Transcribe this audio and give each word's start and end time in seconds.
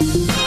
Leute, 0.00 0.43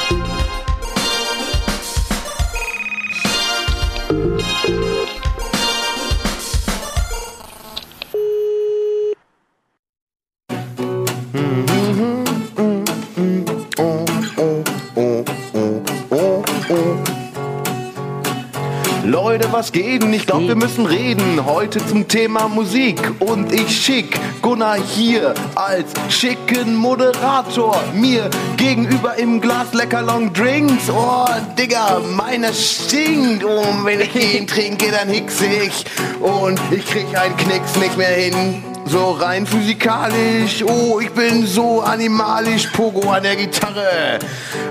denn? 19.77 20.13
Ich 20.13 20.25
glaube, 20.25 20.47
wir 20.47 20.55
müssen 20.55 20.85
reden 20.85 21.45
heute 21.45 21.85
zum 21.85 22.07
Thema 22.07 22.47
Musik. 22.47 22.99
Und 23.19 23.51
ich 23.53 23.69
schick 23.69 24.19
Gunnar 24.41 24.77
hier 24.77 25.33
als 25.55 25.91
schicken 26.09 26.75
Moderator. 26.75 27.81
Mir 27.93 28.29
gegenüber 28.57 29.15
im 29.17 29.39
Glas 29.39 29.73
lecker 29.73 30.01
Long 30.01 30.33
Drinks. 30.33 30.89
Oh, 30.89 31.25
Digga, 31.57 32.01
meiner 32.15 32.53
stinkt. 32.53 33.43
Und 33.43 33.85
wenn 33.85 34.01
ich 34.01 34.15
ihn 34.15 34.47
trinke, 34.47 34.91
dann 34.91 35.09
hickse 35.09 35.45
ich. 35.45 35.85
Und 36.19 36.59
ich 36.71 36.85
krieg 36.85 37.05
einen 37.17 37.37
Knicks 37.37 37.75
nicht 37.75 37.97
mehr 37.97 38.07
hin. 38.07 38.63
So 38.85 39.11
rein 39.11 39.45
physikalisch, 39.45 40.63
oh, 40.63 41.01
ich 41.01 41.11
bin 41.11 41.45
so 41.45 41.81
animalisch, 41.81 42.67
Pogo 42.67 43.09
an 43.09 43.23
der 43.23 43.35
Gitarre. 43.35 44.17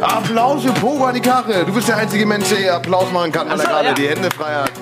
Applaus 0.01 0.63
für 0.63 0.73
Pogo 0.73 1.05
an 1.05 1.15
die 1.15 1.21
Gitarre. 1.21 1.67
Du 1.67 1.73
bist 1.75 1.89
der 1.89 1.99
einzige 1.99 2.25
Mensch, 2.25 2.49
der 2.49 2.59
hier 2.59 2.75
Applaus 2.77 3.13
machen 3.13 3.31
kann, 3.31 3.47
weil 3.51 3.61
er 3.61 3.67
gerade 3.67 3.89
ja. 3.89 3.93
die 3.95 4.09
Hände 4.09 4.31
frei 4.31 4.55
hat. 4.55 4.73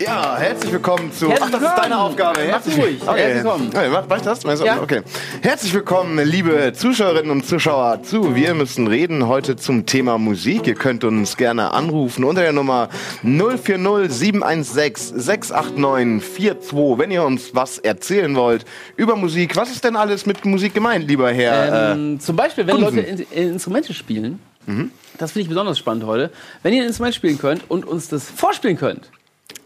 Ja, 0.00 0.36
herzlich 0.38 0.72
willkommen 0.72 1.10
zu. 1.12 1.28
Herzlich 1.28 1.46
Ach, 1.46 1.50
das 1.60 1.62
ist 1.70 1.76
deine. 1.76 1.98
Aufgabe. 1.98 2.38
Mach 2.44 2.52
Herzlich 2.52 2.78
ruhig. 2.78 3.02
Okay. 3.02 3.18
Herzlich 3.20 3.42
willkommen. 3.44 3.68
Okay, 3.74 3.88
mach, 3.90 4.04
mach 4.08 4.16
ich 4.18 4.22
das? 4.22 4.44
Meinst 4.44 4.62
du? 4.62 4.66
Ja. 4.66 4.80
Okay. 4.80 5.02
Herzlich 5.42 5.74
willkommen, 5.74 6.24
liebe 6.24 6.72
Zuschauerinnen 6.72 7.30
und 7.32 7.44
Zuschauer 7.44 8.02
zu 8.04 8.36
Wir 8.36 8.54
müssen 8.54 8.86
reden 8.86 9.26
heute 9.26 9.56
zum 9.56 9.86
Thema 9.86 10.16
Musik. 10.18 10.68
Ihr 10.68 10.76
könnt 10.76 11.02
uns 11.02 11.36
gerne 11.36 11.72
anrufen 11.72 12.22
unter 12.22 12.42
der 12.42 12.52
Nummer 12.52 12.90
040 13.22 14.08
716 14.12 15.18
689 15.18 16.60
42, 16.60 16.98
wenn 16.98 17.10
ihr 17.10 17.24
uns 17.24 17.54
was 17.56 17.78
erzählen 17.78 18.36
wollt 18.36 18.64
über 18.96 19.16
Musik. 19.16 19.56
Was 19.56 19.70
ist 19.72 19.82
denn 19.82 19.96
alles 19.96 20.26
mit 20.26 20.44
Musik 20.44 20.74
gemeint, 20.74 21.08
lieber 21.08 21.30
Herr? 21.32 21.90
äh, 21.90 21.92
Ähm, 21.94 22.20
zum 22.20 22.36
Beispiel, 22.36 22.66
wenn 22.68 22.76
Gunsen. 22.76 22.96
Leute 22.98 23.08
in, 23.08 23.18
in 23.32 23.52
Instrumente 23.54 23.92
spielen, 23.92 24.38
Mhm. 24.66 24.90
das 25.16 25.32
finde 25.32 25.44
ich 25.44 25.48
besonders 25.48 25.78
spannend 25.78 26.04
heute, 26.04 26.30
wenn 26.62 26.74
ihr 26.74 26.82
ein 26.82 26.88
Instrument 26.88 27.14
spielen 27.14 27.38
könnt 27.38 27.62
und 27.70 27.86
uns 27.86 28.08
das 28.08 28.30
vorspielen 28.30 28.76
könnt 28.76 29.10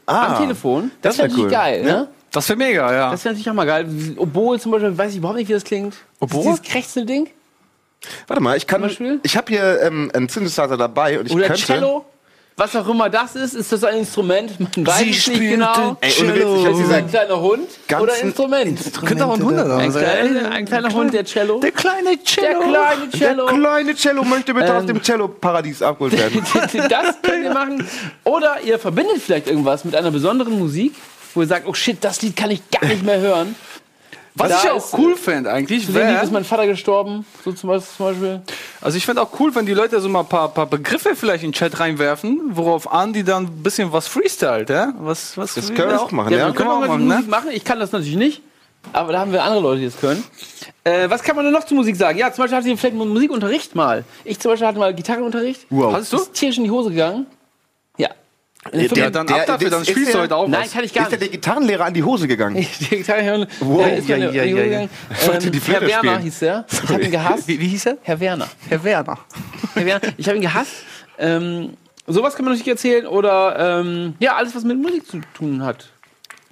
ah, 0.06 0.34
am 0.34 0.42
Telefon, 0.42 0.90
das 1.02 1.16
das 1.16 1.24
wär 1.24 1.30
wäre 1.36 1.40
cool. 1.46 1.50
geil, 1.50 1.86
Ja. 1.86 1.92
ne? 1.92 2.08
Das 2.32 2.48
wäre 2.48 2.56
mega, 2.56 2.92
ja. 2.94 3.10
Das 3.10 3.24
wäre 3.24 3.34
natürlich 3.34 3.50
auch 3.50 3.54
mal 3.54 3.66
geil. 3.66 3.86
Obwohl 4.16 4.58
zum 4.58 4.72
Beispiel, 4.72 4.96
weiß 4.96 5.10
ich 5.12 5.18
überhaupt 5.18 5.38
nicht, 5.38 5.48
wie 5.48 5.52
das 5.52 5.64
klingt. 5.64 5.94
Oboe? 6.18 6.42
Dieses 6.42 6.62
krächzelnde 6.62 7.12
Ding? 7.12 7.30
Warte 8.26 8.42
mal, 8.42 8.56
ich 8.56 8.66
kann. 8.66 8.90
Ich 9.22 9.36
habe 9.36 9.52
hier 9.52 9.82
ähm, 9.82 10.10
einen 10.14 10.28
Synthesizer 10.30 10.76
dabei 10.78 11.20
und 11.20 11.26
ich 11.26 11.34
Oder 11.34 11.48
könnte. 11.48 11.62
Cello? 11.62 12.04
Was 12.56 12.76
auch 12.76 12.86
immer 12.88 13.08
das 13.08 13.34
ist, 13.34 13.54
ist 13.54 13.72
das 13.72 13.82
ein 13.82 13.98
Instrument? 14.00 14.60
Man 14.60 14.86
weiß 14.86 14.98
Sie 14.98 15.10
es 15.10 15.26
nicht 15.26 15.36
spielt 15.36 15.50
genau. 15.52 15.96
Ey, 16.00 16.12
ohne 16.20 16.34
Witz, 16.34 16.44
ich 16.44 16.64
hab 16.66 16.72
Ist 16.72 16.78
es 16.78 16.84
dieser 16.84 16.94
ein 16.96 17.08
kleiner 17.08 17.40
Hund 17.40 17.68
ganzen 17.88 18.02
oder 18.04 18.16
Instrument? 18.20 18.80
Könnte 19.06 19.26
auch 19.26 19.34
ein 19.34 19.42
Hund 19.42 19.58
Ein, 19.58 19.90
sein. 19.90 20.02
kleiner, 20.04 20.50
ein 20.50 20.64
kleiner 20.66 20.92
Hund, 20.92 21.14
der 21.14 21.24
Cello. 21.24 21.60
Der 21.60 21.70
kleine 21.72 22.10
Der 22.16 22.24
Cello. 22.24 22.60
kleine 22.60 23.10
Cello. 23.10 23.46
Der 23.46 23.56
kleine 23.58 23.94
Cello 23.94 24.24
möchte 24.24 24.52
bitte 24.54 24.72
aus 24.74 24.82
Ähm. 24.82 24.86
dem 24.88 25.02
Cello-Paradies 25.02 25.80
abgeholt 25.82 26.16
werden. 26.18 26.44
das 26.90 27.22
könnt 27.22 27.44
ihr 27.44 27.54
machen. 27.54 27.88
Oder 28.24 28.56
ihr 28.62 28.78
verbindet 28.78 29.22
vielleicht 29.24 29.46
irgendwas 29.46 29.84
mit 29.86 29.96
einer 29.96 30.10
besonderen 30.10 30.58
Musik, 30.58 30.94
wo 31.34 31.40
ihr 31.40 31.46
sagt, 31.46 31.66
oh 31.66 31.72
shit, 31.74 31.96
das 32.04 32.20
Lied 32.20 32.36
kann 32.36 32.50
ich 32.50 32.60
gar 32.70 32.84
nicht 32.86 33.02
mehr 33.02 33.18
hören. 33.18 33.54
Was 34.34 34.48
Da 34.48 34.56
ich 34.58 34.64
ja 34.64 34.72
auch 34.72 34.98
cool 34.98 35.14
fände 35.16 35.50
eigentlich, 35.52 35.92
wär, 35.92 36.22
ist 36.22 36.32
mein 36.32 36.44
Vater 36.44 36.66
gestorben, 36.66 37.26
so 37.44 37.52
zum 37.52 37.68
Beispiel. 37.68 37.96
Zum 37.96 38.06
Beispiel. 38.06 38.42
also 38.80 38.96
ich 38.96 39.04
fände 39.04 39.20
auch 39.20 39.28
cool, 39.38 39.54
wenn 39.54 39.66
die 39.66 39.74
Leute 39.74 40.00
so 40.00 40.08
mal 40.08 40.20
ein 40.20 40.26
paar, 40.26 40.48
paar 40.48 40.66
Begriffe 40.66 41.14
vielleicht 41.14 41.44
in 41.44 41.50
den 41.50 41.54
Chat 41.54 41.78
reinwerfen, 41.78 42.40
worauf 42.52 42.90
Andi 42.90 43.24
dann 43.24 43.44
ein 43.44 43.62
bisschen 43.62 43.92
was 43.92 44.08
freestylt, 44.08 44.70
ja? 44.70 44.94
Was, 44.98 45.36
was 45.36 45.54
Das 45.54 45.74
können 45.74 45.90
wir 45.90 46.00
auch 46.00 46.10
machen, 46.12 46.32
Ja, 46.32 46.38
ja. 46.38 46.46
wir 46.46 46.54
können 46.54 46.70
auch 46.70 46.80
mal 46.80 46.88
machen, 46.88 47.06
Musik 47.06 47.24
ne? 47.24 47.30
machen. 47.30 47.48
Ich 47.52 47.64
kann 47.64 47.78
das 47.78 47.92
natürlich 47.92 48.16
nicht. 48.16 48.42
Aber 48.92 49.12
da 49.12 49.20
haben 49.20 49.32
wir 49.32 49.44
andere 49.44 49.60
Leute, 49.60 49.80
die 49.80 49.86
das 49.86 49.98
können. 50.00 50.24
Äh, 50.82 51.08
was 51.08 51.22
kann 51.22 51.36
man 51.36 51.44
denn 51.44 51.54
noch 51.54 51.64
zu 51.64 51.74
Musik 51.74 51.94
sagen? 51.94 52.18
Ja, 52.18 52.32
zum 52.32 52.42
Beispiel 52.42 52.56
hatte 52.58 52.68
ich 52.68 52.80
vielleicht 52.80 52.96
Musikunterricht 52.96 53.74
mal. 53.76 54.04
Ich 54.24 54.40
zum 54.40 54.50
Beispiel 54.50 54.66
hatte 54.66 54.78
mal 54.78 54.92
Gitarrenunterricht. 54.94 55.66
Wow. 55.70 55.92
Hattest 55.92 56.12
du? 56.12 56.16
Ist 56.16 56.34
tierisch 56.34 56.58
in 56.58 56.64
die 56.64 56.70
Hose 56.70 56.90
gegangen. 56.90 57.26
Ja. 58.64 58.70
In 58.70 58.78
der 58.80 58.88
Der- 58.88 58.98
Ja, 59.04 59.10
dann 59.10 59.26
Der- 59.26 59.36
ab 59.36 59.46
dafür, 59.46 59.70
dann 59.70 59.82
ist 59.82 59.88
spielst 59.90 60.08
du 60.10 60.12
der- 60.12 60.22
heute 60.22 60.36
auch 60.36 60.46
Nein, 60.48 60.62
was. 60.64 60.72
kann 60.72 60.84
ich 60.84 60.94
gar 60.94 61.04
Ist 61.06 61.12
ja 61.12 61.18
nicht. 61.18 61.22
der 61.22 61.28
Gitarrenlehrer 61.40 61.84
an 61.86 61.94
die 61.94 62.02
Hose 62.04 62.28
gegangen? 62.28 62.56
Die 62.56 62.84
Gitarre, 62.96 63.48
Wow. 63.60 63.84
der 63.84 63.96
ist 63.96 64.08
Ja, 64.08 64.16
ja, 64.16 64.30
ja, 64.30 64.44
die 64.44 64.50
Ähm, 64.50 64.88
Flöte 65.10 65.50
Herr 65.72 65.80
Werner 65.80 65.98
spielen. 65.98 66.18
hieß 66.22 66.38
der. 66.38 66.64
Ich 66.70 66.88
habe 66.88 67.02
ihn 67.02 67.10
gehasst. 67.10 67.48
Wie, 67.48 67.58
wie 67.60 67.66
hieß 67.68 67.86
er? 67.86 67.98
Herr 68.02 68.20
Werner. 68.20 68.48
Herr 68.68 68.84
Werner. 68.84 69.18
Herr 69.74 69.86
Werner. 69.86 70.00
Ich 70.16 70.26
habe 70.28 70.36
ihn 70.36 70.42
gehasst. 70.42 70.72
Ähm, 71.18 71.76
sowas 72.06 72.34
kann 72.36 72.44
man 72.44 72.54
natürlich 72.54 72.70
erzählen. 72.70 73.06
Oder 73.06 73.80
ähm, 73.80 74.14
ja, 74.20 74.36
alles, 74.36 74.54
was 74.54 74.62
mit 74.64 74.78
Musik 74.80 75.06
zu 75.08 75.20
tun 75.34 75.64
hat. 75.64 75.88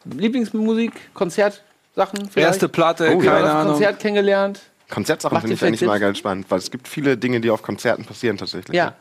Lieblingsmusik, 0.04 0.92
Konzertsachen 1.14 2.28
vielleicht. 2.30 2.36
Erste 2.36 2.68
Platte, 2.68 3.14
Oh, 3.14 3.22
ja. 3.22 3.32
keine 3.32 3.44
auf 3.44 3.54
Ahnung. 3.54 3.72
Konzert 3.74 4.00
kennengelernt. 4.00 4.60
Konzertsachen 4.88 5.38
finde 5.38 5.54
ich 5.54 5.62
eigentlich 5.62 5.82
mal 5.82 6.00
ganz 6.00 6.18
spannend, 6.18 6.46
weil 6.48 6.58
es 6.58 6.70
gibt 6.70 6.88
viele 6.88 7.16
Dinge, 7.16 7.40
die 7.40 7.50
auf 7.50 7.62
Konzerten 7.62 8.04
passieren 8.04 8.36
tatsächlich. 8.36 8.76
Ja. 8.76 8.94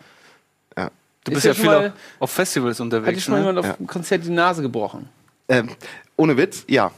Du 1.29 1.38
Ist 1.38 1.44
bist 1.44 1.45
ja 1.45 1.53
viel 1.53 1.66
mal- 1.66 1.94
auf- 2.19 2.31
Festivals 2.31 2.75
Hat 2.79 2.79
dir 2.79 2.84
unterwegs. 2.97 3.23
schon 3.23 3.34
mal 3.34 3.40
Ne? 3.40 3.45
jemand 3.47 3.59
auf 3.59 3.66
Ja. 3.66 3.75
einem 3.78 3.88
Konzert 3.88 4.23
die 4.25 4.29
Nase 4.29 4.62
gebrochen? 4.62 5.07
Ähm, 5.47 5.69
ohne 6.16 6.35
Witz, 6.38 6.63
ja. 6.67 6.91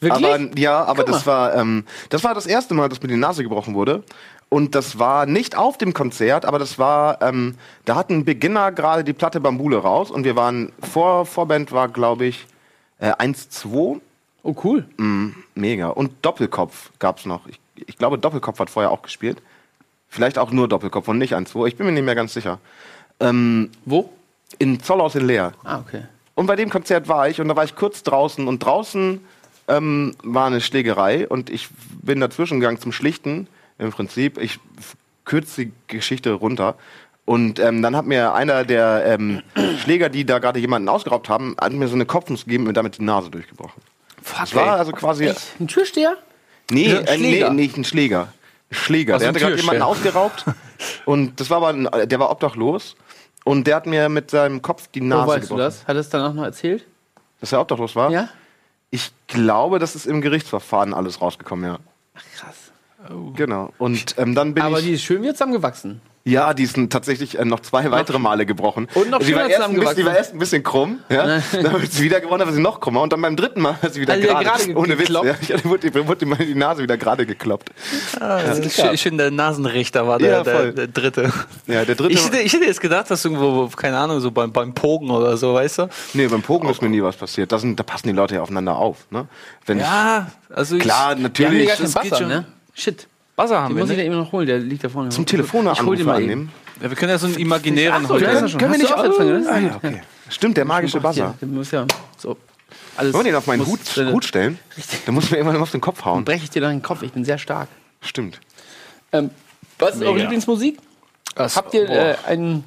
Wirklich? 0.00 0.24
Aber, 0.26 0.58
ja, 0.58 0.84
aber 0.84 1.04
Guck 1.04 1.12
das 1.14 1.26
war, 1.26 1.54
ähm, 1.54 1.84
das 2.10 2.22
war 2.22 2.34
das 2.34 2.46
erste 2.46 2.74
Mal, 2.74 2.88
dass 2.88 3.00
mir 3.02 3.08
die 3.08 3.16
Nase 3.16 3.42
gebrochen 3.42 3.74
wurde. 3.74 4.02
Und 4.48 4.74
das 4.74 4.98
war 4.98 5.26
nicht 5.26 5.56
auf 5.56 5.76
dem 5.78 5.92
Konzert, 5.92 6.44
aber 6.44 6.58
das 6.60 6.78
war, 6.78 7.20
ähm, 7.22 7.56
da 7.84 7.96
hat 7.96 8.10
ein 8.10 8.24
Beginner 8.24 8.70
gerade 8.70 9.02
die 9.02 9.12
Platte 9.12 9.40
Bambule 9.40 9.78
raus 9.78 10.10
und 10.10 10.22
wir 10.24 10.36
waren, 10.36 10.70
vor, 10.80 11.26
Vorband 11.26 11.72
war, 11.72 11.88
glaube 11.88 12.26
ich, 12.26 12.46
äh, 13.00 13.10
1-2. 13.18 14.00
Oh, 14.44 14.54
cool. 14.62 14.84
Mega. 15.56 15.88
Und 15.88 16.12
Doppelkopf 16.22 16.90
gab's 17.00 17.26
noch. 17.26 17.46
Ich, 17.48 17.58
ich 17.86 17.98
glaube, 17.98 18.18
Doppelkopf 18.18 18.60
hat 18.60 18.70
vorher 18.70 18.92
auch 18.92 19.02
gespielt. 19.02 19.38
Vielleicht 20.08 20.38
auch 20.38 20.52
nur 20.52 20.68
Doppelkopf 20.68 21.08
und 21.08 21.18
nicht 21.18 21.34
1-2. 21.34 21.66
Ich 21.66 21.76
bin 21.76 21.86
mir 21.86 21.92
nicht 21.92 22.04
mehr 22.04 22.14
ganz 22.14 22.32
sicher. 22.32 22.58
Ähm, 23.20 23.70
Wo? 23.84 24.10
in 24.58 24.80
Zollhaus 24.80 25.14
in 25.14 25.26
Leer. 25.26 25.52
Ah, 25.64 25.78
okay. 25.78 26.02
Und 26.34 26.46
bei 26.46 26.56
dem 26.56 26.70
Konzert 26.70 27.08
war 27.08 27.28
ich 27.28 27.40
und 27.40 27.48
da 27.48 27.56
war 27.56 27.64
ich 27.64 27.74
kurz 27.74 28.02
draußen 28.02 28.46
und 28.46 28.60
draußen 28.60 29.20
ähm, 29.68 30.14
war 30.22 30.46
eine 30.46 30.60
Schlägerei 30.60 31.26
und 31.26 31.50
ich 31.50 31.68
bin 32.02 32.20
dazwischen 32.20 32.60
gegangen 32.60 32.80
zum 32.80 32.92
Schlichten 32.92 33.48
im 33.78 33.90
Prinzip. 33.90 34.38
Ich 34.38 34.58
kürze 35.24 35.66
die 35.66 35.72
Geschichte 35.88 36.32
runter. 36.32 36.76
Und 37.24 37.58
ähm, 37.58 37.82
dann 37.82 37.96
hat 37.96 38.06
mir 38.06 38.34
einer 38.34 38.64
der 38.64 39.02
ähm, 39.06 39.42
Schläger, 39.82 40.08
die 40.08 40.24
da 40.24 40.38
gerade 40.38 40.60
jemanden 40.60 40.88
ausgeraubt 40.88 41.28
haben, 41.28 41.56
hat 41.60 41.72
mir 41.72 41.88
so 41.88 41.94
eine 41.94 42.06
Kopfnuss 42.06 42.44
gegeben 42.44 42.68
und 42.68 42.76
damit 42.76 42.98
die 42.98 43.02
Nase 43.02 43.30
durchgebrochen. 43.30 43.82
Fuck, 44.22 44.38
Das 44.38 44.54
war 44.54 44.76
also 44.76 44.92
quasi. 44.92 45.32
Ein 45.58 45.68
Türsteher? 45.68 46.16
Nee, 46.70 46.88
Ja, 46.88 47.00
äh, 47.00 47.18
nee, 47.18 47.48
nicht 47.50 47.76
ein 47.76 47.84
Schläger. 47.84 48.28
Ein 48.70 48.74
Schläger. 48.74 49.14
Also 49.14 49.24
der 49.24 49.30
ein 49.30 49.34
hatte 49.34 49.44
gerade 49.44 49.60
jemanden 49.60 49.82
ausgeraubt 49.82 50.44
und 51.04 51.40
das 51.40 51.50
war 51.50 51.58
aber 51.58 51.68
ein, 51.68 52.08
der 52.08 52.18
war 52.20 52.30
obdachlos 52.30 52.96
und 53.46 53.66
der 53.68 53.76
hat 53.76 53.86
mir 53.86 54.08
mit 54.08 54.28
seinem 54.32 54.60
Kopf 54.60 54.88
die 54.88 55.00
Wo 55.00 55.04
Nase 55.04 55.28
weißt 55.28 55.36
du 55.36 55.40
gebrochen. 55.42 55.58
das? 55.58 55.86
Hat 55.86 55.94
er 55.96 56.00
es 56.00 56.08
danach 56.08 56.34
noch 56.34 56.42
erzählt? 56.42 56.84
Dass 57.40 57.52
er 57.52 57.60
obdachlos 57.60 57.94
war? 57.94 58.10
Ja? 58.10 58.28
Ich 58.90 59.12
glaube, 59.28 59.78
das 59.78 59.94
ist 59.94 60.04
im 60.06 60.20
Gerichtsverfahren 60.20 60.92
alles 60.92 61.20
rausgekommen, 61.20 61.64
ja. 61.64 61.78
Krass. 62.36 62.72
Genau. 63.34 63.72
Und 63.78 64.16
ähm, 64.18 64.34
dann 64.34 64.52
bin 64.52 64.64
Aber 64.64 64.80
ich. 64.80 64.86
die 64.86 64.92
ist 64.94 65.02
schön 65.02 65.22
wieder 65.22 65.34
zusammengewachsen. 65.34 66.00
Ja, 66.28 66.52
die 66.54 66.64
ist 66.64 66.76
tatsächlich 66.90 67.38
äh, 67.38 67.44
noch 67.44 67.60
zwei 67.60 67.88
weitere 67.92 68.18
Male 68.18 68.44
gebrochen. 68.46 68.88
Und 68.94 69.10
noch 69.10 69.22
sie 69.22 69.34
war, 69.34 69.48
erst 69.48 69.62
ein 69.62 69.74
bisschen, 69.74 69.86
zusammengewachsen. 69.86 69.96
die 69.96 70.04
war 70.06 70.16
erst 70.16 70.32
ein 70.34 70.38
bisschen 70.40 70.62
krumm, 70.64 70.98
ja. 71.08 71.40
dann 71.52 71.80
wird 71.80 71.92
sie 71.92 72.02
wieder 72.02 72.20
gewonnen, 72.20 72.40
dann 72.40 72.48
wird 72.48 72.56
sie 72.56 72.62
noch 72.62 72.80
krummer. 72.80 73.02
Und 73.02 73.12
dann 73.12 73.22
beim 73.22 73.36
dritten 73.36 73.60
Mal 73.60 73.76
hat 73.80 73.94
sie 73.94 74.00
wieder 74.00 74.14
Also 74.14 74.26
gerade. 74.26 74.44
gerade 74.44 74.66
ge- 74.66 74.74
Ohne 74.74 74.98
Witz. 74.98 75.08
Ja, 75.08 75.22
ich 75.40 75.52
hatte, 75.52 75.64
wurde, 75.64 76.06
wurde 76.08 76.26
die 76.44 76.54
Nase 76.56 76.82
wieder 76.82 76.96
gerade 76.96 77.24
gekloppt. 77.26 77.70
Also 78.20 78.68
schön, 78.68 78.98
schön, 78.98 79.18
der 79.18 79.30
Nasenrichter 79.30 80.06
war 80.08 80.18
der, 80.18 80.28
Ja, 80.38 80.42
der, 80.42 80.72
der 80.72 80.86
dritte. 80.88 81.32
Ja, 81.66 81.84
der 81.84 81.94
dritte. 81.94 82.12
Ich 82.12 82.24
hätte, 82.26 82.38
ich 82.38 82.52
hätte 82.52 82.64
jetzt 82.64 82.80
gedacht, 82.80 83.08
dass 83.10 83.24
irgendwo, 83.24 83.68
keine 83.68 83.96
Ahnung, 83.98 84.18
so 84.20 84.30
beim, 84.32 84.50
beim 84.52 84.74
Pogen 84.74 85.10
oder 85.10 85.36
so, 85.36 85.54
weißt 85.54 85.78
du? 85.78 85.88
nee, 86.14 86.26
beim 86.26 86.42
Pogen 86.42 86.68
ist 86.68 86.82
mir 86.82 86.88
nie 86.88 87.02
was 87.02 87.16
passiert. 87.16 87.52
Da, 87.52 87.58
sind, 87.58 87.78
da 87.78 87.84
passen 87.84 88.08
die 88.08 88.14
Leute 88.14 88.34
ja 88.34 88.42
aufeinander 88.42 88.76
auf. 88.76 89.06
Ne? 89.10 89.26
Wenn 89.64 89.78
Ja, 89.78 90.26
also 90.52 90.76
Klar, 90.78 91.10
ich, 91.10 91.14
haben 91.16 91.22
natürlich. 91.22 91.68
keinen 91.68 91.82
das 91.82 91.94
geht 91.94 92.10
Wasser, 92.10 92.16
schon. 92.22 92.28
ne? 92.28 92.46
Shit. 92.74 93.06
Wasser 93.36 93.60
haben 93.60 93.68
Den 93.70 93.76
wir 93.76 93.82
muss 93.84 93.90
ich 93.90 93.96
nicht. 93.96 94.06
da 94.06 94.10
eben 94.12 94.18
noch 94.20 94.32
holen, 94.32 94.46
der 94.46 94.58
liegt 94.58 94.82
da 94.84 94.88
vorne. 94.88 95.10
zum 95.10 95.26
Telefoner 95.26 95.72
Ich 95.72 95.82
hol 95.82 95.96
den 95.96 96.06
mal 96.06 96.14
eben. 96.20 96.24
annehmen. 96.24 96.52
Ja, 96.82 96.90
wir 96.90 96.96
können 96.96 97.10
ja 97.10 97.18
so 97.18 97.26
einen 97.26 97.36
imaginären 97.36 98.02
ja 98.02 98.48
schon. 98.48 98.58
Können 98.58 98.72
wir 98.72 98.78
nicht 98.78 98.92
angefangen, 98.94 99.42
ne? 99.42 99.48
Ah, 99.50 99.58
ja, 99.58 99.76
okay. 99.76 100.02
Stimmt, 100.28 100.56
der 100.56 100.64
magische 100.64 101.00
Buzzer. 101.00 101.34
Der 101.40 101.48
muss 101.48 101.70
ja 101.70 101.86
so. 102.18 102.36
Alles 102.96 103.12
Wollen 103.14 103.24
wir 103.26 103.32
den 103.32 103.36
auf 103.38 103.46
meinen 103.46 103.58
muss- 103.60 103.68
Hut, 103.68 103.96
äh, 103.98 104.10
Hut 104.12 104.24
stellen? 104.24 104.58
Dann 105.04 105.14
muss 105.14 105.30
mir 105.30 105.36
irgendwann 105.36 105.60
auf 105.60 105.70
den 105.70 105.80
Kopf 105.82 105.98
Dann 106.02 106.06
hauen. 106.06 106.24
breche 106.24 106.44
ich 106.44 106.50
dir 106.50 106.60
dann 106.62 106.72
den 106.72 106.82
Kopf. 106.82 107.02
Ich 107.02 107.12
bin 107.12 107.24
sehr 107.24 107.38
stark. 107.38 107.68
Stimmt. 108.00 108.40
Ähm, 109.12 109.30
was 109.78 109.96
ist 109.96 110.02
eure 110.02 110.18
Lieblingsmusik? 110.18 110.78
Das- 111.34 111.56
Habt 111.56 111.74
ihr 111.74 111.88
äh, 111.88 112.16
ein 112.26 112.64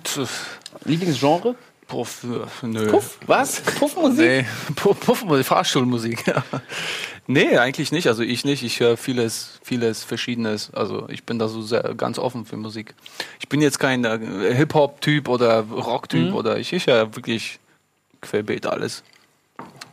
Lieblingsgenre? 0.86 1.56
Puff, 1.88 2.24
nö. 2.62 2.88
Puff? 2.88 3.18
Was? 3.26 3.62
Puffmusik? 3.62 4.20
Nee, 4.20 4.46
Puff, 4.76 5.00
Puffmusik, 5.00 5.46
Fahrstuhlmusik. 5.48 6.28
Ja. 6.28 6.44
Nee, 7.32 7.60
eigentlich 7.60 7.92
nicht. 7.92 8.08
Also 8.08 8.24
ich 8.24 8.44
nicht. 8.44 8.64
Ich 8.64 8.80
höre 8.80 8.98
vieles, 8.98 9.60
vieles 9.62 10.04
Verschiedenes. 10.04 10.74
Also 10.74 11.08
ich 11.10 11.26
bin 11.26 11.38
da 11.38 11.48
so 11.48 11.62
sehr, 11.62 11.94
ganz 11.94 12.18
offen 12.18 12.44
für 12.44 12.58
Musik. 12.58 12.96
Ich 13.40 13.48
bin 13.48 13.62
jetzt 13.62 13.80
kein 13.80 14.04
äh, 14.04 14.56
Hip-Hop-Typ 14.56 15.30
oder 15.30 15.60
Rock-Typ 15.60 16.34
oder 16.34 16.58
ich, 16.58 16.74
ich 16.74 16.88
höre 16.88 17.16
wirklich 17.16 17.60
querbeet 18.22 18.66
alles. 18.66 19.04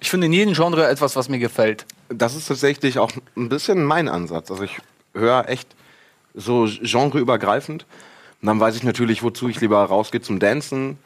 Ich 0.01 0.09
finde 0.09 0.29
in 0.29 0.33
jedem 0.33 0.55
Genre 0.55 0.89
etwas, 0.89 1.15
was 1.15 1.29
mir 1.29 1.39
gefällt. 1.39 1.85
Das 2.09 2.35
ist 2.35 2.47
tatsächlich 2.49 2.99
auch 2.99 3.13
ein 3.37 3.51
bisschen 3.51 3.85
mein 3.85 4.09
Ansatz. 4.09 4.51
Also 4.51 4.63
ich 4.63 4.79
höre 5.13 5.47
echt 5.47 5.69
so 6.33 6.67
genreübergreifend. 6.81 7.85
Und 8.41 8.47
dann 8.47 8.61
weiß 8.61 8.77
ich 8.77 8.83
natürlich, 8.83 9.23
wozu 9.23 9.51
ich 9.51 9.61
lieber 9.61 9.85
rausgehe 9.85 10.23
zum 10.23 10.39
Dancen. 10.39 10.97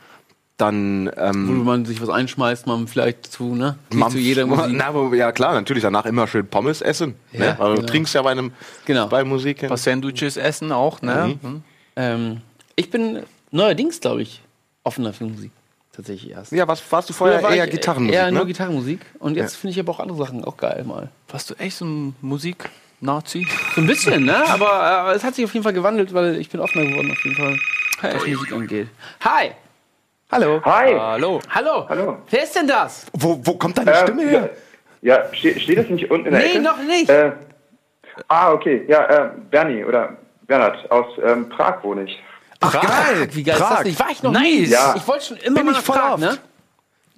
Dann 0.61 1.07
Wo 1.07 1.21
ähm, 1.21 1.65
man 1.65 1.85
sich 1.87 2.03
was 2.03 2.09
einschmeißt, 2.11 2.67
man 2.67 2.87
vielleicht 2.87 3.27
zu, 3.33 3.55
ne? 3.55 3.77
Nicht 3.91 3.99
man- 3.99 4.11
zu 4.11 4.19
jeder 4.19 4.47
Musik. 4.47 4.73
Na, 4.77 4.93
wo, 4.93 5.13
ja 5.15 5.33
klar, 5.33 5.55
natürlich 5.55 5.83
danach 5.83 6.05
immer 6.07 6.27
schön 6.27 6.47
Pommes 6.47 6.83
essen. 6.83 7.15
Ja, 7.33 7.39
ne? 7.41 7.47
Also 7.61 7.63
genau. 7.75 7.81
Du 7.81 7.87
trinkst 7.87 8.15
ja 8.15 8.23
bei 8.23 8.31
einem 8.33 8.53
Genau. 8.85 9.07
bei 9.09 9.25
Musik. 9.25 9.63
Ein 9.63 9.69
paar 9.69 9.77
Sandwiches 9.79 10.37
essen 10.37 10.71
auch, 10.73 11.01
ne? 11.03 11.39
Mhm. 11.41 11.63
Ähm, 11.97 12.41
ich 12.77 12.91
bin 12.91 13.23
neuerdings, 13.51 14.01
glaube 14.01 14.23
ich, 14.23 14.43
offener 14.85 15.13
für 15.13 15.25
Musik. 15.25 15.51
Tatsächlich 15.93 16.31
erst. 16.31 16.53
Ja, 16.53 16.69
was 16.69 16.83
warst 16.93 17.09
du 17.11 17.13
vorher 17.13 17.43
war 17.43 17.55
eher 17.55 17.67
Gitarrenmusik? 17.67 18.15
Eher 18.15 18.31
nur 18.31 18.41
ne? 18.43 18.47
Gitarrenmusik. 18.47 19.01
Und 19.19 19.37
jetzt 19.37 19.55
Ja. 19.55 19.59
finde 19.61 19.73
ich 19.73 19.81
aber 19.81 19.93
auch 19.93 20.01
andere 20.01 20.19
Sachen 20.19 20.45
auch 20.45 20.57
geil 20.57 20.85
mal. 20.87 21.09
Warst 21.29 21.51
du 21.51 21.55
echt 21.55 21.77
so 21.77 21.85
ein 21.85 22.15
Musik-Nazi? 22.21 23.47
So 23.75 23.81
ein 23.81 23.87
bisschen, 23.87 24.25
ne? 24.25 24.37
Aber 24.49 25.11
äh, 25.13 25.17
es 25.17 25.25
hat 25.25 25.35
sich 25.35 25.45
auf 25.45 25.53
jeden 25.53 25.65
Fall 25.65 25.73
gewandelt, 25.73 26.15
weil 26.15 26.37
ich 26.37 26.49
bin 26.49 26.61
offener 26.61 26.85
geworden 26.87 27.11
auf 27.11 27.25
jeden 27.25 27.37
Fall, 27.37 27.59
was 28.03 28.25
Hey. 28.25 28.35
Musik 28.35 28.53
angeht. 28.53 28.89
Hi! 29.25 29.51
Hallo. 30.31 30.61
Hi. 30.65 30.95
Hallo. 30.97 31.41
Hallo. 31.49 31.87
Hallo. 31.89 32.19
Wer 32.31 32.45
ist 32.45 32.55
denn 32.55 32.67
das? 32.69 33.07
Wo, 33.13 33.41
wo 33.43 33.55
kommt 33.55 33.77
deine 33.79 33.91
Ähm, 33.91 33.97
Stimme 34.03 34.23
her? 34.23 34.51
Ja, 35.03 35.17
ja 35.17 35.35
steht, 35.35 35.61
steht 35.61 35.79
das 35.79 35.89
nicht 35.89 36.11
unten 36.11 36.27
in 36.27 36.33
der 36.33 36.41
Nee, 36.43 36.51
Ecke? 36.53 36.61
noch 36.63 36.79
nicht. 36.79 37.11
Äh, 37.11 37.33
ah, 38.29 38.53
okay. 38.53 38.85
Ja, 38.89 39.05
äh, 39.07 39.31
Bernie 39.51 39.85
oder 39.85 40.17
Bernhard 40.47 40.89
aus 40.91 41.07
ähm, 41.25 41.49
Prag 41.49 41.83
wohne 41.83 42.05
ich. 42.05 42.23
Ach 42.61 42.73
geil! 42.73 43.29
Wie 43.33 43.43
geil 43.43 43.55
ist 43.57 43.61
das 43.71 43.85
nicht? 43.85 43.99
War 44.01 44.11
ich 44.11 44.23
noch 44.23 44.33
Nice. 44.33 44.43
nie. 44.45 44.65
Ja. 44.67 44.95
Ich 44.97 45.09
wollte 45.09 45.25
schon 45.25 45.37
immer 45.39 45.57
Bin 45.57 45.67
mal 45.67 45.73
nach 45.73 45.85
Prag, 45.85 46.13
oft. 46.13 46.21
ne? 46.21 46.37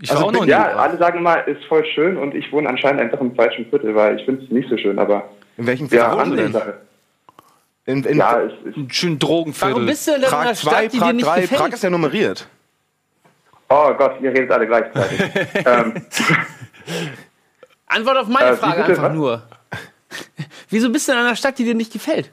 Ich 0.01 0.15
war 0.15 0.25
auch 0.25 0.33
noch 0.33 0.45
nie. 0.45 0.51
Ja, 0.51 0.77
alle 0.77 0.97
sagen 0.99 1.19
immer, 1.19 1.47
ist 1.47 1.65
voll 1.65 1.85
schön 1.95 2.17
und 2.17 2.35
ich 2.35 2.51
wohne 2.53 2.69
anscheinend 2.69 3.01
einfach 3.03 3.21
im 3.21 3.35
falschen 3.35 3.67
Viertel, 3.67 3.95
weil 3.95 4.19
ich 4.19 4.25
finde 4.25 4.45
es 4.45 4.51
nicht 4.51 4.69
so 4.71 4.77
schön, 4.79 4.99
aber 4.99 5.29
In 5.59 5.67
welchem 5.67 5.87
ja, 5.89 5.91
Viertel 6.11 6.13
wohnst 6.19 6.33
du 6.33 6.37
denn? 6.37 6.47
Ansichtssache. 6.47 6.81
In, 7.85 8.05
in 8.05 8.19
Ja, 8.19 8.41
es 8.41 8.53
ist, 8.65 8.77
Ein 8.77 8.91
schön 8.91 9.19
Drogenviertel. 9.19 9.75
Warum 9.75 9.87
bist 9.87 10.07
du 10.07 10.13
denn 10.13 10.21
in 10.23 10.27
einer 10.29 10.37
Prag 10.45 10.55
2, 10.55 10.71
Stadt, 10.71 10.83
die 10.85 10.89
dir 10.91 10.99
Prag 11.01 11.13
nicht 11.13 11.27
3. 11.27 11.41
gefällt? 11.43 11.61
Prag 11.61 11.69
ist 11.73 11.83
ja 11.83 11.91
nummeriert. 11.91 12.47
Oh 13.73 13.95
Gott, 13.95 14.21
ihr 14.21 14.31
redet 14.31 14.51
alle 14.51 14.67
gleichzeitig. 14.67 15.21
ähm, 15.67 15.95
Antwort 17.87 18.17
auf 18.19 18.29
meine 18.29 18.51
Äh, 18.51 18.57
Frage 18.57 18.85
einfach 18.85 19.03
was? 19.05 19.13
nur. 19.15 19.43
Wieso 20.71 20.91
bist 20.91 21.09
du 21.09 21.13
in 21.13 21.19
einer 21.19 21.37
Stadt, 21.37 21.59
die 21.59 21.65
dir 21.65 21.75
nicht 21.75 21.93
gefällt? 21.93 22.31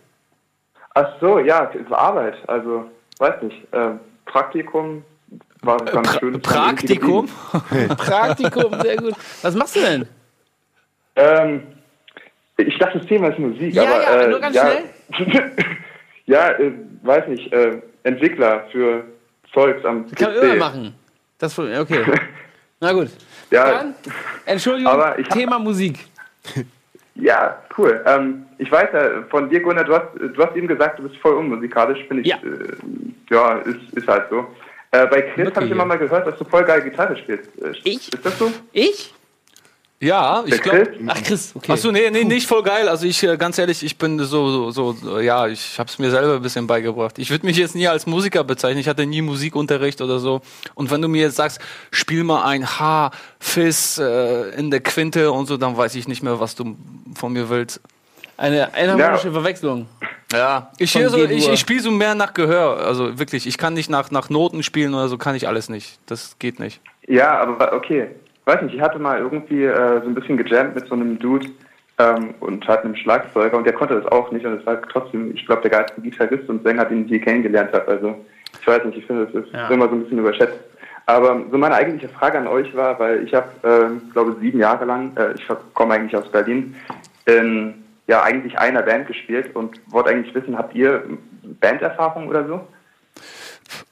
ach 0.95 1.07
so, 1.21 1.39
ja, 1.39 1.71
es 1.73 1.89
war 1.89 1.99
Arbeit, 1.99 2.35
also, 2.47 2.85
weiß 3.19 3.41
nicht, 3.43 3.55
ähm, 3.71 3.99
Praktikum 4.25 5.03
war 5.61 5.77
ganz 5.77 6.09
Pra 6.11 6.19
schön. 6.19 6.41
Praktikum? 6.41 7.29
Praktikum, 7.97 8.81
sehr 8.81 8.97
gut. 8.97 9.13
Was 9.41 9.55
machst 9.55 9.75
du 9.77 9.79
denn? 9.81 10.07
Ähm, 11.15 11.63
ich 12.57 12.77
dachte, 12.79 12.97
das 12.99 13.07
Thema 13.07 13.29
ist 13.29 13.39
Musik, 13.39 13.73
Ja, 13.73 13.83
aber 13.83 14.01
ja, 14.03 14.21
äh, 14.21 14.27
nur 14.29 14.39
ganz 14.39 14.55
ja, 14.55 14.69
ja, 16.25 16.49
äh, 16.59 16.71
weiß 17.03 17.27
nicht, 17.27 17.51
äh, 17.53 17.81
Entwickler 18.03 18.65
für 18.71 19.03
Zeugs 19.53 19.83
am 19.85 20.09
Kann 20.11 20.33
man 20.35 20.43
immer 20.43 20.55
machen. 20.55 20.95
Das, 21.39 21.57
okay. 21.57 22.05
Na 22.79 22.93
gut. 22.93 23.09
Ja, 23.51 23.71
Dann, 23.71 23.95
Entschuldigung, 24.45 24.91
Aber 24.91 25.17
ich 25.17 25.27
Thema 25.27 25.57
Musik. 25.59 26.05
ja, 27.15 27.61
cool. 27.77 28.03
Ähm, 28.05 28.45
ich 28.57 28.71
weiß 28.71 28.89
ja 28.93 29.23
von 29.29 29.49
dir, 29.49 29.61
Gunnar, 29.61 29.83
du 29.83 29.93
hast, 29.95 30.07
du 30.15 30.43
hast 30.45 30.55
eben 30.55 30.67
gesagt, 30.67 30.99
du 30.99 31.03
bist 31.03 31.17
voll 31.17 31.33
unmusikalisch. 31.35 31.99
Finde 32.07 32.21
ich, 32.23 32.27
Ja. 32.27 32.37
äh, 32.37 32.77
ja, 33.29 33.57
ist, 33.59 33.93
ist 33.97 34.07
halt 34.07 34.29
so. 34.29 34.47
Äh, 34.91 35.07
bei 35.07 35.21
Chris 35.21 35.53
habe 35.55 35.65
ich 35.65 35.71
immer 35.71 35.85
mal 35.85 35.97
gehört, 35.97 36.27
dass 36.27 36.37
du 36.37 36.45
voll 36.45 36.63
geil 36.63 36.81
Gitarre 36.81 37.15
spielst. 37.17 37.49
Äh, 37.61 37.73
Ich? 37.83 38.11
Ist 38.13 38.25
das 38.25 38.37
so? 38.39 38.51
Ich? 38.71 39.13
Ja, 40.01 40.43
ich 40.45 40.61
glaube. 40.61 40.93
Ach, 41.07 41.21
Chris, 41.23 41.51
okay. 41.53 41.73
Achso, 41.73 41.91
nee, 41.91 42.09
nee, 42.09 42.23
nicht 42.23 42.47
voll 42.47 42.63
geil. 42.63 42.87
Also 42.87 43.05
ich, 43.05 43.21
äh, 43.21 43.35
ganz 43.35 43.57
ehrlich, 43.57 43.83
ich 43.83 43.97
bin 43.97 44.17
so, 44.19 44.71
so, 44.71 44.93
so 44.93 45.19
ja, 45.19 45.47
ich 45.47 45.77
habe 45.77 45.89
es 45.89 45.99
mir 45.99 46.09
selber 46.09 46.35
ein 46.35 46.41
bisschen 46.41 46.67
beigebracht. 46.67 47.19
Ich 47.19 47.29
würde 47.29 47.45
mich 47.45 47.57
jetzt 47.57 47.75
nie 47.75 47.87
als 47.87 48.05
Musiker 48.05 48.45
bezeichnen. 48.45 48.79
Ich 48.79 48.87
hatte 48.87 49.05
nie 49.05 49.21
Musikunterricht 49.21 49.99
oder 50.01 50.19
so. 50.19 50.39
Und 50.73 50.89
wenn 50.89 51.01
du 51.01 51.09
mir 51.09 51.23
jetzt 51.23 51.35
sagst, 51.35 51.59
spiel 51.91 52.23
mal 52.23 52.43
ein 52.45 52.65
H, 52.65 53.11
Fis 53.41 53.97
äh, 53.97 54.51
in 54.51 54.71
der 54.71 54.79
Quinte 54.79 55.33
und 55.33 55.47
so, 55.47 55.57
dann 55.57 55.75
weiß 55.75 55.95
ich 55.95 56.07
nicht 56.07 56.23
mehr, 56.23 56.39
was 56.39 56.55
du 56.55 56.77
von 57.15 57.33
mir 57.33 57.49
willst. 57.49 57.81
Eine 58.37 58.71
enharmonische 58.73 59.27
Ja. 59.27 59.33
Verwechslung. 59.33 59.87
Ja, 60.31 60.71
ich, 60.77 60.93
so, 60.93 61.17
ich, 61.25 61.49
ich 61.49 61.59
spiele 61.59 61.81
so 61.81 61.91
mehr 61.91 62.15
nach 62.15 62.33
Gehör. 62.33 62.85
Also 62.85 63.19
wirklich, 63.19 63.45
ich 63.45 63.57
kann 63.57 63.73
nicht 63.73 63.89
nach, 63.89 64.11
nach 64.11 64.29
Noten 64.29 64.63
spielen 64.63 64.93
oder 64.93 65.09
so, 65.09 65.17
kann 65.17 65.35
ich 65.35 65.45
alles 65.45 65.67
nicht. 65.67 65.99
Das 66.05 66.37
geht 66.39 66.57
nicht. 66.57 66.79
Ja, 67.05 67.37
aber 67.41 67.73
okay. 67.73 68.07
Weiß 68.49 68.63
nicht, 68.63 68.73
ich 68.73 68.81
hatte 68.81 68.97
mal 68.97 69.19
irgendwie 69.19 69.63
äh, 69.63 70.01
so 70.01 70.07
ein 70.07 70.15
bisschen 70.15 70.35
gejammt 70.35 70.73
mit 70.73 70.87
so 70.87 70.95
einem 70.95 71.19
Dude 71.19 71.45
ähm, 71.99 72.33
und 72.39 72.67
hat 72.67 72.83
einem 72.83 72.95
Schlagzeuger 72.95 73.55
und 73.55 73.63
der 73.63 73.73
konnte 73.73 73.93
das 74.01 74.11
auch 74.11 74.31
nicht 74.31 74.43
und 74.43 74.59
es 74.59 74.65
war 74.65 74.81
trotzdem, 74.81 75.35
ich 75.35 75.45
glaube, 75.45 75.61
der 75.61 75.69
geilste 75.69 76.01
Gitarrist 76.01 76.49
und 76.49 76.63
Sänger, 76.63 76.85
den 76.85 77.05
ich 77.05 77.11
je 77.11 77.19
kennengelernt 77.19 77.71
habe. 77.73 77.87
Also 77.87 78.15
ich 78.59 78.65
weiß 78.65 78.85
nicht, 78.85 78.97
ich 78.97 79.05
finde, 79.05 79.27
das 79.27 79.45
ist 79.45 79.53
Ja. 79.53 79.67
immer 79.69 79.87
so 79.87 79.91
ein 79.93 80.01
bisschen 80.01 80.17
überschätzt. 80.17 80.57
Aber 81.05 81.43
so 81.51 81.59
meine 81.59 81.75
eigentliche 81.75 82.11
Frage 82.11 82.39
an 82.39 82.47
euch 82.47 82.75
war, 82.75 82.99
weil 82.99 83.23
ich 83.23 83.35
habe, 83.35 83.49
äh, 83.61 84.11
glaube 84.13 84.35
sieben 84.41 84.57
Jahre 84.57 84.85
lang, 84.85 85.15
äh, 85.15 85.33
ich 85.33 85.45
komme 85.75 85.93
eigentlich 85.93 86.15
aus 86.15 86.31
Berlin, 86.31 86.73
in 87.27 87.75
ja 88.07 88.23
eigentlich 88.23 88.57
einer 88.57 88.81
Band 88.81 89.05
gespielt 89.05 89.55
und 89.55 89.79
wollte 89.91 90.09
eigentlich 90.09 90.33
wissen, 90.33 90.57
habt 90.57 90.73
ihr 90.73 91.03
Banderfahrung 91.61 92.27
oder 92.27 92.47
so? 92.47 92.61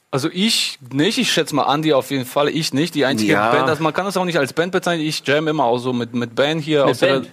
Also 0.09 0.29
ich 0.31 0.79
nicht, 0.91 1.17
ich 1.17 1.31
schätze 1.31 1.53
mal 1.55 1.63
Andi 1.63 1.93
auf 1.93 2.11
jeden 2.11 2.25
Fall, 2.25 2.47
ich 2.49 2.73
nicht. 2.73 2.95
Die 2.95 3.05
einzige 3.05 3.33
Ja. 3.33 3.51
Band, 3.51 3.67
also 3.69 3.83
man 3.83 3.93
kann 3.93 4.05
das 4.05 4.15
auch 4.17 4.23
nicht 4.25 4.37
als 4.39 4.53
Band 4.53 4.71
bezeichnen. 4.71 5.05
Ich 5.05 5.21
jam 5.25 5.47
immer 5.47 5.65
auch 5.65 5.77
so 5.79 5.91
mit, 5.93 6.13
mit 6.13 6.33
Ben 6.33 6.59
hier. 6.59 6.81
Mit 6.85 6.91
aus 6.91 6.99
der- 6.99 7.13
Band? 7.13 7.29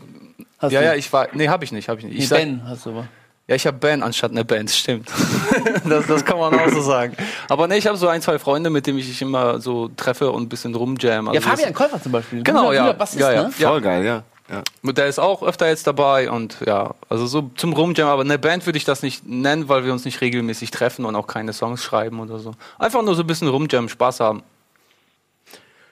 Hast 0.58 0.72
ja, 0.72 0.80
du? 0.80 0.86
ja, 0.86 0.94
ich 0.94 1.12
war, 1.12 1.28
nee, 1.34 1.48
habe 1.48 1.64
ich 1.64 1.72
nicht, 1.72 1.88
habe 1.88 2.00
ich 2.00 2.06
nicht. 2.06 2.18
Ich 2.18 2.28
sag, 2.28 2.38
Ben 2.38 2.62
hast 2.66 2.86
du 2.86 2.90
aber. 2.90 3.06
ja, 3.46 3.54
ich 3.54 3.66
habe 3.66 3.76
Ben 3.78 4.02
anstatt 4.02 4.30
eine 4.32 4.44
Band, 4.44 4.70
stimmt. 4.70 5.08
das, 5.88 6.06
das 6.06 6.24
kann 6.24 6.38
man 6.38 6.58
auch 6.58 6.68
so 6.70 6.80
sagen. 6.80 7.14
Aber 7.48 7.68
nee, 7.68 7.76
ich 7.76 7.86
habe 7.86 7.96
so 7.96 8.08
ein, 8.08 8.20
zwei 8.22 8.38
Freunde, 8.38 8.70
mit 8.70 8.86
denen 8.86 8.98
ich 8.98 9.06
mich 9.08 9.20
immer 9.22 9.60
so 9.60 9.88
treffe 9.96 10.30
und 10.32 10.42
ein 10.44 10.48
bisschen 10.48 10.74
rumjam. 10.74 11.26
Ja, 11.26 11.32
Also 11.32 11.48
Fabian 11.48 11.72
das- 11.72 11.78
Käufer 11.78 12.02
zum 12.02 12.12
Beispiel. 12.12 12.42
Genau, 12.42 12.62
Guter- 12.64 12.74
ja. 12.74 12.86
guter 12.86 12.98
Bassist, 12.98 13.20
Ja, 13.20 13.32
ja. 13.32 13.42
ne? 13.44 13.50
Voll 13.52 13.80
geil, 13.80 14.04
ja. 14.04 14.22
Ja. 14.50 14.92
Der 14.92 15.06
ist 15.06 15.18
auch 15.18 15.42
öfter 15.42 15.68
jetzt 15.68 15.86
dabei 15.86 16.30
und 16.30 16.58
ja, 16.66 16.94
also 17.08 17.26
so 17.26 17.50
zum 17.56 17.72
Rumjam, 17.72 18.08
aber 18.08 18.22
eine 18.22 18.38
Band 18.38 18.66
würde 18.66 18.76
ich 18.76 18.84
das 18.84 19.02
nicht 19.02 19.26
nennen, 19.26 19.68
weil 19.68 19.84
wir 19.84 19.92
uns 19.92 20.04
nicht 20.04 20.20
regelmäßig 20.20 20.70
treffen 20.70 21.04
und 21.04 21.16
auch 21.16 21.26
keine 21.26 21.52
Songs 21.52 21.82
schreiben 21.82 22.20
oder 22.20 22.38
so. 22.38 22.52
Einfach 22.78 23.02
nur 23.02 23.14
so 23.14 23.22
ein 23.22 23.26
bisschen 23.26 23.48
Rumjam, 23.48 23.88
Spaß 23.88 24.20
haben. 24.20 24.42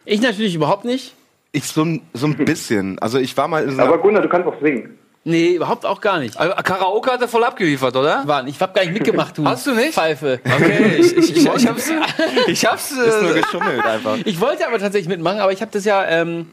Ich 0.05 0.21
natürlich 0.21 0.55
überhaupt 0.55 0.85
nicht. 0.85 1.15
Ich 1.53 1.65
so, 1.67 1.83
ein- 1.85 2.03
so 2.13 2.27
ein 2.27 2.37
bisschen. 2.37 2.99
Also 2.99 3.19
ich 3.19 3.37
war 3.37 3.47
mal 3.49 3.65
in 3.65 3.77
so 3.77 3.83
Aber 3.83 3.99
Gunnar, 3.99 4.23
du 4.23 4.29
kannst 4.29 4.47
auch 4.49 4.61
singen. 4.61 4.99
Nee, 5.25 5.55
überhaupt 5.55 5.87
auch 5.87 6.01
gar 6.01 6.19
nicht. 6.19 6.37
Also, 6.37 6.53
Karaoke 6.65 7.13
hat 7.13 7.21
er 7.23 7.29
voll 7.29 7.45
abgeliefert, 7.45 7.95
oder? 7.95 8.27
Waren. 8.27 8.49
Ich 8.49 8.61
hab 8.61 8.75
gar 8.75 8.83
nicht 8.83 8.93
mitgemacht, 8.95 9.39
du. 9.39 9.45
Hast 9.45 9.65
du 9.69 9.73
nicht? 9.75 9.93
Pfeife. 9.95 10.41
Okay, 10.45 10.97
ich, 10.99 11.17
ich, 11.17 11.37
ich, 11.37 11.47
ich 11.47 11.67
hab's, 11.69 11.91
ich 12.49 12.67
hab's, 12.67 12.91
ist 12.91 13.23
nur 13.23 13.31
äh, 13.37 13.41
geschummelt 13.41 13.85
einfach. 13.85 14.17
Ich 14.25 14.41
wollte 14.41 14.67
aber 14.67 14.81
tatsächlich 14.81 15.09
mitmachen, 15.09 15.39
aber 15.39 15.53
ich 15.53 15.61
habe 15.61 15.71
das 15.71 15.85
ja. 15.85 16.05
Ähm, 16.09 16.51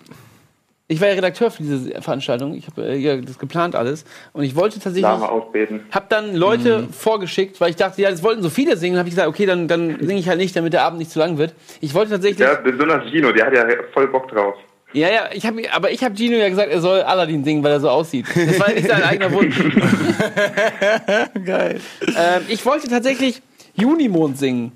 ich 0.91 0.99
war 0.99 1.07
ja 1.07 1.13
Redakteur 1.13 1.51
für 1.51 1.61
diese 1.61 2.01
Veranstaltung. 2.01 2.55
Ich 2.55 2.65
habe 2.65 2.83
äh, 2.83 2.97
ja, 2.97 3.15
das 3.17 3.37
geplant 3.37 3.75
alles. 3.75 4.05
Und 4.33 4.43
ich 4.43 4.55
wollte 4.55 4.75
tatsächlich. 4.79 5.03
Name 5.03 5.29
ausbeten. 5.29 5.81
Hab 5.91 6.09
dann 6.09 6.35
Leute 6.35 6.87
vorgeschickt, 6.91 7.61
weil 7.61 7.69
ich 7.69 7.75
dachte, 7.75 8.01
ja, 8.01 8.09
das 8.09 8.23
wollten 8.23 8.41
so 8.41 8.49
viele 8.49 8.75
singen. 8.75 8.97
Habe 8.97 9.07
ich 9.07 9.13
gesagt, 9.13 9.29
okay, 9.29 9.45
dann, 9.45 9.67
dann 9.67 9.97
singe 9.99 10.19
ich 10.19 10.27
halt 10.27 10.39
nicht, 10.39 10.55
damit 10.55 10.73
der 10.73 10.81
Abend 10.81 10.97
nicht 10.97 11.11
zu 11.11 11.19
lang 11.19 11.37
wird. 11.37 11.53
Ich 11.79 11.93
wollte 11.93 12.11
tatsächlich. 12.13 12.39
Ja, 12.39 12.55
besonders 12.55 13.03
Gino, 13.11 13.31
der 13.31 13.45
hat 13.45 13.53
ja 13.53 13.67
voll 13.93 14.07
Bock 14.07 14.29
drauf. 14.29 14.55
Ja, 14.91 15.09
ja, 15.09 15.29
ich 15.31 15.45
hab, 15.45 15.53
aber 15.71 15.91
ich 15.91 16.03
habe 16.03 16.15
Gino 16.15 16.35
ja 16.35 16.49
gesagt, 16.49 16.71
er 16.71 16.81
soll 16.81 17.01
Aladdin 17.01 17.43
singen, 17.43 17.63
weil 17.63 17.73
er 17.73 17.79
so 17.79 17.89
aussieht. 17.89 18.25
Das 18.33 18.59
war 18.59 18.71
nicht 18.71 18.87
sein 18.87 19.03
eigener 19.03 19.31
Wunsch. 19.31 19.55
geil. 21.45 21.79
ähm, 22.01 22.41
ich 22.47 22.65
wollte 22.65 22.89
tatsächlich 22.89 23.43
Junimond 23.75 24.39
singen. 24.39 24.71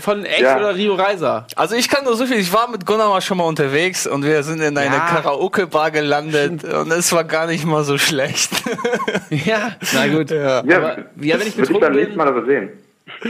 Von 0.00 0.24
Ex 0.24 0.40
Ja. 0.40 0.56
oder 0.58 0.74
Rio 0.74 0.94
Reiser. 0.94 1.46
Also 1.56 1.74
ich 1.74 1.88
kann 1.88 2.04
nur 2.04 2.16
so 2.16 2.24
viel, 2.26 2.38
ich 2.38 2.52
war 2.52 2.68
mit 2.70 2.86
Gunnar 2.86 3.08
mal 3.08 3.20
schon 3.20 3.38
mal 3.38 3.44
unterwegs 3.44 4.06
und 4.06 4.24
wir 4.24 4.42
sind 4.42 4.60
in 4.60 4.76
eine 4.78 4.94
Ja. 4.96 5.06
Karaoke-Bar 5.06 5.90
gelandet 5.90 6.64
und 6.64 6.90
es 6.92 7.12
war 7.12 7.24
gar 7.24 7.46
nicht 7.46 7.64
mal 7.64 7.84
so 7.84 7.98
schlecht. 7.98 8.50
Ja, 9.30 9.72
na 9.94 10.06
gut. 10.08 10.30
ja. 10.30 10.64
Ja, 10.64 10.76
Aber, 10.76 10.98
ja, 10.98 11.04
wenn 11.16 11.26
ich 11.26 11.30
würde 11.38 11.44
ich 11.48 11.56
betrunken 11.56 11.80
beim 11.80 11.92
bin, 11.92 12.00
nächsten 12.00 12.16
Mal 12.18 12.28
aber 12.28 12.44
sehen. 12.44 12.70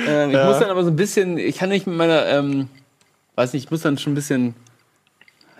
ähm, 0.07 0.31
ich 0.31 0.37
muss 0.45 0.59
dann 0.59 0.71
aber 0.71 0.83
so 0.85 0.91
ein 0.91 0.97
bisschen, 0.97 1.39
ich 1.39 1.59
kann 1.59 1.69
nicht 1.69 1.87
mit 1.87 1.97
meiner, 1.97 2.27
ähm, 2.27 2.69
weiß 3.37 3.53
nicht, 3.53 3.65
ich 3.67 3.71
muss 3.71 3.83
dann 3.83 3.99
schon 3.99 4.13
ein 4.13 4.17
bisschen, 4.17 4.55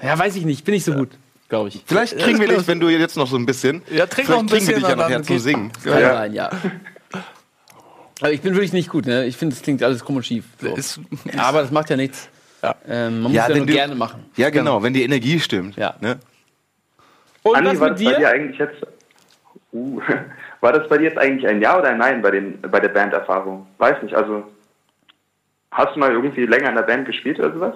ja, 0.03 0.19
weiß 0.19 0.37
ich 0.37 0.45
nicht, 0.45 0.65
bin 0.65 0.75
nicht 0.75 0.85
so 0.85 0.93
gut, 0.95 1.11
glaube 1.49 1.69
ich. 1.69 1.83
Vielleicht 1.87 2.19
kriegen 2.19 2.41
wir 2.41 2.49
dich, 2.49 2.67
wenn 2.67 2.81
du 2.81 2.89
jetzt 2.89 3.17
noch 3.17 3.27
so 3.29 3.37
ein 3.37 3.47
bisschen. 3.47 3.83
Ja, 3.91 4.07
trink 4.07 4.29
noch 4.29 4.41
ein 4.41 4.47
kriegen 4.49 4.67
wir 4.67 4.75
bisschen, 4.75 4.81
dich 4.81 4.89
ja 4.91 4.97
nachher 4.97 5.23
zum 5.23 5.37
geht- 5.37 5.43
Singen. 5.45 5.73
Ja. 5.85 5.93
sein, 6.17 6.33
ja. 6.35 6.51
Aber 8.23 8.33
ich 8.33 8.41
bin 8.41 8.55
wirklich 8.55 8.73
nicht 8.73 8.89
gut, 8.89 9.07
ne? 9.07 9.27
Ich 9.27 9.37
finde, 9.37 9.55
das 9.55 9.63
klingt 9.63 9.83
alles 9.83 10.05
und 10.05 10.23
schief. 10.23 10.45
So. 10.61 10.75
Ist, 10.77 11.01
Aber 11.37 11.61
das 11.63 11.71
macht 11.73 11.91
ja 11.91 11.97
nichts. 11.97 12.29
Ja. 12.63 12.75
Ähm, 12.87 13.15
man 13.15 13.23
muss 13.25 13.33
Ja, 13.33 13.49
ja, 13.49 13.57
nur 13.57 13.67
du- 13.67 13.73
gerne 13.73 13.95
machen. 13.97 14.25
Ja, 14.37 14.51
genau, 14.51 14.83
wenn 14.83 14.95
die 14.95 15.03
Energie 15.03 15.41
stimmt. 15.41 15.77
Ja. 15.77 15.95
Ne? 16.01 16.19
Und 17.43 17.57
Andi, 17.57 17.71
was 17.73 17.81
war 17.81 17.89
mit 17.91 17.99
das 17.99 18.05
bei 18.05 18.11
dir 18.13 18.19
dir? 18.19 18.29
eigentlich 18.31 18.59
jetzt? 18.59 18.87
Uh, 19.73 20.01
war 20.61 20.73
das 20.73 20.89
bei 20.89 20.99
dir 20.99 21.05
jetzt 21.09 21.19
eigentlich 21.19 21.47
ein 21.49 21.61
Ja 21.61 21.77
oder 21.79 21.89
ein 21.89 21.99
Nein 21.99 22.23
bei, 22.23 22.31
den, 22.31 22.61
bei 22.61 22.79
der 22.79 22.91
Banderfahrung? 22.91 23.67
Weiß 23.79 24.01
nicht, 24.03 24.15
also 24.15 24.45
hast 25.73 25.97
du 25.97 25.99
mal 25.99 26.13
irgendwie 26.13 26.47
länger 26.47 26.69
in 26.69 26.77
der 26.77 26.83
Band 26.83 27.07
gespielt 27.07 27.41
oder 27.41 27.53
sowas? 27.53 27.75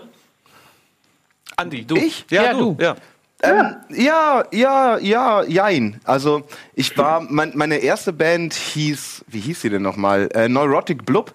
Andi, 1.57 1.85
du. 1.85 1.97
Ich? 1.97 2.25
Ja, 2.31 2.45
Ja, 2.45 2.53
du. 2.53 2.75
du. 2.75 2.83
Ja. 2.85 2.95
Ähm, 3.43 3.77
ja, 3.91 4.45
ja, 4.51 4.99
ja, 4.99 5.43
jein. 5.43 6.01
Also 6.05 6.45
ich 6.75 6.97
war, 6.97 7.21
mein, 7.29 7.53
meine 7.55 7.79
erste 7.79 8.13
Band 8.13 8.55
hieß, 8.55 9.25
wie 9.29 9.41
hieß 9.41 9.61
sie 9.61 9.71
denn 9.71 9.83
nochmal? 9.83 10.29
Äh, 10.35 10.49
Neurotic 10.49 11.05
Blub. 11.05 11.33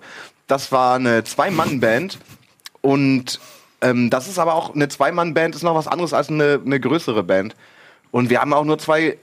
Das 0.48 0.72
war 0.72 0.96
eine 0.96 1.24
Zwei-Mann-Band. 1.24 2.20
Und 2.82 3.40
ähm, 3.82 4.10
das 4.10 4.28
ist 4.28 4.40
aber 4.40 4.56
auch, 4.56 4.74
eine 4.74 4.90
Zwei-Mann-Band 4.90 5.56
ist 5.56 5.64
noch 5.64 5.76
was 5.76 5.88
anderes 5.88 6.14
als 6.14 6.30
eine, 6.30 6.60
eine 6.66 6.80
größere 6.80 7.24
Band. 7.24 7.56
Und 8.12 8.30
wir 8.30 8.42
haben 8.42 8.54
auch 8.54 8.66
nur 8.66 8.78
zwei 8.78 9.18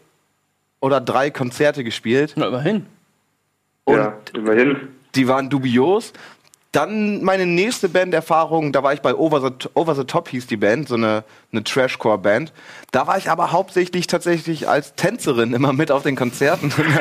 oder 0.80 1.00
drei 1.00 1.30
Konzerte 1.30 1.84
gespielt. 1.84 2.34
Na, 2.36 2.46
immerhin. 2.46 2.86
Und 3.84 3.96
ja, 3.96 4.16
immerhin. 4.34 4.88
die 5.14 5.28
waren 5.28 5.50
dubios. 5.50 6.12
Dann 6.72 7.24
meine 7.24 7.46
nächste 7.46 7.88
Banderfahrung, 7.88 8.72
da 8.72 8.82
war 8.82 8.92
ich 8.92 9.00
bei 9.00 9.14
Over 9.14 9.40
the, 9.40 9.68
Over 9.72 9.94
the 9.94 10.04
Top 10.04 10.28
hieß 10.28 10.46
die 10.48 10.58
Band, 10.58 10.86
so 10.88 10.96
eine, 10.96 11.24
eine 11.50 11.64
Trashcore-Band. 11.64 12.52
Da 12.92 13.06
war 13.06 13.16
ich 13.16 13.30
aber 13.30 13.52
hauptsächlich 13.52 14.06
tatsächlich 14.06 14.68
als 14.68 14.94
Tänzerin 14.94 15.54
immer 15.54 15.72
mit 15.72 15.90
auf 15.90 16.02
den 16.02 16.14
Konzerten. 16.14 16.66
Und 16.66 16.94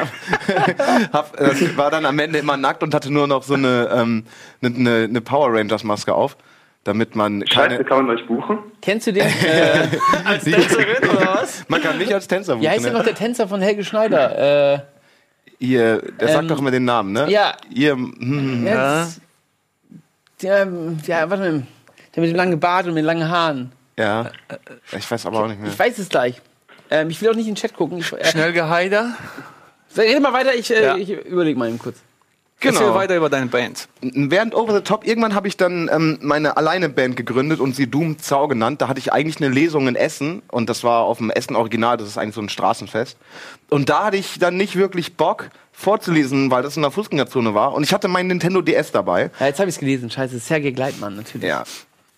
hab, 1.12 1.38
hab, 1.42 1.78
war 1.78 1.92
dann 1.92 2.06
am 2.06 2.18
Ende 2.18 2.40
immer 2.40 2.56
nackt 2.56 2.82
und 2.82 2.94
hatte 2.94 3.12
nur 3.12 3.28
noch 3.28 3.44
so 3.44 3.56
eine, 3.56 3.90
ähm, 3.94 4.24
eine, 4.62 5.04
eine, 5.04 5.22
Power 5.22 5.54
Rangers-Maske 5.54 6.14
auf, 6.14 6.38
damit 6.86 7.18
man 7.18 7.44
Scheiße, 7.46 7.70
keine... 7.70 7.84
kann 7.84 8.06
man 8.06 8.16
euch 8.16 8.26
buchen? 8.26 8.60
Kennst 8.82 9.08
du 9.08 9.14
den? 9.14 9.26
Äh, 9.44 9.88
Als 10.24 10.46
Tänzerin 10.46 11.10
oder 11.10 11.28
was? 11.42 11.66
Man 11.68 11.82
kann 11.82 11.98
mich 11.98 12.14
als 12.14 12.26
Tänzer 12.30 12.58
wie 12.62 12.70
heißt 12.70 12.78
buchen. 12.78 12.86
denn 12.86 12.94
noch 12.94 13.04
der 13.04 13.16
Tänzer 13.16 13.50
von 13.50 13.62
Helge 13.62 13.84
Schneider? 13.84 14.74
Äh, 14.76 14.80
Ihr, 15.60 16.02
der 16.20 16.28
sagt 16.30 16.44
Ähm, 16.44 16.48
doch 16.48 16.60
immer 16.60 16.72
den 16.72 16.86
Namen, 16.86 17.12
ne? 17.12 17.30
ja. 17.30 17.54
Ihr, 17.70 17.94
hm, 17.94 18.66
jetzt, 18.66 19.22
der, 20.42 20.68
ja, 21.06 21.30
warte 21.30 21.44
mal. 21.52 21.64
Der 22.16 22.22
mit 22.24 22.32
dem 22.32 22.36
langen 22.36 22.60
Bart 22.60 22.86
und 22.88 22.94
mit 22.94 23.02
den 23.02 23.06
langen 23.06 23.30
Haaren. 23.30 23.72
ja. 23.98 24.32
Ich 24.92 25.10
weiß 25.10 25.26
aber 25.26 25.42
auch 25.44 25.48
nicht 25.48 25.60
mehr. 25.60 25.70
Ich 25.72 25.78
weiß 25.78 25.98
es 26.00 26.10
gleich. 26.10 26.42
Ähm, 26.90 27.10
ich 27.10 27.22
will 27.22 27.30
auch 27.30 27.36
nicht 27.36 27.48
in 27.48 27.54
den 27.54 27.60
Chat 27.60 27.74
gucken. 27.76 27.98
Ich, 28.00 28.12
äh, 28.14 28.26
Schnell 28.26 28.54
geheider. 28.54 29.16
Red 29.96 30.22
mal 30.22 30.34
weiter, 30.34 30.56
ich, 30.56 30.72
äh, 30.72 30.84
Ja. 30.84 30.96
ich 30.96 31.10
überlege 31.10 31.58
mal 31.60 31.68
eben 31.70 31.80
kurz. 31.80 31.98
Erzähl 32.60 32.80
Genau. 32.80 32.96
weiter 32.96 33.16
über 33.16 33.30
deine 33.30 33.46
Band. 33.46 33.88
Während 34.02 34.56
Over 34.56 34.74
the 34.74 34.82
Top, 34.82 35.06
irgendwann 35.06 35.36
habe 35.36 35.48
ich 35.48 35.58
dann 35.58 35.90
ähm, 35.94 36.18
meine 36.22 36.58
alleine 36.58 36.90
Band 36.90 37.16
gegründet 37.16 37.60
und 37.60 37.76
sie 37.76 37.86
Doom 37.88 38.18
Zau 38.18 38.48
genannt. 38.48 38.82
Da 38.82 38.88
hatte 38.88 39.00
ich 39.00 39.14
eigentlich 39.14 39.38
eine 39.38 39.54
Lesung 39.54 39.88
in 39.88 39.96
Essen 39.96 40.42
und 40.50 40.68
das 40.68 40.84
war 40.84 41.02
auf 41.02 41.20
dem 41.20 41.30
Essen 41.30 41.56
Original, 41.56 41.98
das 41.98 42.08
ist 42.08 42.18
eigentlich 42.18 42.34
so 42.34 42.42
ein 42.42 42.50
Straßenfest. 42.50 43.16
Und 43.70 43.90
da 43.90 44.06
hatte 44.06 44.18
ich 44.18 44.40
dann 44.40 44.58
nicht 44.58 44.76
wirklich 44.76 45.16
Bock 45.16 45.50
vorzulesen, 45.72 46.50
weil 46.50 46.64
das 46.64 46.76
in 46.76 46.82
der 46.82 46.90
Fußgängerzone 46.90 47.54
war. 47.54 47.76
Und 47.76 47.84
ich 47.84 47.94
hatte 47.94 48.08
mein 48.08 48.26
Nintendo 48.26 48.62
DS 48.64 48.92
dabei. 48.92 49.30
Ja, 49.40 49.46
jetzt 49.46 49.60
habe 49.60 49.70
ich 49.70 49.76
es 49.76 49.80
gelesen. 49.80 50.10
Scheiße, 50.10 50.40
Sergei 50.40 50.72
Gleitmann, 50.72 51.16
natürlich. 51.16 51.48
Ja, 51.48 51.64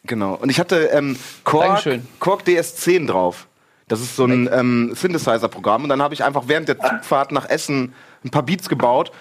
genau. 0.05 0.35
Und 0.35 0.49
ich 0.49 0.59
hatte 0.61 0.89
ähm, 0.93 1.17
Korg. 1.43 1.83
Korg 2.19 2.43
DS10 2.43 3.07
drauf. 3.07 3.47
Das 3.89 3.99
ist 3.99 4.15
so 4.15 4.23
ein 4.23 4.47
ähm, 4.53 4.93
Synthesizer-Programm. 4.95 5.83
Und 5.83 5.89
dann 5.89 6.01
habe 6.01 6.13
ich 6.13 6.23
einfach 6.23 6.43
während 6.45 6.69
der 6.69 6.79
Zugfahrt 6.79 7.33
nach 7.33 7.49
Essen 7.49 7.93
ein 8.23 8.29
paar 8.29 8.43
Beats 8.43 8.69
gebaut 8.69 9.11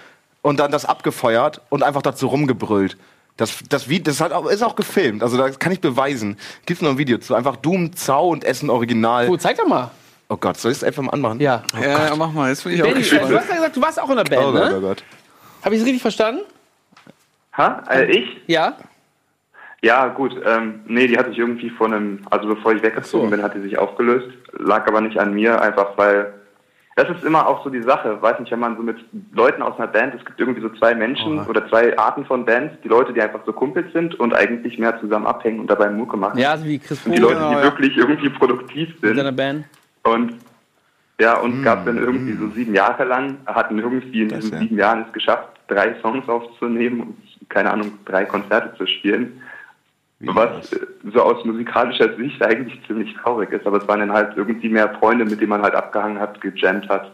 und 0.43 0.61
dann 0.61 0.71
das 0.71 0.85
abgefeuert 0.85 1.61
und 1.69 1.83
einfach 1.83 2.03
dazu 2.03 2.29
rumgebrüllt. 2.29 2.97
Das, 3.37 3.61
das, 3.69 3.89
Video, 3.89 4.05
das 4.05 4.21
hat 4.21 4.33
auch, 4.33 4.47
ist 4.47 4.63
auch 4.63 4.75
gefilmt, 4.75 5.23
also 5.23 5.37
das 5.37 5.59
kann 5.61 5.71
ich 5.71 5.81
beweisen. 5.81 6.37
Gibt's 6.67 6.83
noch 6.83 6.91
ein 6.91 6.99
Video 6.99 7.19
zu. 7.19 7.35
Einfach 7.35 7.57
Doom, 7.57 7.95
Zau 7.95 8.29
und 8.31 8.45
Essen 8.45 8.69
Original. 8.69 9.29
Cool, 9.29 9.39
zeig 9.39 9.57
doch 9.57 9.67
mal. 9.67 9.91
Oh 10.29 10.37
Gott, 10.37 10.59
soll 10.59 10.73
ich 10.73 10.79
es 10.79 10.85
einfach 10.85 11.03
mal 11.03 11.13
anmachen? 11.13 11.41
Ja. 11.41 11.63
ja, 11.81 12.15
mach 12.17 12.33
mal. 12.33 12.51
Jetzt 12.51 12.65
bin 12.65 12.75
ich 12.75 12.83
auch 12.83 12.87
Benny, 12.87 12.99
gespannt. 13.01 13.31
du 13.31 13.39
hast 13.39 13.49
ja 13.49 13.55
gesagt, 13.55 13.77
du 13.77 13.81
warst 13.81 14.03
auch 14.03 14.11
in 14.11 14.17
der 14.17 14.25
Band, 14.25 14.43
Oh 14.43 14.53
Gott, 14.53 14.71
oh 14.71 14.75
ne? 14.75 14.81
Gott. 14.81 15.05
Habe 15.65 15.75
ich 15.75 15.81
es 15.81 15.87
richtig 15.87 16.03
verstanden? 16.03 16.43
Ha? 17.57 17.83
Äh, 17.91 18.11
ich? 18.11 18.43
Ja. 18.47 18.77
Ja, 19.83 20.09
gut. 20.09 20.35
Ähm, 20.45 20.81
nee, 20.87 21.07
die 21.07 21.17
hatte 21.17 21.31
ich 21.31 21.39
irgendwie 21.39 21.71
vor 21.71 21.87
einem, 21.87 22.27
also 22.31 22.49
bevor 22.49 22.73
ich 22.73 22.83
weggezogen 22.83 23.27
Ach 23.27 23.31
so. 23.31 23.37
bin, 23.37 23.43
hat 23.43 23.55
die 23.55 23.61
sich 23.61 23.79
aufgelöst. 23.79 24.29
Lag 24.59 24.87
aber 24.87 25.01
nicht 25.01 25.19
an 25.19 25.33
mir, 25.33 25.61
einfach 25.63 25.97
weil 25.97 26.35
das 26.99 27.09
ist 27.11 27.23
immer 27.23 27.47
auch 27.47 27.63
so 27.63 27.71
die 27.71 27.83
Sache. 27.83 28.21
Weiß 28.21 28.41
nicht, 28.41 28.51
wenn 28.51 28.59
man 28.59 28.77
so 28.77 28.83
mit 28.83 28.97
Leuten 29.33 29.63
aus 29.63 29.79
einer 29.79 29.87
Band, 29.87 30.15
es 30.17 30.25
gibt 30.25 30.41
irgendwie 30.41 30.61
so 30.61 30.69
zwei 30.71 30.97
Menschen 30.97 31.47
oder 31.47 31.69
zwei 31.69 31.97
Arten 31.97 32.25
von 32.25 32.45
Bands, 32.45 32.75
die 32.83 32.89
Leute, 32.89 33.13
die 33.13 33.23
einfach 33.23 33.39
so 33.47 33.53
Kumpels 33.53 33.93
sind 33.93 34.17
und 34.17 34.35
eigentlich 34.35 34.79
mehr 34.81 34.99
zusammen 35.01 35.27
abhängen 35.27 35.61
und 35.61 35.71
dabei 35.71 35.91
Mucke 35.91 36.17
machen. 36.17 36.39
Ja, 36.39 36.57
so 36.57 36.65
wie 36.65 36.81
Chris 36.81 37.07
Und 37.07 37.13
die 37.13 37.21
Leute, 37.21 37.37
die 37.37 37.55
ja. 37.55 37.63
wirklich 37.63 37.97
irgendwie 37.97 38.31
produktiv 38.31 38.89
in 39.03 39.15
seiner 39.15 39.27
sind. 39.27 39.37
Band. 39.37 39.65
Und 40.03 40.33
ja, 41.21 41.39
und 41.39 41.63
gab 41.63 41.87
dann 41.87 41.99
irgendwie 41.99 42.33
so 42.33 42.49
sieben 42.49 42.75
Jahre 42.75 43.05
lang, 43.05 43.37
hatten 43.47 43.79
irgendwie 43.79 44.23
in 44.23 44.29
diesen 44.31 44.53
ja. 44.53 44.59
sieben 44.59 44.77
Jahren 44.77 45.05
es 45.07 45.13
geschafft, 45.13 45.49
drei 45.69 45.95
Songs 46.01 46.29
aufzunehmen 46.29 47.01
und, 47.01 47.17
keine 47.49 47.71
Ahnung, 47.73 47.93
drei 48.07 48.25
Konzerte 48.25 48.77
zu 48.77 48.87
spielen. 48.87 49.41
Was 50.21 50.73
äh, 50.73 50.79
so 51.15 51.23
aus 51.23 51.45
musikalischer 51.45 52.17
Sicht 52.17 52.43
eigentlich 52.43 52.81
ziemlich 52.87 53.15
traurig 53.23 53.53
ist, 53.53 53.67
aber 53.67 53.79
es 53.79 53.87
waren 53.87 54.01
dann 54.01 54.13
halt 54.13 54.37
irgendwie 54.37 54.69
mehr 54.69 54.93
Freunde, 54.99 55.25
mit 55.25 55.41
denen 55.41 55.51
man 55.51 55.63
halt 55.63 55.75
abgehangen 55.75 56.19
hat, 56.19 56.41
gejammt 56.41 56.89
hat. 56.89 57.13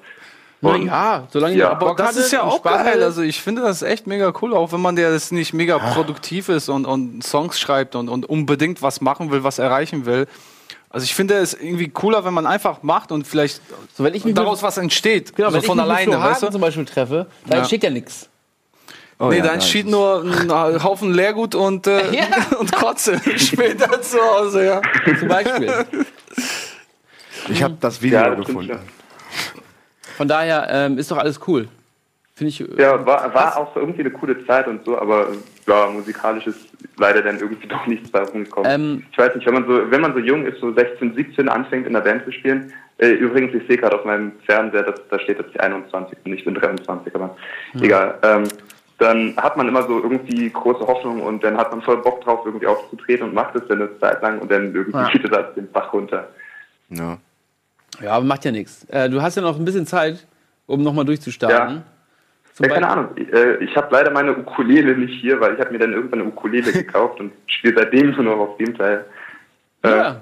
Na 0.63 0.71
Und- 0.71 0.87
ja, 0.87 1.27
solange 1.31 1.55
Ja. 1.57 1.73
Aber 1.73 1.95
das 1.95 2.17
ist 2.17 2.33
ja 2.33 2.43
auch 2.43 2.57
Spaß 2.57 2.85
geil. 2.85 3.03
Also 3.03 3.21
ich 3.21 3.43
finde 3.43 3.61
das 3.61 3.83
echt 3.83 4.07
mega 4.07 4.33
cool, 4.41 4.55
auch 4.55 4.73
wenn 4.73 4.81
man 4.81 4.97
der 4.97 5.11
das 5.11 5.31
nicht 5.33 5.53
mega 5.53 5.79
produktiv 5.79 6.49
ist 6.49 6.71
und, 6.71 6.87
und 6.87 7.23
Songs 7.23 7.61
schreibt 7.61 7.95
und, 7.95 8.09
und 8.09 8.25
unbedingt 8.27 8.81
was 8.81 9.03
machen 9.03 9.31
will, 9.31 9.45
was 9.45 9.59
erreichen 9.59 10.07
will. 10.07 10.27
Also 10.89 11.05
ich 11.05 11.15
finde 11.15 11.35
es 11.35 11.53
irgendwie 11.53 11.89
cooler, 11.89 12.25
wenn 12.25 12.33
man 12.33 12.47
einfach 12.47 12.83
macht 12.83 13.13
und 13.13 13.27
vielleicht 13.27 13.61
So, 13.95 14.05
wenn 14.05 14.15
ich 14.15 14.25
mich 14.25 14.33
daraus 14.35 14.63
was 14.63 14.79
entsteht. 14.79 15.35
genau, 15.37 15.51
so 15.51 15.57
wenn 15.57 15.63
von 15.63 15.79
ich 15.79 15.85
mich 15.85 15.93
alleine, 15.93 16.11
mit 16.13 16.21
weißt 16.21 16.43
du? 16.45 16.51
Zum 16.51 16.61
Beispiel 16.63 16.85
treffe, 16.87 17.27
da 17.47 17.53
Ja. 17.55 17.59
entsteht 17.59 17.83
ja 17.83 17.91
nichts. 17.91 18.31
Oh, 19.19 19.29
nee, 19.29 19.37
ja, 19.37 19.43
da 19.43 19.49
da 19.49 19.55
entsteht 19.55 19.87
ist 19.87 19.91
nur 19.91 20.25
ein 20.25 20.83
Haufen 20.83 21.13
Leergut 21.13 21.55
und, 21.55 21.87
äh, 21.87 22.11
Ja. 22.15 22.25
und 22.59 22.73
Kotze 22.73 23.21
später 23.37 24.01
zu 24.03 24.19
Hause, 24.21 24.65
ja. 24.67 24.83
Zum 25.19 25.29
Beispiel. 25.29 25.73
Ich 27.49 27.63
habe 27.63 27.77
das 27.81 28.01
Video 28.03 28.19
ja, 28.19 28.31
das 28.35 28.47
gefunden. 28.47 28.79
Von 30.17 30.29
daher 30.29 30.67
ähm, 30.71 30.99
ist 30.99 31.11
doch 31.11 31.19
alles 31.19 31.41
cool. 31.47 31.69
Finde 32.35 32.49
ich. 32.49 32.61
äh, 32.61 32.83
Ja, 32.83 33.05
war, 33.07 33.33
war 33.35 33.57
auch 33.57 33.77
irgendwie 33.77 34.01
eine 34.01 34.11
coole 34.11 34.45
Zeit 34.47 34.67
und 34.67 34.85
so, 34.85 34.99
aber 34.99 35.29
ja, 35.69 35.87
musikalisch 35.87 36.47
ist 36.47 36.67
leider 36.97 37.23
dann 37.23 37.39
irgendwie 37.39 37.69
doch 37.69 37.87
nichts 37.87 38.11
bei 38.11 38.23
rumgekommen. 38.23 38.71
Ähm, 38.71 39.07
ich 39.13 39.19
weiß 39.19 39.35
nicht, 39.37 39.47
wenn 39.47 39.55
man 39.55 39.67
so, 39.67 39.91
wenn 39.91 40.01
man 40.01 40.13
so 40.13 40.19
jung 40.19 40.45
ist, 40.47 40.61
so 40.61 40.73
16, 40.73 41.15
17 41.15 41.49
anfängt 41.49 41.87
in 41.87 41.93
der 41.93 42.01
Band 42.01 42.25
zu 42.25 42.33
spielen, 42.33 42.73
äh, 42.99 43.09
übrigens, 43.11 43.55
ich 43.55 43.67
sehe 43.69 43.77
gerade 43.77 43.97
auf 43.99 44.05
meinem 44.05 44.33
Fernseher, 44.47 44.83
dass, 44.85 45.01
da 45.11 45.19
steht 45.21 45.39
jetzt 45.39 45.55
die 45.55 45.61
21 45.61 46.17
und 46.25 46.33
ich 46.33 46.45
bin 46.45 46.55
23, 46.55 47.15
aber 47.15 47.37
egal. 47.81 48.19
Ähm, 48.23 48.45
dann 48.99 49.37
hat 49.37 49.57
man 49.57 49.69
immer 49.69 49.83
so 49.83 50.03
irgendwie 50.03 50.51
große 50.51 50.87
Hoffnung 50.87 51.21
und 51.23 51.43
dann 51.43 51.57
hat 51.57 51.71
man 51.71 51.83
voll 51.83 51.99
Bock 52.03 52.23
drauf, 52.23 52.41
irgendwie 52.45 52.67
aufzutreten 52.67 53.29
und 53.29 53.35
macht 53.35 53.55
es 53.57 53.67
dann 53.69 53.83
eine 53.83 53.99
Zeit 53.99 54.23
lang 54.23 54.39
und 54.41 54.51
dann 54.51 54.75
irgendwie 54.75 54.97
Ja. 54.99 55.09
geht 55.11 55.31
das 55.33 55.55
den 55.55 55.71
Bach 55.73 55.93
runter. 55.93 56.29
Ja. 56.91 57.19
ja, 58.01 58.13
aber 58.13 58.25
macht 58.25 58.45
ja 58.45 58.53
nichts. 58.53 58.85
Äh, 58.91 59.09
du 59.11 59.21
hast 59.21 59.37
ja 59.37 59.43
noch 59.43 59.59
ein 59.59 59.65
bisschen 59.65 59.87
Zeit, 59.87 60.27
um 60.67 60.83
nochmal 60.83 61.05
durchzustarten. 61.05 61.77
Ja. 61.77 61.83
Ja, 62.61 62.69
keine 62.69 62.89
Ahnung. 62.89 63.09
Äh, 63.17 63.65
Ich 63.65 63.77
habe 63.77 63.89
leider 63.91 64.13
meine 64.13 64.37
Ukulele 64.37 64.97
nicht 64.97 65.21
hier, 65.21 65.41
weil 65.41 65.55
ich 65.55 65.61
habe 65.61 65.73
mir 65.73 65.79
dann 65.81 65.93
irgendwann 65.93 66.21
eine 66.21 66.29
Ukulele 66.29 66.71
gekauft 66.73 67.19
und 67.19 67.33
spiele 67.49 67.75
seitdem 67.77 68.11
nur 68.13 68.23
noch 68.23 68.39
auf 68.39 68.57
dem 68.59 68.77
Teil. 68.79 69.05
Äh, 69.83 69.89
Ja. 69.91 70.21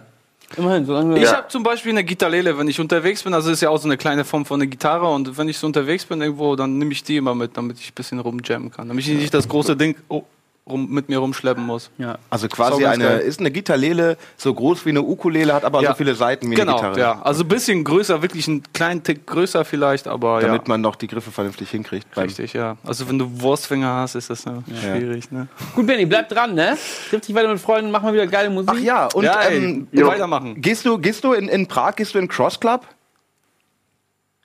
Immerhin, 0.56 0.84
solange 0.84 1.16
Ich 1.18 1.24
Ja. 1.24 1.36
habe 1.38 1.48
zum 1.48 1.62
Beispiel 1.62 1.92
eine 1.92 2.04
Gitarrele, 2.04 2.56
wenn 2.58 2.68
ich 2.68 2.78
unterwegs 2.80 3.22
bin, 3.22 3.32
also 3.34 3.50
ist 3.50 3.60
ja 3.62 3.70
auch 3.70 3.78
so 3.78 3.88
eine 3.88 3.96
kleine 3.96 4.24
Form 4.24 4.44
von 4.44 4.60
einer 4.60 4.68
Gitarre. 4.70 5.08
Und 5.10 5.36
wenn 5.38 5.48
ich 5.48 5.58
so 5.58 5.66
unterwegs 5.66 6.04
bin 6.04 6.20
irgendwo, 6.20 6.56
dann 6.56 6.78
nehme 6.78 6.92
ich 6.92 7.02
die 7.04 7.16
immer 7.16 7.34
mit, 7.34 7.56
damit 7.56 7.78
ich 7.78 7.90
ein 7.90 7.94
bisschen 7.94 8.18
rumjammen 8.18 8.70
kann, 8.70 8.88
damit 8.88 9.06
ich 9.06 9.14
nicht 9.14 9.32
das 9.34 9.48
große 9.48 9.76
Ding 9.76 9.96
oh, 10.08 10.22
rum, 10.68 10.88
mit 10.90 11.08
mir 11.08 11.18
rumschleppen 11.18 11.64
muss. 11.64 11.90
ja. 11.98 12.18
Also 12.30 12.46
Ist 12.46 12.52
quasi 12.54 12.84
eine, 12.86 13.04
geil. 13.04 13.18
ist 13.20 13.40
eine 13.40 13.50
Gitarrele 13.50 14.16
so 14.36 14.54
groß 14.54 14.86
wie 14.86 14.90
eine 14.90 15.02
Ukulele, 15.02 15.52
hat 15.52 15.64
aber 15.64 15.82
Ja. 15.82 15.90
so 15.90 15.96
viele 15.96 16.14
Seiten 16.14 16.50
wie 16.50 16.54
Genau, 16.54 16.78
eine 16.78 16.90
Gitarre. 16.94 17.00
ja. 17.00 17.22
Also 17.22 17.42
ein 17.44 17.48
bisschen 17.48 17.82
größer, 17.84 18.22
wirklich 18.22 18.46
einen 18.48 18.62
kleinen 18.72 19.02
Tick 19.02 19.26
größer 19.26 19.64
vielleicht, 19.64 20.06
aber 20.06 20.40
Damit 20.40 20.62
ja. 20.62 20.68
man 20.68 20.80
noch 20.80 20.94
die 20.96 21.08
Griffe 21.08 21.30
vernünftig 21.32 21.70
hinkriegt. 21.70 22.06
Richtig, 22.16 22.52
ja. 22.52 22.76
Also 22.84 23.08
wenn 23.08 23.18
du 23.18 23.40
Wurstfinger 23.40 23.92
hast, 23.96 24.14
ist 24.14 24.30
das 24.30 24.46
ne, 24.46 24.62
schwierig, 24.80 25.30
ne? 25.32 25.48
Gut, 25.74 25.86
Benny, 25.86 26.06
bleib 26.06 26.28
dran, 26.28 26.54
ne? 26.54 26.76
Triff 27.10 27.20
dich 27.22 27.34
weiter 27.34 27.48
mit 27.48 27.58
Freunden, 27.60 27.90
mach 27.90 28.02
mal 28.02 28.12
wieder 28.14 28.26
geile 28.28 28.48
Musik. 28.50 28.70
Ach 28.72 28.78
ja, 28.78 29.06
und 29.14 29.24
ja, 29.24 29.40
ey, 29.42 29.56
ähm, 29.64 29.88
weitermachen. 29.92 30.60
gehst 30.60 30.86
du, 30.86 30.96
gehst 30.98 31.24
du 31.24 31.32
in, 31.32 31.48
in 31.48 31.66
Prag, 31.66 31.96
gehst 31.96 32.14
du 32.14 32.18
in 32.18 32.28
Cross 32.28 32.60
Club? 32.60 32.86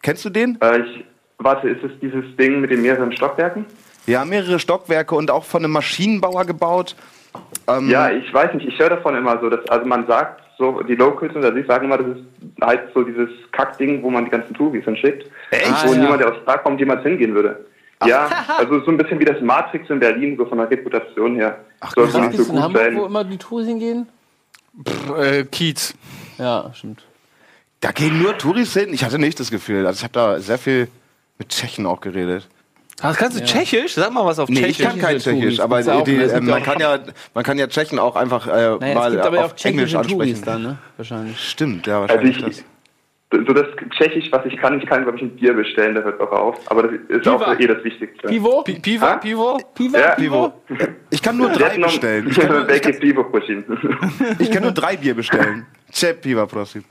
Kennst 0.01 0.23
du 0.25 0.29
den? 0.29 0.57
Äh, 0.61 0.79
ich, 0.79 1.05
warte, 1.39 1.69
ist 1.69 1.83
es 1.83 1.91
dieses 2.01 2.23
Ding 2.37 2.61
mit 2.61 2.71
den 2.71 2.81
mehreren 2.81 3.11
Stockwerken? 3.11 3.65
Ja, 4.07 4.25
mehrere 4.25 4.57
Stockwerke 4.59 5.13
und 5.15 5.29
auch 5.29 5.43
von 5.43 5.63
einem 5.63 5.73
Maschinenbauer 5.73 6.45
gebaut. 6.45 6.95
Ähm, 7.67 7.89
Ja, 7.89 8.09
ich 8.09 8.33
weiß 8.33 8.53
nicht, 8.55 8.67
ich 8.67 8.79
höre 8.79 8.89
davon 8.89 9.15
immer 9.15 9.39
so, 9.39 9.49
dass, 9.49 9.67
also 9.69 9.85
man 9.85 10.07
sagt, 10.07 10.41
so, 10.57 10.81
die 10.81 10.95
Locals 10.95 11.35
unter 11.35 11.53
sich 11.53 11.67
sagen 11.67 11.85
immer, 11.85 11.97
das 11.99 12.17
ist 12.17 12.23
halt 12.61 12.81
so 12.95 13.03
dieses 13.03 13.29
Kackding, 13.51 14.01
wo 14.01 14.09
man 14.09 14.25
die 14.25 14.31
ganzen 14.31 14.53
Touris 14.55 14.85
hinschickt. 14.85 15.29
Echt? 15.51 15.67
Wo 15.85 15.91
Ah, 15.91 15.93
ja. 15.93 16.01
niemand, 16.01 16.21
der 16.21 16.31
aus 16.33 16.43
Prag 16.45 16.63
kommt, 16.63 16.79
jemals 16.79 17.03
hingehen 17.03 17.35
würde. 17.35 17.63
Ja, 18.05 18.29
also 18.57 18.79
so 18.83 18.91
ein 18.91 18.97
bisschen 18.97 19.19
wie 19.19 19.25
das 19.25 19.41
Matrix 19.41 19.89
in 19.89 19.99
Berlin, 19.99 20.35
so 20.37 20.45
von 20.45 20.57
der 20.59 20.69
Reputation 20.69 21.35
her. 21.35 21.59
Ach, 21.79 21.91
Soll 21.93 22.05
Ist 22.07 22.15
nicht 22.15 22.39
das 22.39 22.47
so 22.47 22.53
in 22.53 22.55
gut 22.55 22.63
Hamburg, 22.63 22.83
sein. 22.83 22.95
wo 22.97 23.05
immer 23.05 23.23
die 23.23 23.37
Tours 23.37 23.65
hingehen? 23.67 24.07
Äh, 25.19 25.43
Kiez. 25.45 25.95
Ja, 26.37 26.71
stimmt. 26.73 27.03
Da 27.81 27.91
gehen 27.91 28.21
nur 28.21 28.37
Touris 28.37 28.73
hin. 28.73 28.93
Ich 28.93 29.03
hatte 29.03 29.17
nicht 29.19 29.39
das 29.39 29.49
Gefühl. 29.51 29.85
Also 29.85 29.97
ich 29.97 30.03
habe 30.03 30.13
da 30.13 30.39
sehr 30.39 30.57
viel 30.59 30.87
mit 31.39 31.49
Tschechen 31.49 31.85
auch 31.87 31.99
geredet. 32.01 32.47
Ah, 33.01 33.13
kannst 33.13 33.39
du 33.39 33.43
Tschechisch? 33.45 33.93
Sag 33.93 34.11
mal 34.11 34.25
was 34.25 34.39
auf 34.39 34.49
Nee, 34.49 34.59
ich 34.65 34.77
Tschechisch. 34.77 34.85
kann 34.87 34.99
kein 34.99 35.19
Tschechisch, 35.19 35.59
aber 35.59 35.77
auch, 35.79 36.03
die, 36.03 36.13
ne? 36.17 36.23
Äh, 36.23 36.41
man 36.41 36.61
auch- 36.61 36.65
kann 36.65 36.79
ja 36.79 36.97
man 37.35 37.43
kann 37.43 37.57
ja 37.59 37.67
Tschechen 37.67 37.99
auch 37.99 38.15
einfach 38.15 38.47
äh, 38.47 38.49
Naja, 38.51 38.77
es 38.79 38.95
mal 38.95 39.11
gibt 39.11 39.25
aber 39.25 39.45
auf 39.45 39.53
auch 39.53 39.65
Englisch 39.65 39.93
ansprechen. 39.95 40.41
dann, 40.43 40.63
ne? 40.63 40.77
Wahrscheinlich. 40.97 41.39
Stimmt, 41.39 41.85
ja, 41.85 42.01
Also 42.01 42.13
wahrscheinlich 42.15 42.37
ich, 42.37 42.43
das. 42.43 42.63
so 43.45 43.53
das 43.53 43.65
Tschechisch, 43.95 44.31
was 44.31 44.45
ich 44.47 44.57
kann, 44.57 44.79
ich 44.79 44.85
kann, 44.87 45.03
glaube 45.03 45.17
ich, 45.17 45.23
ein 45.23 45.35
Bier 45.35 45.53
bestellen, 45.53 45.93
da 45.93 46.01
hört 46.01 46.19
auch 46.21 46.31
auf. 46.31 46.71
Aber 46.71 46.83
das 46.83 46.91
ist 47.09 47.27
auch 47.27 47.39
Piva. 47.39 47.59
eh 47.59 47.67
das 47.67 47.83
Wichtigste. 47.83 48.27
Pivo? 48.29 48.63
Pi- 48.63 48.79
Pivo? 48.79 49.05
Ah? 49.05 49.17
Pivo? 49.17 49.59
Pivo? 49.75 49.95
Ja. 49.97 50.15
Pivo? 50.15 50.53
Ich 51.11 51.21
kann 51.21 51.37
nur 51.37 51.49
drei 51.49 51.77
bestellen. 51.77 52.27
Ich 52.31 52.35
kann 52.39 52.47
nur, 52.49 52.61
ich 52.63 52.67
Welche 52.67 52.81
kann, 52.93 54.35
ich 54.39 54.51
kann 54.51 54.63
nur 54.63 54.71
drei 54.71 54.97
Bier 54.97 55.13
bestellen. 55.13 55.67
Che 55.91 56.13
piva, 56.13 56.45
prosim. 56.45 56.83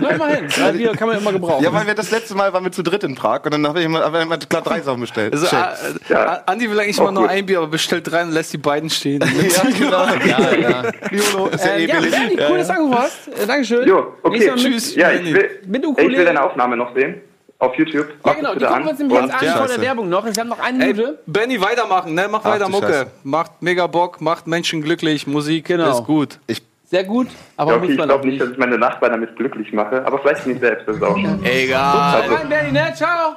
Na, 0.00 0.10
immerhin. 0.10 0.48
Drei 0.48 0.72
Bier 0.72 0.92
kann 0.96 1.08
man 1.08 1.18
immer 1.18 1.32
gebrauchen. 1.32 1.62
Ja, 1.64 1.72
weil 1.72 1.86
wir 1.86 1.94
das 1.94 2.10
letzte 2.10 2.34
Mal 2.34 2.52
waren 2.52 2.64
wir 2.64 2.72
zu 2.72 2.82
dritt 2.82 3.04
in 3.04 3.14
Prag 3.14 3.44
und 3.44 3.52
dann 3.52 3.66
habe 3.66 3.78
ich 3.80 3.84
immer, 3.86 4.00
hab 4.00 4.14
immer 4.20 4.36
klar 4.38 4.62
drei 4.62 4.80
Sachen 4.80 5.00
bestellt. 5.00 5.32
Also, 5.32 5.46
Che. 5.46 5.56
äh, 5.56 6.12
Ja. 6.12 6.42
Andi 6.46 6.68
will 6.70 6.78
eigentlich 6.80 6.98
immer 6.98 7.12
nur 7.12 7.22
gut. 7.22 7.30
ein 7.30 7.46
Bier, 7.46 7.58
aber 7.58 7.68
bestellt 7.68 8.10
drei 8.10 8.22
und 8.22 8.32
lässt 8.32 8.52
die 8.52 8.58
beiden 8.58 8.90
stehen. 8.90 9.20
ja, 9.56 9.62
genau. 9.78 10.06
ja, 10.26 10.54
ja. 10.54 10.82
Jolo, 11.12 11.46
ist 11.48 11.64
ja 11.64 11.70
Äh, 11.72 11.84
eh 11.84 11.86
ja, 11.86 11.96
billig. 12.00 12.10
Bernie, 12.10 12.36
cool, 12.50 12.58
dass 12.58 12.66
du 12.66 12.72
angerufen 12.74 12.98
hast. 12.98 13.28
Äh, 13.28 13.46
Dankeschön. 13.46 13.86
Jo, 13.88 14.14
okay. 14.22 14.46
Mal 14.48 14.56
Tschüss. 14.56 14.94
Ja, 14.96 15.12
ich 15.12 15.32
will, 15.32 15.48
Mit 15.66 15.84
ich 15.84 15.96
will 16.08 16.24
deine 16.24 16.42
Aufnahme 16.42 16.76
noch 16.76 16.94
sehen. 16.94 17.20
Auf 17.58 17.74
YouTube. 17.76 18.08
Ja, 18.24 18.32
genau, 18.34 18.54
die 18.54 18.64
gucken 18.66 18.84
wir 18.84 18.90
uns 18.90 18.98
nämlich 18.98 19.18
jetzt 19.18 19.32
an 19.32 19.56
vor 19.56 19.66
der. 19.66 19.80
Werbung 19.80 20.08
noch. 20.10 20.24
Wir 20.26 20.32
haben 20.34 20.48
noch 20.48 20.58
eine 20.58 20.76
Minute. 20.84 21.18
Benny, 21.26 21.58
weitermachen, 21.58 22.12
ne? 22.12 22.26
Mach 22.30 22.44
weiter 22.44 22.66
du 22.66 22.70
Mucke. 22.70 22.86
Scheiße. 22.88 23.06
Macht 23.22 23.62
mega 23.62 23.86
Bock, 23.86 24.20
macht 24.20 24.46
Menschen 24.46 24.82
glücklich, 24.82 25.26
Musik, 25.26 25.64
Genau. 25.68 25.90
ist 25.98 26.04
gut. 26.04 26.38
Ich, 26.48 26.60
Sehr 26.88 27.02
gut, 27.04 27.26
aber 27.56 27.72
Ja, 27.72 27.76
okay, 27.78 27.84
muss 27.86 27.92
ich 27.92 27.98
man 27.98 28.08
glaube 28.08 28.20
auch 28.20 28.24
nicht, 28.24 28.32
nicht. 28.34 28.42
dass 28.42 28.50
ich 28.52 28.58
meine 28.58 28.78
Nachbarn 28.78 29.12
damit 29.12 29.34
glücklich 29.36 29.72
mache, 29.72 30.04
aber 30.06 30.20
vielleicht 30.20 30.46
mich 30.46 30.60
selbst, 30.60 30.86
das 30.86 30.96
ist 30.96 31.02
auch 31.02 31.16
schon. 31.18 31.44
Egal. 31.44 32.28
Hau 32.30 32.34
rein, 32.34 32.48
Bernie, 32.48 32.72
ne? 32.72 32.92
Ciao. 32.94 33.36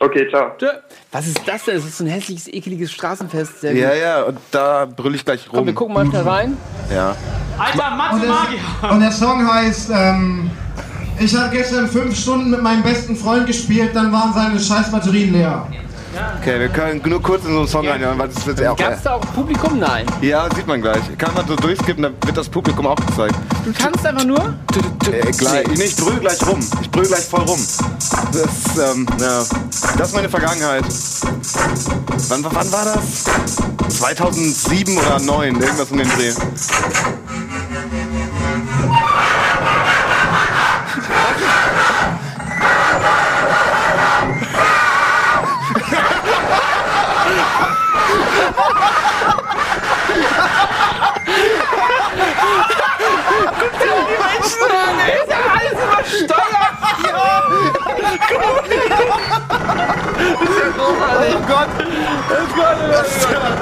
Okay, 0.00 0.28
ciao. 0.30 0.50
Tschö. 0.58 0.66
Was 1.12 1.26
ist 1.26 1.40
das 1.46 1.64
denn? 1.64 1.76
Das 1.76 1.84
ist 1.84 1.98
so 1.98 2.04
ein 2.04 2.08
hässliches, 2.10 2.48
ekeliges 2.48 2.92
Straßenfest. 2.92 3.60
Sehr 3.60 3.74
ja, 3.74 3.88
gut. 3.90 3.98
ja, 4.00 4.22
und 4.24 4.38
da 4.50 4.86
brüll 4.86 5.14
ich 5.14 5.24
gleich 5.24 5.46
Komm, 5.48 5.66
wir 5.66 5.72
rum. 5.72 5.74
gucken 5.74 5.94
mal 5.94 6.06
schnell 6.06 6.22
rein. 6.22 6.56
Ja. 6.92 7.14
Und 8.12 8.22
der, 8.22 8.90
und 8.90 9.00
der 9.00 9.12
Song 9.12 9.46
heißt, 9.50 9.90
ähm, 9.94 10.50
ich 11.20 11.34
habe 11.36 11.54
gestern 11.54 11.86
fünf 11.86 12.18
Stunden 12.18 12.50
mit 12.50 12.62
meinem 12.62 12.82
besten 12.82 13.14
Freund 13.16 13.46
gespielt, 13.46 13.90
dann 13.94 14.12
waren 14.12 14.32
seine 14.32 14.58
scheiß 14.58 14.90
Batterien 14.90 15.32
leer. 15.32 15.66
Okay, 16.40 16.60
wir 16.60 16.68
können 16.68 17.02
nur 17.04 17.22
kurz 17.22 17.44
in 17.44 17.52
so 17.52 17.58
einen 17.58 17.68
Song 17.68 17.88
reinhören, 17.88 18.18
weil 18.18 18.28
das 18.28 18.38
ist 18.38 18.46
jetzt 18.46 18.64
auch. 18.64 18.76
Gab 18.76 18.92
es 18.92 19.02
da 19.02 19.14
auch 19.14 19.20
Publikum? 19.34 19.78
Nein. 19.78 20.06
Ja, 20.20 20.48
sieht 20.54 20.66
man 20.66 20.80
gleich. 20.80 21.02
Kann 21.18 21.34
man 21.34 21.46
so 21.46 21.56
durchskippen, 21.56 22.02
dann 22.02 22.14
wird 22.24 22.36
das 22.36 22.48
Publikum 22.48 22.86
auch 22.86 22.96
gezeigt. 22.96 23.34
Du 23.64 23.72
tanzt 23.72 24.06
einfach 24.06 24.24
nur? 24.24 24.54
Äh, 25.10 25.30
gleich, 25.32 25.66
nee, 25.68 25.84
ich 25.84 25.96
brüll 25.96 26.18
gleich 26.20 26.46
rum. 26.46 26.60
Ich 26.80 26.90
brüll 26.90 27.06
gleich 27.06 27.24
voll 27.24 27.42
rum. 27.42 27.58
Das, 28.32 28.92
ähm, 28.94 29.06
ja. 29.20 29.44
das 29.98 30.08
ist 30.08 30.14
meine 30.14 30.28
Vergangenheit. 30.28 30.84
Wann, 32.28 32.44
wann 32.44 32.72
war 32.72 32.84
das? 32.84 33.24
2007 33.98 34.96
oder 34.96 35.18
2009, 35.18 35.60
irgendwas 35.60 35.90
um 35.90 35.98
den 35.98 36.08
Dreh. 36.08 36.32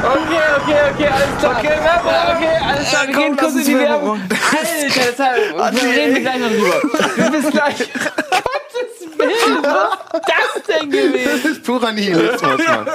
Okay, 0.02 0.42
okay, 0.56 0.80
okay, 0.92 1.08
alles 1.08 1.38
klar. 1.38 1.56
Okay, 1.58 1.76
Werbung. 1.82 2.12
Okay, 2.36 2.56
alles 2.68 2.88
klar. 2.88 3.06
Wir 3.06 3.14
gehen 3.14 3.36
kurz 3.36 3.54
in 3.54 3.64
die 3.64 3.78
Werbung. 3.78 4.20
Alter, 4.20 5.00
das 5.06 5.18
hat, 5.18 5.36
wir 5.74 5.90
reden 5.90 6.22
gleich 6.22 6.38
noch 6.38 6.48
drüber. 6.48 7.30
Bis 7.30 7.50
gleich. 7.50 7.78
Gottes 7.78 9.18
Willen, 9.18 9.62
was 9.62 9.92
ist 10.12 10.26
das 10.28 10.80
denn 10.80 10.90
gewesen? 10.90 11.40
Das 11.42 11.50
ist 11.50 11.62
purer 11.62 11.92
Nihilismus, 11.92 12.60
Mann. 12.66 12.86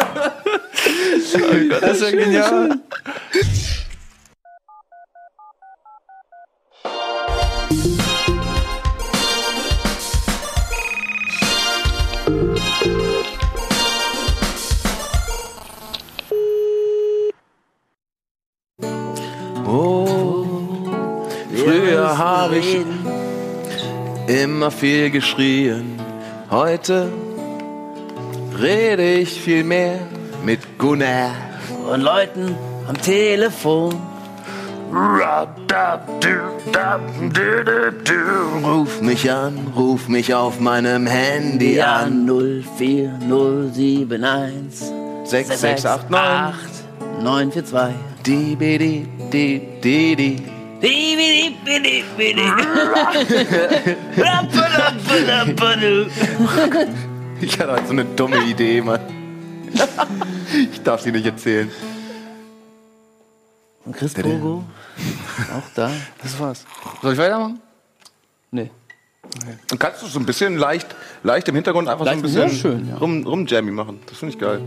Das 1.81 1.91
ist 1.91 2.01
ja 2.01 2.11
genial. 2.11 2.79
Habe 22.17 22.57
ich 22.57 22.77
immer 24.27 24.71
viel 24.71 25.11
geschrien. 25.11 25.99
Heute 26.49 27.11
rede 28.59 29.03
ich 29.03 29.39
viel 29.39 29.63
mehr 29.63 29.99
mit 30.43 30.79
Gunnar. 30.79 31.35
Und 31.91 32.01
Leuten 32.01 32.55
am 32.87 32.99
Telefon. 32.99 33.93
Ruf 38.63 39.01
mich 39.01 39.31
an, 39.31 39.67
ruf 39.75 40.07
mich 40.07 40.33
auf 40.33 40.59
meinem 40.59 41.05
Handy 41.05 41.79
an. 41.81 42.27
04071 42.77 44.91
6689 45.23 46.57
942. 47.21 48.07
di 48.27 48.55
bi 48.55 48.77
di 48.77 49.07
di 49.31 49.61
di 49.81 50.15
di. 50.15 50.56
Ich 57.41 57.59
hatte 57.59 57.71
halt 57.71 57.85
so 57.85 57.93
eine 57.93 58.03
dumme 58.03 58.37
Idee, 58.45 58.81
Mann. 58.81 58.99
Ich 60.71 60.81
darf 60.81 61.01
sie 61.01 61.11
nicht 61.11 61.25
erzählen. 61.25 61.69
Und 63.85 63.95
Chris 63.95 64.15
Bogo, 64.15 64.63
auch 65.55 65.73
da. 65.75 65.91
Das 66.23 66.39
war's. 66.39 66.65
Soll 67.01 67.13
ich 67.13 67.19
weitermachen? 67.19 67.61
Nee. 68.51 68.71
Und 69.71 69.79
kannst 69.79 70.01
du 70.01 70.07
so 70.07 70.19
ein 70.19 70.25
bisschen 70.25 70.57
leicht, 70.57 70.95
leicht 71.23 71.47
im 71.47 71.55
Hintergrund 71.55 71.87
einfach 71.87 72.05
Leicht, 72.05 72.21
so 72.21 72.25
ein 72.25 72.47
bisschen 72.47 72.59
schön, 72.59 72.89
ja. 72.89 72.97
rum, 72.97 73.25
rum 73.25 73.45
Jammy 73.45 73.71
machen. 73.71 73.99
Das 74.07 74.17
finde 74.17 74.33
ich 74.33 74.39
geil. 74.39 74.61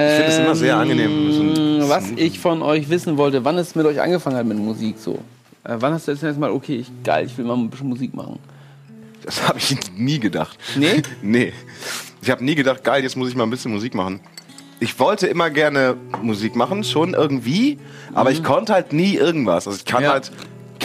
Ich 0.00 0.04
finde 0.04 0.24
es 0.26 0.38
immer 0.38 0.54
sehr 0.54 0.76
angenehm. 0.76 1.32
So 1.32 1.40
ein- 1.42 1.80
Ähm, 1.82 1.88
Was 1.88 2.10
ich 2.14 2.38
von 2.38 2.62
euch 2.62 2.88
wissen 2.88 3.16
wollte, 3.16 3.44
wann 3.44 3.58
es 3.58 3.74
mit 3.74 3.84
euch 3.86 4.00
angefangen 4.00 4.36
hat 4.36 4.46
mit 4.46 4.58
Musik 4.58 4.96
so. 4.98 5.14
Äh, 5.64 5.76
wann 5.80 5.92
hast 5.92 6.06
du 6.06 6.12
jetzt 6.12 6.22
erstmal, 6.22 6.50
okay, 6.50 6.76
ich, 6.76 6.86
geil, 7.02 7.26
ich 7.26 7.36
will 7.36 7.44
mal 7.44 7.54
ein 7.56 7.68
bisschen 7.68 7.88
Musik 7.88 8.14
machen. 8.14 8.38
Das 9.24 9.46
habe 9.46 9.58
ich 9.58 9.76
nie 9.96 10.18
gedacht. 10.20 10.56
Nee? 10.76 11.02
nee. 11.22 11.52
Ich 12.22 12.30
habe 12.30 12.44
nie 12.44 12.54
gedacht, 12.54 12.84
geil, 12.84 13.02
jetzt 13.02 13.16
muss 13.16 13.28
ich 13.28 13.34
mal 13.34 13.44
ein 13.44 13.50
bisschen 13.50 13.72
Musik 13.72 13.94
machen. 13.94 14.20
Ich 14.80 14.98
wollte 15.00 15.26
immer 15.26 15.50
gerne 15.50 15.96
Musik 16.22 16.54
machen, 16.54 16.84
schon 16.84 17.14
irgendwie, 17.14 17.78
aber 18.14 18.30
ich 18.30 18.44
konnte 18.44 18.72
halt 18.72 18.92
nie 18.92 19.14
irgendwas. 19.16 19.66
Also 19.66 19.78
ich 19.78 19.84
kann 19.84 20.02
Mhm. 20.02 20.04
Ja. 20.06 20.12
halt 20.12 20.30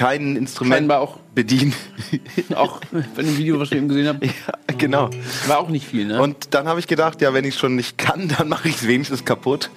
kein 0.03 0.35
Instrument 0.35 0.75
Scheinbar 0.79 0.99
auch, 0.99 1.17
bedienen. 1.33 1.73
auch 2.55 2.81
bei 2.91 3.21
dem 3.21 3.37
Video, 3.37 3.57
was 3.57 3.71
ich 3.71 3.77
eben 3.77 3.87
gesehen 3.87 4.07
habe, 4.07 4.25
ja, 4.25 4.33
genau. 4.77 5.09
war 5.47 5.59
auch 5.59 5.69
nicht 5.69 5.87
viel, 5.87 6.05
ne? 6.05 6.21
Und 6.21 6.53
dann 6.53 6.67
habe 6.67 6.81
ich 6.81 6.87
gedacht, 6.87 7.21
ja, 7.21 7.33
wenn 7.33 7.45
ich 7.45 7.55
schon 7.55 7.75
nicht 7.75 7.97
kann, 7.97 8.27
dann 8.37 8.49
mache 8.49 8.67
ich 8.67 8.75
es 8.75 8.87
wenigstens 8.87 9.23
kaputt. 9.23 9.69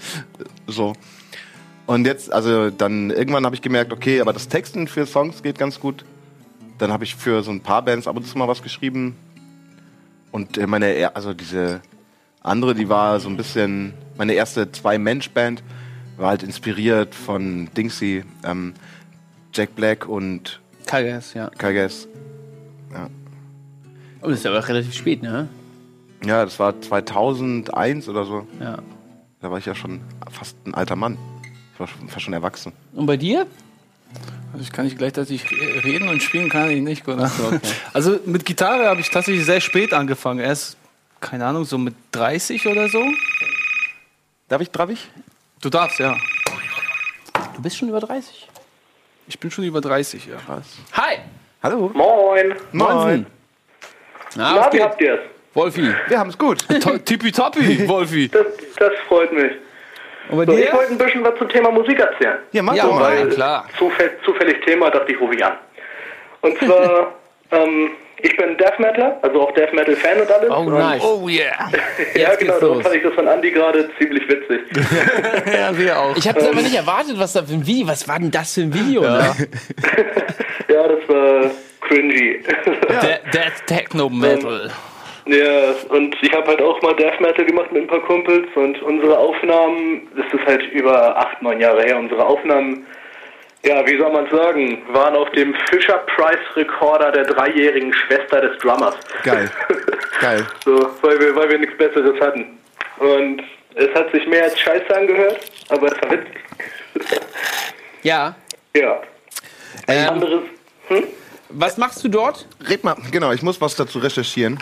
So. 0.67 0.95
Und 1.87 2.07
jetzt, 2.07 2.33
also 2.33 2.71
dann 2.71 3.11
irgendwann 3.11 3.45
habe 3.45 3.55
ich 3.55 3.63
gemerkt, 3.63 3.93
okay, 3.93 4.21
aber 4.21 4.33
das 4.33 4.49
Texten 4.49 4.89
für 4.89 5.07
Songs 5.07 5.45
geht 5.45 5.59
ganz 5.59 5.79
gut. 5.79 6.05
Dann 6.79 6.91
habe 6.91 7.05
ich 7.05 7.15
für 7.15 7.45
so 7.45 7.53
ein 7.53 7.61
paar 7.61 7.83
Bands 7.83 8.09
ab 8.09 8.17
und 8.17 8.27
zu 8.27 8.37
mal 8.37 8.49
was 8.49 8.63
geschrieben. 8.63 9.15
Und 10.33 10.59
äh, 10.59 10.67
meine, 10.67 11.13
also 11.15 11.35
diese 11.35 11.81
andere, 12.43 12.75
die 12.75 12.89
war 12.89 13.21
so 13.21 13.29
ein 13.29 13.37
bisschen, 13.37 13.95
meine 14.19 14.33
erste 14.33 14.73
Zwei-Mensch-Band 14.73 15.63
war 16.17 16.31
halt 16.31 16.43
inspiriert 16.43 17.15
von 17.15 17.69
Dingsy, 17.77 18.25
ähm, 18.45 18.75
Jack 19.57 19.75
Black 19.75 20.07
und 20.07 20.61
Kagas, 20.87 21.35
ja. 21.35 21.49
Kages. 21.51 22.07
Und 24.21 24.31
das 24.31 24.41
ist 24.41 24.47
aber 24.47 24.67
relativ 24.67 24.95
spät, 24.95 25.23
ne? 25.23 25.49
Ja, 26.25 26.45
das 26.45 26.59
war 26.59 26.81
2001 26.81 28.09
oder 28.09 28.25
so. 28.25 28.47
Ja. 28.61 28.79
Da 29.41 29.51
war 29.51 29.59
ich 29.59 29.67
ja 29.67 29.75
schon 29.75 30.01
fast 30.31 30.57
ein 30.67 30.75
alter 30.75 30.97
Mann. 30.97 31.17
Ich 31.75 31.81
war 31.81 31.87
schon, 31.87 32.09
fast 32.09 32.23
schon 32.25 32.35
erwachsen. 32.35 32.73
Und 32.95 33.07
bei 33.07 33.17
dir? 33.17 33.47
Also 34.53 34.63
ich 34.65 34.73
kann 34.73 34.87
nicht 34.87 34.99
gleichzeitig 34.99 35.45
re- 35.51 35.85
reden 35.85 36.09
und 36.09 36.23
spielen 36.23 36.49
kann 36.49 36.71
ich 36.71 36.81
nicht, 36.83 37.07
oder? 37.07 37.31
Also 37.93 38.19
mit 38.25 38.45
Gitarre 38.47 38.87
habe 38.87 39.01
ich 39.01 39.11
tatsächlich 39.11 39.45
sehr 39.45 39.61
spät 39.61 39.93
angefangen. 39.93 40.41
Erst, 40.41 40.77
keine 41.21 41.45
Ahnung, 41.47 41.65
so 41.65 41.77
mit 41.79 41.95
30 42.13 42.67
oder 42.67 42.89
so. 42.89 43.05
Darf 44.49 44.63
ich, 44.63 44.71
darf 44.71 44.91
ich? 44.91 45.09
Du 45.61 45.69
darfst, 45.71 45.99
ja. 45.99 46.17
Du 47.55 47.63
bist 47.63 47.77
schon 47.77 47.89
über 47.89 48.01
30. 48.01 48.49
Ich 49.29 49.39
bin 49.39 49.51
schon 49.51 49.65
über 49.65 49.81
30, 49.81 50.27
ja. 50.27 50.37
Hi! 50.95 51.19
Hallo. 51.63 51.91
Moin. 51.95 52.55
Moin. 52.73 53.27
Na, 54.37 54.55
Na, 54.55 54.61
was 54.67 54.73
wie 54.73 54.83
habt 54.83 55.01
ihr's? 55.01 55.19
Wolfi. 55.55 55.89
Wir 56.09 56.19
haben 56.19 56.31
es 56.31 56.39
gut. 56.39 56.67
To- 56.83 56.99
Tippitoppi, 56.99 57.89
Wolfi. 57.89 58.29
Das, 58.29 58.47
das 58.79 58.93
freut 59.09 59.33
mich. 59.33 59.53
Und 60.29 60.47
So, 60.47 60.57
ich 60.57 60.73
wollte 60.73 60.93
ein 60.93 60.99
bisschen 60.99 61.25
was 61.25 61.37
zum 61.39 61.49
Thema 61.49 61.71
Musik 61.71 61.99
erzählen. 61.99 62.39
Ja, 62.53 62.63
mach 62.63 62.75
Ja, 62.75 62.85
doch 62.85 62.99
mal. 62.99 63.17
ja, 63.17 63.27
klar. 63.27 63.67
Zufäll, 63.79 64.19
zufällig 64.25 64.61
Thema, 64.65 64.91
dachte 64.91 65.13
ich, 65.13 65.21
rufe 65.21 65.35
ich 65.35 65.45
an. 65.45 65.55
Und 66.43 66.59
zwar, 66.65 67.15
ähm, 67.53 67.91
ich 68.23 68.37
bin 68.37 68.57
Death 68.57 68.79
Metaler, 68.79 69.19
also 69.23 69.43
auch 69.43 69.53
Death 69.53 69.73
Metal 69.73 69.95
Fan 69.97 70.21
und 70.21 70.31
alles. 70.31 70.51
Oh, 70.51 70.61
und, 70.61 70.73
nice. 70.73 71.03
Oh 71.05 71.29
yeah. 71.29 71.71
Ja, 72.15 72.31
Jetzt 72.31 72.41
genau, 72.41 72.59
darum 72.59 72.83
fand 72.83 72.95
ich 72.95 73.03
das 73.03 73.15
von 73.15 73.27
Andy 73.27 73.51
gerade 73.51 73.91
ziemlich 73.99 74.23
witzig. 74.29 74.61
Ja, 75.53 75.77
wir 75.77 75.99
auch. 75.99 76.17
Ich 76.17 76.29
habe 76.29 76.41
aber 76.41 76.61
nicht 76.61 76.75
erwartet, 76.75 77.19
was 77.19 77.33
da 77.35 77.43
für 77.43 77.55
ein 77.55 77.67
Video, 77.67 77.87
was 77.87 78.09
war 78.09 78.19
denn 78.19 78.31
das 78.31 78.55
für 78.55 78.63
ein 78.63 78.75
Video? 78.75 79.03
Ne? 79.03 79.35
ja, 80.69 80.89
das 80.89 81.09
war 81.09 81.51
cringy. 81.83 82.43
De 83.03 83.19
Death 83.33 83.67
Techno 83.67 84.09
Metal. 84.09 84.71
Ja, 85.27 85.75
und 85.89 86.17
ich 86.23 86.33
habe 86.33 86.47
halt 86.47 86.63
auch 86.63 86.81
mal 86.83 86.95
Death 86.95 87.21
Metal 87.21 87.45
gemacht 87.45 87.73
mit 87.73 87.83
ein 87.83 87.89
paar 87.89 88.03
Kumpels 88.03 88.47
und 88.55 88.81
unsere 88.83 89.19
Aufnahmen, 89.19 90.09
das 90.17 90.27
ist 90.33 90.47
halt 90.47 90.63
über 90.73 91.17
acht, 91.17 91.43
neun 91.43 91.61
Jahre 91.61 91.83
her, 91.83 91.99
unsere 91.99 92.25
Aufnahmen, 92.25 92.87
ja, 93.65 93.87
wie 93.87 93.99
soll 93.99 94.13
man 94.13 94.29
sagen, 94.31 94.83
waren 94.93 95.17
auf 95.17 95.31
dem 95.31 95.55
Fisher 95.71 95.99
Price 96.15 96.39
Recorder 96.55 97.13
der 97.13 97.25
dreijährigen 97.25 97.93
Schwester 97.93 98.41
des 98.41 98.59
Drummers. 98.59 98.95
Geil. 99.23 99.51
Geil. 100.21 100.47
So, 100.65 100.91
weil 101.03 101.19
wir, 101.19 101.35
weil 101.35 101.51
wir 101.51 101.59
nichts 101.59 101.77
Besseres 101.77 102.21
hatten. 102.21 102.59
Und 102.99 103.43
es 103.75 103.93
hat 103.95 104.11
sich 104.13 104.27
mehr 104.27 104.45
als 104.45 104.59
Scheiße 104.59 104.97
angehört, 104.97 105.41
aber 105.69 105.87
es 105.87 106.03
war 106.03 106.11
witzig. 106.13 106.41
Ja. 108.03 108.35
Ja. 108.75 109.03
Ähm, 109.89 110.09
Anderes, 110.09 110.43
was 111.49 111.77
machst 111.77 112.03
du 112.05 112.09
dort? 112.09 112.47
Red 112.69 112.85
mal. 112.85 112.97
Genau, 113.11 113.33
ich 113.33 113.43
muss 113.43 113.61
was 113.61 113.77
dazu 113.77 113.99
recherchieren. 113.99 114.59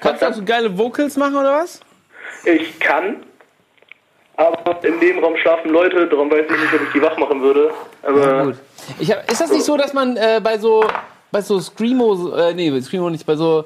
Kannst 0.00 0.22
du 0.22 0.26
auch 0.26 0.34
so 0.34 0.44
geile 0.44 0.76
Vocals 0.76 1.16
machen 1.16 1.36
oder 1.36 1.52
was? 1.62 1.80
ich 2.44 2.78
kann, 2.80 3.24
aber 4.40 4.84
im 4.84 4.98
Nebenraum 4.98 5.36
schlafen 5.36 5.70
Leute, 5.70 6.06
darum 6.06 6.30
weiß 6.30 6.44
ich 6.44 6.60
nicht, 6.60 6.74
ob 6.74 6.82
ich 6.82 6.92
die 6.94 7.02
wach 7.02 7.16
machen 7.18 7.42
würde. 7.42 7.70
Aber 8.02 8.44
Gut. 8.44 8.56
Ich 8.98 9.10
hab, 9.10 9.30
ist 9.30 9.40
das 9.40 9.50
nicht 9.50 9.64
so, 9.64 9.76
dass 9.76 9.92
man 9.92 10.16
äh, 10.16 10.40
bei 10.42 10.58
so 10.58 10.84
bei 11.30 11.42
so 11.42 11.60
Screamo, 11.60 12.34
äh, 12.36 12.54
nee, 12.54 12.70
bei 12.70 12.80
Screamo 12.80 13.10
nicht, 13.10 13.26
bei 13.26 13.36
so 13.36 13.64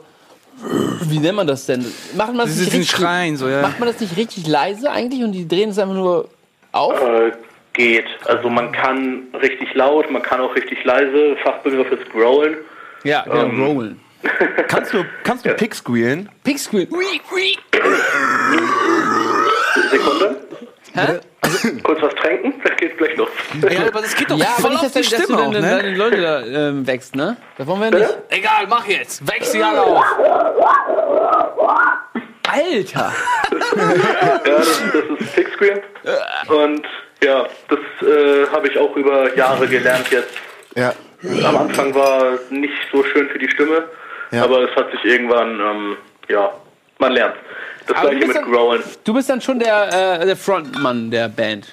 wie 1.09 1.19
nennt 1.19 1.37
man 1.37 1.47
das 1.47 1.67
denn? 1.67 1.85
Macht 2.17 2.29
man 2.29 2.47
das 2.47 2.55
Sie 2.55 2.65
nicht 2.65 2.75
richtig, 2.75 2.91
Schreien, 2.91 3.37
so, 3.37 3.49
ja. 3.49 3.63
Macht 3.63 3.81
man 3.81 3.89
das 3.89 4.01
nicht 4.01 4.17
richtig 4.17 4.47
leise 4.47 4.91
eigentlich 4.91 5.23
und 5.23 5.33
die 5.33 5.49
drehen 5.49 5.71
es 5.71 5.79
einfach 5.79 5.95
nur 5.95 6.29
auf? 6.73 7.01
Äh, 7.01 7.33
geht. 7.73 8.07
Also 8.27 8.49
man 8.49 8.73
kann 8.73 9.25
richtig 9.41 9.75
laut, 9.75 10.11
man 10.11 10.23
kann 10.23 10.41
auch 10.41 10.55
richtig 10.55 10.83
leise. 10.85 11.37
Fachbegriff 11.43 11.91
ist 11.91 12.09
Growlen. 12.11 12.57
Ja, 13.03 13.23
genau, 13.23 13.73
rollen. 13.73 14.01
Kannst 14.69 14.95
du, 14.95 15.05
kannst 15.23 15.45
du 15.45 15.53
Pick 15.53 15.75
squealen? 15.75 16.31
Pickscreen. 16.45 16.89
Sekunde. 16.91 17.99
Hä? 20.95 21.21
Kurz 21.83 22.01
was 22.03 22.15
tränken, 22.15 22.55
dann 22.65 22.77
geht's 22.77 22.97
gleich 22.97 23.17
los. 23.17 23.29
Ja, 23.71 23.87
aber 23.89 24.01
das 24.01 24.15
geht 24.15 24.31
doch 24.31 24.39
Ja, 24.39 24.47
aber 24.53 24.63
voll 24.63 24.71
nicht, 24.71 24.85
auf 24.85 24.93
die 24.93 25.01
dass 25.01 25.09
du 25.11 25.23
Stimme 25.25 25.43
auch, 25.43 25.51
ne? 25.53 25.61
deine 25.61 25.95
Leute 25.97 26.21
da 26.23 26.41
ähm, 26.43 26.87
wächst, 26.87 27.15
ne? 27.17 27.37
Das 27.59 27.67
wollen 27.67 27.81
wir 27.81 27.91
nicht. 27.91 28.17
Egal, 28.31 28.67
mach 28.69 28.87
jetzt. 28.87 29.27
Wächst 29.29 29.53
sie 29.53 29.63
alle 29.63 29.83
auf. 29.83 30.05
Alter! 32.51 33.13
Ja, 33.77 34.41
das, 34.45 34.83
das 34.93 35.21
ist 35.21 35.35
Pickscreen. 35.35 35.81
Und 36.49 36.87
ja, 37.23 37.47
das 37.69 37.79
äh, 38.09 38.47
habe 38.53 38.69
ich 38.69 38.79
auch 38.79 38.95
über 38.97 39.35
Jahre 39.37 39.67
gelernt 39.67 40.09
jetzt. 40.11 40.35
Ja. 40.77 40.93
Am 41.47 41.57
Anfang 41.57 41.95
war 41.95 42.39
nicht 42.51 42.75
so 42.93 43.03
schön 43.05 43.29
für 43.31 43.39
die 43.39 43.49
Stimme, 43.51 43.85
Ja. 44.31 44.45
aber 44.45 44.69
es 44.69 44.77
hat 44.77 44.91
sich 44.93 45.05
irgendwann, 45.05 45.59
ähm, 45.61 45.97
ja, 46.29 46.53
man 46.99 47.13
lernt. 47.13 47.35
Das 47.87 47.97
Aber 47.99 48.11
gleiche 48.11 48.27
mit 48.27 48.37
dann- 48.37 48.45
Growlen. 48.51 48.83
Du 49.05 49.15
bist 49.15 49.29
dann 49.31 49.41
schon 49.41 49.59
der, 49.59 50.19
äh, 50.21 50.27
der 50.27 50.37
Frontmann 50.37 51.11
der 51.11 51.29
Band. 51.29 51.69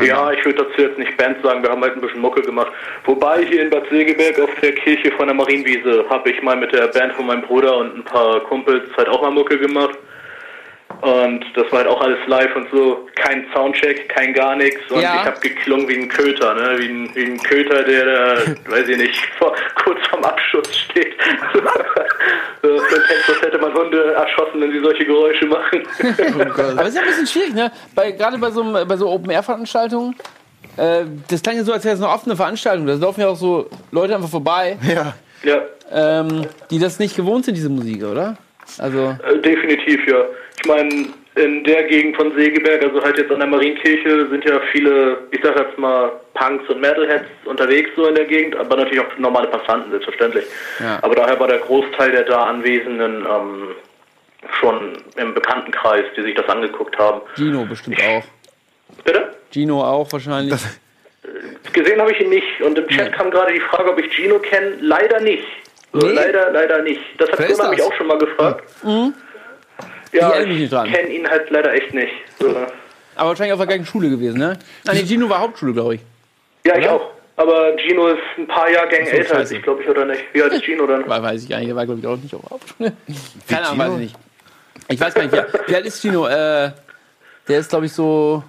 Ja, 0.00 0.32
ich 0.32 0.42
würde 0.46 0.64
dazu 0.64 0.80
jetzt 0.80 0.98
nicht 0.98 1.14
Band 1.18 1.36
sagen, 1.42 1.62
wir 1.62 1.68
haben 1.68 1.82
halt 1.82 1.92
ein 1.94 2.00
bisschen 2.00 2.20
Mucke 2.22 2.40
gemacht. 2.40 2.72
Wobei 3.04 3.44
hier 3.44 3.60
in 3.60 3.68
Bad 3.68 3.86
Segeberg 3.90 4.40
auf 4.40 4.48
der 4.62 4.72
Kirche 4.74 5.12
von 5.12 5.26
der 5.26 5.34
Marienwiese 5.34 6.06
habe 6.08 6.30
ich 6.30 6.40
mal 6.42 6.56
mit 6.56 6.72
der 6.72 6.86
Band 6.86 7.12
von 7.12 7.26
meinem 7.26 7.42
Bruder 7.42 7.76
und 7.76 7.98
ein 7.98 8.02
paar 8.04 8.40
Kumpels 8.40 8.84
halt 8.96 9.08
auch 9.10 9.20
mal 9.20 9.30
Mucke 9.30 9.58
gemacht. 9.58 9.98
Und 11.02 11.44
das 11.56 11.64
war 11.72 11.80
halt 11.80 11.88
auch 11.88 12.00
alles 12.00 12.18
live 12.28 12.54
und 12.54 12.68
so. 12.72 13.08
Kein 13.16 13.44
Soundcheck, 13.52 14.08
kein 14.08 14.32
gar 14.34 14.54
nichts. 14.54 14.80
Und 14.88 15.00
Ja. 15.00 15.16
ich 15.16 15.26
habe 15.26 15.40
geklungen 15.40 15.88
wie 15.88 15.96
ein 15.96 16.08
Köter, 16.08 16.54
ne? 16.54 16.78
Wie 16.78 16.88
ein, 16.88 17.10
wie 17.14 17.24
ein 17.24 17.42
Köter, 17.42 17.82
der 17.82 18.04
da, 18.04 18.36
weiß 18.70 18.88
ich 18.88 18.96
nicht, 18.96 19.16
vor, 19.38 19.52
kurz 19.84 19.98
vorm 20.08 20.22
Abschuss 20.22 20.76
steht. 20.76 21.14
so, 22.62 22.68
das 22.70 23.42
hätte 23.42 23.58
man 23.58 23.74
Hunde 23.74 24.12
erschossen, 24.14 24.60
wenn 24.60 24.70
sie 24.70 24.78
solche 24.80 25.04
Geräusche 25.04 25.46
machen. 25.46 25.82
Aber 26.56 26.82
es 26.82 26.88
ist 26.90 26.94
ja 26.94 27.00
ein 27.02 27.08
bisschen 27.08 27.26
schwierig, 27.26 27.54
ne? 27.54 27.72
Bei, 27.94 28.12
gerade 28.12 28.38
bei 28.38 28.50
so, 28.50 28.62
einem- 28.62 28.86
bei 28.86 28.96
so 28.96 29.08
Open-Air-Veranstaltungen. 29.10 30.14
Äh, 30.76 31.04
das 31.28 31.42
klang 31.42 31.56
ja 31.56 31.64
so, 31.64 31.72
als 31.72 31.84
wäre 31.84 31.96
es 31.96 32.00
eine 32.02 32.10
offene 32.12 32.36
Veranstaltung. 32.36 32.86
Da 32.86 32.94
laufen 32.94 33.20
ja 33.20 33.28
auch 33.28 33.36
so 33.36 33.68
Leute 33.90 34.14
einfach 34.14 34.28
vorbei, 34.30 34.78
Ja. 34.88 35.14
ja. 35.42 35.60
ähm, 36.20 36.46
die 36.70 36.78
das 36.78 36.98
nicht 37.00 37.16
gewohnt 37.16 37.44
sind, 37.44 37.56
diese 37.56 37.68
Musik, 37.68 38.04
oder? 38.04 38.36
Also, 38.78 39.16
Äh, 39.26 39.38
Definitiv, 39.40 40.06
ja. 40.06 40.22
Ich 40.62 40.68
meine, 40.68 41.06
in 41.34 41.64
der 41.64 41.82
Gegend 41.84 42.14
von 42.14 42.32
Segeberg, 42.36 42.84
also 42.84 43.02
halt 43.02 43.18
jetzt 43.18 43.32
an 43.32 43.40
der 43.40 43.48
Marienkirche, 43.48 44.28
sind 44.28 44.44
ja 44.44 44.60
viele, 44.70 45.18
ich 45.32 45.40
sag 45.42 45.58
jetzt 45.58 45.76
mal, 45.76 46.12
Punks 46.34 46.68
und 46.68 46.80
Metalheads 46.80 47.24
unterwegs 47.46 47.90
so 47.96 48.06
in 48.06 48.14
der 48.14 48.26
Gegend, 48.26 48.54
aber 48.54 48.76
natürlich 48.76 49.00
auch 49.00 49.18
normale 49.18 49.48
Passanten, 49.48 49.90
selbstverständlich. 49.90 50.44
Ja. 50.78 51.00
Aber 51.02 51.16
daher 51.16 51.38
war 51.40 51.48
der 51.48 51.58
Großteil 51.58 52.12
der 52.12 52.22
da 52.22 52.44
Anwesenden 52.44 53.26
ähm, 53.28 53.68
schon 54.60 54.98
im 55.16 55.34
Bekanntenkreis, 55.34 56.04
die 56.16 56.22
sich 56.22 56.34
das 56.36 56.48
angeguckt 56.48 56.96
haben. 56.96 57.22
Gino 57.34 57.64
bestimmt 57.64 57.98
auch. 58.00 58.22
Bitte? 59.04 59.34
Gino 59.50 59.82
auch 59.82 60.12
wahrscheinlich. 60.12 60.60
Gesehen 61.72 62.00
habe 62.00 62.12
ich 62.12 62.20
ihn 62.20 62.28
nicht. 62.28 62.60
Und 62.60 62.78
im 62.78 62.86
Chat 62.86 63.12
kam 63.14 63.32
gerade 63.32 63.52
die 63.52 63.60
Frage, 63.60 63.90
ob 63.90 63.98
ich 63.98 64.14
Gino 64.14 64.38
kenne. 64.38 64.76
Leider 64.80 65.18
nicht. 65.20 65.44
Nee? 65.92 66.12
Leider, 66.12 66.52
leider 66.52 66.82
nicht. 66.82 67.00
Das 67.18 67.30
hat 67.32 67.40
Wer 67.40 67.48
Gunnar 67.48 67.70
mich 67.70 67.78
das? 67.78 67.88
auch 67.88 67.94
schon 67.94 68.06
mal 68.06 68.18
gefragt. 68.18 68.64
Ich 68.82 69.12
Ja, 70.12 70.30
erinnere 70.30 70.46
mich 70.48 70.56
nicht 70.58 70.64
ich 70.64 70.70
dran. 70.70 70.90
kenne 70.92 71.08
ihn 71.08 71.28
halt 71.28 71.50
leider 71.50 71.72
echt 71.72 71.92
nicht. 71.94 72.12
So. 72.38 72.48
Aber 73.16 73.28
wahrscheinlich 73.30 73.52
auf 73.52 73.58
der 73.58 73.66
gleichen 73.66 73.86
Schule 73.86 74.08
gewesen, 74.10 74.38
ne? 74.38 74.58
Nein, 74.84 74.96
nee, 74.96 75.04
Gino 75.04 75.28
war 75.28 75.40
Hauptschule, 75.40 75.72
glaube 75.72 75.94
ich. 75.96 76.00
Ja, 76.64 76.76
ich 76.76 76.84
Oder? 76.84 76.92
auch. 76.94 77.10
Aber 77.36 77.76
Gino 77.76 78.08
ist 78.08 78.20
ein 78.36 78.46
paar 78.46 78.70
Jahrgänge 78.70 79.06
so, 79.06 79.16
älter 79.16 79.36
als 79.38 79.50
ich, 79.50 79.62
glaube 79.62 79.82
ich, 79.82 79.88
oder 79.88 80.04
nicht? 80.04 80.22
Wie 80.32 80.42
alt 80.42 80.52
ist 80.52 80.64
Gino 80.64 80.86
dann? 80.86 81.08
Weiß 81.08 81.42
ich 81.42 81.48
gar 81.48 81.58
nicht, 81.58 81.68
der 81.68 81.76
war, 81.76 81.84
glaube 81.86 82.00
ich, 82.00 82.06
auch 82.06 82.16
nicht 82.16 82.34
auf 82.34 82.42
der 82.42 82.50
Hauptschule. 82.50 82.92
Keine 83.48 83.66
Ahnung, 83.66 83.78
weiß 83.78 83.92
ich 83.94 83.98
nicht. 83.98 84.16
Ich 84.88 85.00
weiß 85.00 85.14
gar 85.14 85.22
nicht, 85.22 85.32
wer, 85.32 85.46
wie 85.66 85.74
alt 85.74 85.86
ist 85.86 86.00
Gino? 86.02 86.26
Äh, 86.26 86.70
der 87.48 87.58
ist, 87.58 87.70
glaube 87.70 87.86
ich, 87.86 87.92
so. 87.92 88.42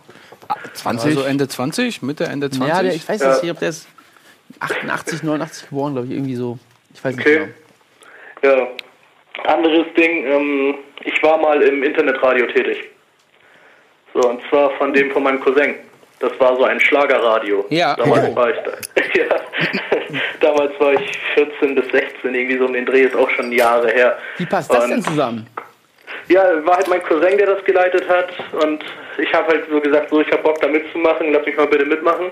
20. 0.73 1.10
Also 1.12 1.23
Ende 1.23 1.47
20, 1.47 2.02
Mitte, 2.02 2.26
Ende 2.26 2.49
20. 2.49 2.67
Ja, 2.67 2.84
der, 2.84 2.93
ich 2.93 3.08
weiß 3.08 3.21
Ja. 3.21 3.39
nicht, 3.41 3.52
ob 3.52 3.60
der 3.60 3.69
ist 3.69 3.88
88, 4.60 5.23
89 5.23 5.69
geboren, 5.69 5.93
glaube 5.93 6.08
ich, 6.08 6.13
irgendwie 6.13 6.36
so. 6.36 6.60
Ich 6.93 7.04
weiß 7.04 7.15
nicht 7.15 7.26
Okay. 7.26 7.47
genau. 8.41 8.56
Ja. 8.58 8.67
Anderes 9.46 9.86
Ding, 9.98 10.26
ähm, 10.26 10.76
ich 11.04 11.22
war 11.24 11.38
mal 11.38 11.62
im 11.62 11.84
Internetradio 11.84 12.46
tätig. 12.48 12.89
So, 14.13 14.22
und 14.30 14.41
zwar 14.50 14.69
von 14.78 14.93
dem 14.93 15.12
von 15.12 15.24
meinem 15.24 15.39
Cousin. 15.39 15.76
Das 16.19 16.39
war 16.39 16.56
so 16.56 16.63
ein 16.63 16.80
Schlagerradio. 16.80 17.65
Ja. 17.69 17.96
Damals 17.96 18.30
Oh. 18.30 18.36
war 18.36 18.50
ich 18.52 18.58
da. 18.63 18.72
ja. 19.19 19.36
Damals 20.39 20.80
war 20.80 20.93
ich 20.93 21.19
14 21.34 21.76
bis 21.76 21.86
16, 21.91 22.34
irgendwie 22.34 22.58
so 22.58 22.65
um 22.65 22.74
den 22.74 22.86
Dreh, 22.86 23.02
ist 23.02 23.15
auch 23.15 23.30
schon 23.32 23.52
Jahre 23.52 23.89
her. 23.91 24.17
Wie 24.38 24.46
passt 24.46 24.72
das 24.74 24.84
Und- 24.86 24.91
denn 24.91 25.02
zusammen? 25.02 25.48
Ja, 26.30 26.65
war 26.65 26.78
halt 26.78 26.88
mein 26.88 27.04
Cousin, 27.04 27.38
der 27.38 27.48
das 27.48 27.63
geleitet 27.65 28.08
hat. 28.08 28.30
Und 28.63 28.86
ich 29.17 29.34
habe 29.34 29.48
halt 29.48 29.65
so 29.69 29.82
gesagt, 29.82 30.10
so, 30.12 30.22
ich 30.22 30.32
habe 30.32 30.43
Bock 30.43 30.62
da 30.62 30.67
mitzumachen, 30.67 31.34
lass 31.34 31.46
mich 31.46 31.58
mal 31.58 31.67
bitte 31.67 31.86
mitmachen. 31.86 32.32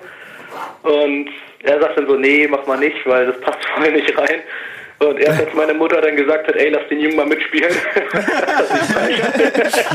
Und 0.83 1.29
er 1.63 1.81
sagt 1.81 1.97
dann 1.97 2.07
so, 2.07 2.15
nee, 2.15 2.47
mach 2.47 2.65
mal 2.67 2.77
nicht, 2.77 3.05
weil 3.05 3.25
das 3.25 3.41
passt 3.41 3.59
voll 3.75 3.91
nicht 3.91 4.17
rein. 4.17 4.41
Und 5.01 5.19
erst 5.19 5.39
als 5.39 5.53
meine 5.55 5.73
Mutter 5.73 5.99
dann 5.99 6.15
gesagt 6.15 6.47
hat, 6.47 6.55
ey, 6.55 6.69
lass 6.69 6.87
den 6.87 6.99
Jungen 6.99 7.15
mal 7.15 7.25
mitspielen. 7.25 7.73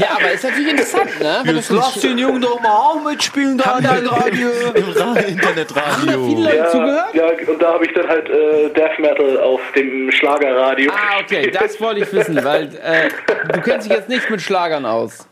Ja, 0.00 0.16
aber 0.18 0.32
ist 0.32 0.44
natürlich 0.44 0.70
interessant, 0.70 1.20
ne? 1.20 1.40
Wenn 1.44 1.56
das 1.56 1.70
Lass 1.70 1.94
den 2.00 2.18
Jungen 2.18 2.40
doch 2.40 2.60
mal 2.60 2.70
auch 2.70 3.02
mitspielen 3.02 3.56
da 3.56 3.78
in 3.78 3.84
dein 3.84 4.06
Radio. 4.06 4.48
Im 4.74 4.90
Ra 4.90 5.14
Internetradio. 5.20 6.26
viele 6.26 6.42
Leute 6.42 6.56
ja, 6.56 6.70
zugehört? 6.70 7.14
ja, 7.14 7.24
und 7.52 7.62
da 7.62 7.72
habe 7.74 7.86
ich 7.86 7.92
dann 7.94 8.08
halt 8.08 8.28
äh, 8.28 8.68
Death 8.70 8.98
Metal 8.98 9.38
auf 9.40 9.60
dem 9.74 10.10
Schlagerradio. 10.10 10.90
Ah, 10.92 11.20
okay, 11.22 11.50
das 11.50 11.80
wollte 11.80 12.00
ich 12.00 12.12
wissen, 12.12 12.42
weil 12.44 12.64
äh, 12.64 13.08
du 13.52 13.60
kennst 13.60 13.88
dich 13.88 13.96
jetzt 13.96 14.08
nicht 14.08 14.28
mit 14.28 14.40
Schlagern 14.40 14.84
aus. 14.84 15.28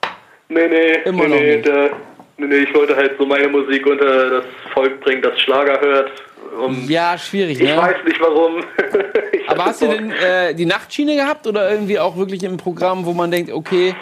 Nee, 0.49 0.69
nee, 0.69 0.93
Immer 1.05 1.25
nee, 1.25 1.29
noch 1.29 1.37
nee, 1.37 1.57
nicht. 1.57 1.67
der, 1.67 1.91
nee, 2.39 2.47
nee, 2.47 2.57
ich 2.57 2.75
wollte 2.75 2.95
halt 2.97 3.13
so 3.19 3.27
meine 3.27 3.49
Musik 3.49 3.87
unter 3.87 4.31
das 4.31 4.45
Volk 4.73 5.01
bringen, 5.01 5.23
das 5.23 5.39
Schlager 5.41 5.81
hört. 5.81 6.11
Um, 6.59 6.89
Ja, 6.89 7.17
schwierig, 7.19 7.61
Ich 7.61 7.69
ne? 7.69 7.77
weiß 7.77 7.97
nicht 8.05 8.21
warum. 8.21 8.63
Ich 9.33 9.51
Aber 9.51 9.67
hast 9.67 9.83
du 9.83 9.87
Bock. 9.87 9.97
denn 9.97 10.11
äh, 10.13 10.55
die 10.55 10.65
Nachtschiene 10.67 11.17
gehabt 11.17 11.47
oder 11.47 11.71
irgendwie 11.71 11.99
auch 11.99 12.17
wirklich 12.17 12.43
im 12.45 12.57
Programm, 12.57 13.05
wo 13.05 13.13
man 13.13 13.31
denkt, 13.31 13.53
okay, 13.53 13.95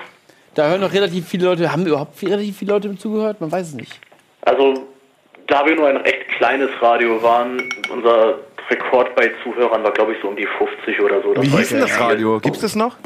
da 0.54 0.68
hören 0.68 0.80
noch 0.82 0.92
relativ 0.92 1.26
viele 1.28 1.46
Leute, 1.46 1.72
haben 1.72 1.84
überhaupt 1.86 2.16
viel- 2.16 2.28
relativ 2.30 2.58
viele 2.58 2.72
Leute 2.72 2.94
zugehört? 2.96 3.40
Man 3.40 3.50
weiß 3.50 3.68
es 3.68 3.74
nicht. 3.74 3.98
Also 4.42 4.86
da 5.48 5.66
wir 5.66 5.74
nur 5.74 5.88
ein 5.88 5.96
recht 5.96 6.28
kleines 6.38 6.70
Radio 6.80 7.20
waren, 7.22 7.60
unser 7.92 8.38
Rekord 8.70 9.14
bei 9.16 9.30
Zuhörern 9.42 9.82
war, 9.82 9.90
glaube 9.92 10.12
ich, 10.12 10.18
so 10.22 10.28
um 10.28 10.36
die 10.36 10.46
50 10.58 11.00
oder 11.00 11.20
so. 11.22 11.34
Das 11.34 11.44
Wie 11.44 11.48
hieß 11.56 11.68
denn 11.70 11.80
das. 11.80 11.98
Radio? 11.98 12.38
Gibt's 12.38 12.60
das 12.60 12.76
noch? 12.76 12.96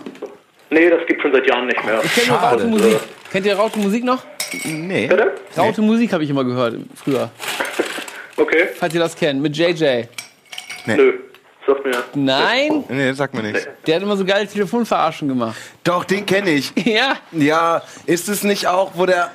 Nee, 0.71 0.91
das 0.91 1.07
gibt 1.07 1.23
schon 1.23 1.33
seit 1.33 1.47
Jahren 1.49 1.67
nicht 1.67 1.85
mehr. 1.87 2.01
Ich 2.05 2.15
kenne 2.27 2.57
nur 2.59 2.67
Musik. 2.79 2.99
Kennt 3.37 3.45
ihr 3.45 3.55
Raute 3.55 3.79
Musik 3.79 4.03
noch? 4.03 4.25
Nee. 4.65 5.09
Bitte? 5.09 5.35
Raute 5.59 5.83
Musik 5.83 6.11
habe 6.15 6.25
ich 6.25 6.31
immer 6.31 6.43
gehört 6.43 6.77
früher. 6.95 7.31
Okay. 8.39 8.69
Falls 8.79 8.93
ihr 8.95 9.01
das 9.01 9.15
kennt, 9.17 9.41
mit 9.43 9.57
JJ. 9.57 10.05
Nö. 10.87 11.13
Sagt 11.67 11.85
mir. 11.85 12.05
Nein, 12.15 12.85
Nee, 12.89 13.13
sag 13.13 13.33
mir 13.35 13.43
nichts. 13.43 13.67
der 13.87 13.97
hat 13.97 14.03
immer 14.03 14.17
so 14.17 14.25
geile 14.27 14.47
Telefonverarschen 14.47 15.29
gemacht. 15.29 15.57
Doch, 15.85 16.05
den 16.05 16.25
kenne 16.25 16.51
ich. 16.51 16.73
Ja, 16.87 17.17
Ja, 17.33 17.83
ist 18.07 18.29
es 18.31 18.43
nicht 18.43 18.67
auch, 18.67 18.93
wo 18.95 19.05
der, 19.07 19.31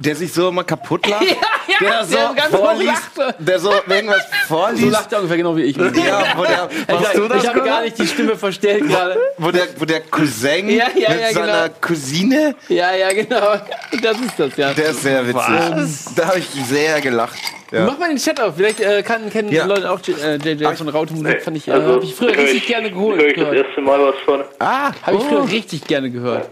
der 0.00 0.16
sich 0.16 0.32
so 0.32 0.48
immer 0.48 0.64
kaputt 0.64 1.06
lacht? 1.06 1.24
ja, 1.26 1.36
der 1.80 2.04
so 2.04 2.16
der 2.16 2.34
ganz 2.34 2.56
vorliest, 2.56 3.02
der 3.38 3.58
so 3.58 3.70
irgendwas 3.86 4.22
vorliest. 4.48 4.82
So 4.82 4.90
lacht 4.90 5.12
er 5.12 5.18
ungefähr 5.18 5.36
genau 5.36 5.56
wie 5.56 5.62
ich. 5.62 5.76
ja, 5.76 6.24
wo 6.36 6.42
der, 6.44 6.68
machst 6.88 7.16
du 7.16 7.22
ich 7.24 7.28
das, 7.28 7.42
ich 7.42 7.48
habe 7.48 7.62
gar 7.62 7.82
nicht 7.82 7.98
die 7.98 8.06
Stimme 8.06 8.36
verstellt 8.36 8.88
gerade. 8.88 9.18
Wo 9.36 9.50
der, 9.50 9.68
wo 9.76 9.84
der 9.84 10.00
Cousin 10.00 10.70
Ja, 10.70 10.86
ja, 10.96 11.10
mit 11.10 11.20
ja, 11.20 11.32
seiner 11.32 11.62
genau. 11.68 11.74
Cousine, 11.80 12.54
Ja, 12.68 12.94
ja, 12.94 13.12
genau. 13.12 13.54
Das 14.02 14.18
ist 14.18 14.38
das, 14.38 14.56
ja. 14.56 14.72
der 14.72 14.90
ist 14.90 15.02
sehr 15.02 15.26
witzig. 15.26 16.14
Da 16.16 16.26
habe 16.28 16.38
ich 16.38 16.48
sehr 16.66 17.00
gelacht. 17.00 17.38
Ja. 17.70 17.84
Mach 17.84 17.98
mal 17.98 18.08
den 18.08 18.16
Chat 18.18 18.40
auf. 18.40 18.54
Vielleicht 18.56 18.80
äh, 18.80 19.02
kann, 19.02 19.28
kennen 19.30 19.50
Ja. 19.52 19.66
Leute 19.66 19.90
auch 19.90 20.00
äh, 20.08 20.36
JJ 20.36 20.74
von 20.76 20.88
Raute 20.88 21.12
Musik. 21.14 21.42
Fand 21.42 21.56
ich, 21.56 21.68
äh, 21.68 21.72
Also, 21.72 21.92
habe 21.94 22.04
ich 22.04 22.14
früher 22.14 22.36
richtig 22.36 22.66
gerne 22.66 22.90
geholt. 22.90 23.20
Höre 23.20 23.28
ich 23.28 23.36
das 23.36 23.52
erste 23.52 23.80
Mal 23.82 24.00
was 24.00 24.14
von. 24.24 24.40
Ah, 24.58 24.92
Habe 25.02 25.18
ich 25.18 25.22
früher 25.24 25.48
richtig 25.48 25.84
gerne 25.86 26.10
gehört. 26.10 26.48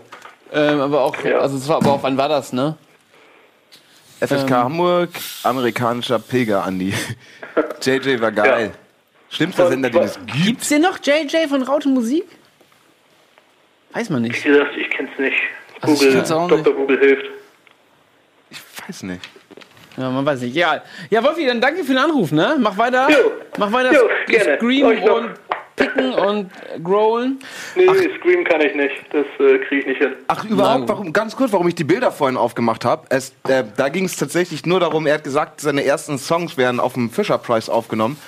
Ähm, 0.53 0.81
aber 0.81 1.03
auch, 1.03 1.17
Ja. 1.25 1.39
also 1.39 1.57
es 1.57 1.67
war, 1.69 1.77
aber 1.77 1.93
auch, 1.93 2.03
wann 2.03 2.17
war 2.17 2.29
das, 2.29 2.53
ne? 2.53 2.77
FSK 4.21 4.51
Hamburg, 4.51 5.11
amerikanischer 5.45 6.19
Pilger, 6.19 6.65
Andi. 6.65 6.93
JJ 7.83 8.21
war 8.21 8.33
geil. 8.33 8.73
Schlimmster 9.31 9.69
Sender, 9.69 9.91
den 9.91 10.03
es 10.03 10.19
gibt. 10.19 10.33
Gibt's 10.45 10.69
den 10.69 10.83
noch, 10.83 10.99
JJ 11.03 11.49
von 11.49 11.63
Raute 11.63 11.89
Musik? 11.89 12.25
Weiß 13.93 14.11
man 14.11 14.23
nicht. 14.23 14.45
Wie 14.45 14.49
gesagt, 14.49 14.77
ich 14.77 14.91
kenn's 14.91 15.11
nicht. 15.19 15.37
Also 15.81 15.95
ich 15.95 16.01
Google, 16.01 16.15
kenn's 16.15 16.31
auch 16.31 16.49
Dr. 16.49 16.75
Google 16.75 16.99
hilft. 16.99 17.25
Ich 18.51 18.61
weiß 18.87 19.03
nicht. 19.05 19.23
Ja, 19.97 20.11
man 20.11 20.25
weiß 20.25 20.43
nicht. 20.43 20.55
Ja, 20.55 20.83
ja 21.11 21.23
Wolfi, 21.25 21.47
dann 21.47 21.61
danke 21.61 21.83
für 21.83 21.93
den 21.93 21.99
Anruf, 21.99 22.31
ne? 22.33 22.57
Mach 22.59 22.77
weiter. 22.77 23.09
Jo. 23.11 23.33
Mach 23.59 23.73
weiter 23.73 23.93
Jo, 23.93 24.09
gerne. 24.27 24.59
noch. 25.05 25.17
und 25.17 25.31
picken 25.79 26.12
und 26.12 26.51
growlen. 26.83 27.38
Nee, 27.77 27.87
Scream 28.19 28.45
kann 28.45 28.61
ich 28.61 28.75
nicht. 28.75 28.95
Das 29.12 29.27
äh, 29.38 29.59
kriege 29.59 29.81
ich 29.81 29.87
nicht 29.87 29.99
hin. 29.99 30.12
Ach, 30.27 30.45
überhaupt, 30.45 30.88
warum, 30.88 31.12
ganz 31.12 31.37
kurz, 31.37 31.53
warum 31.53 31.69
ich 31.69 31.75
die 31.75 31.85
Bilder 31.85 32.11
vorhin 32.12 32.37
aufgemacht 32.37 32.85
habe. 32.85 33.07
Es, 33.11 33.33
äh, 33.49 33.64
da 33.77 33.88
ging 33.88 34.05
es 34.05 34.17
tatsächlich 34.17 34.67
nur 34.67 34.81
darum, 34.81 35.07
er 35.07 35.14
hat 35.14 35.25
gesagt, 35.25 35.61
seine 35.61 35.85
ersten 35.85 36.19
Songs 36.19 36.57
werden 36.57 36.81
auf 36.81 36.95
dem 36.95 37.11
Fisher 37.11 37.38
Prize 37.38 37.73
aufgenommen. 37.73 38.19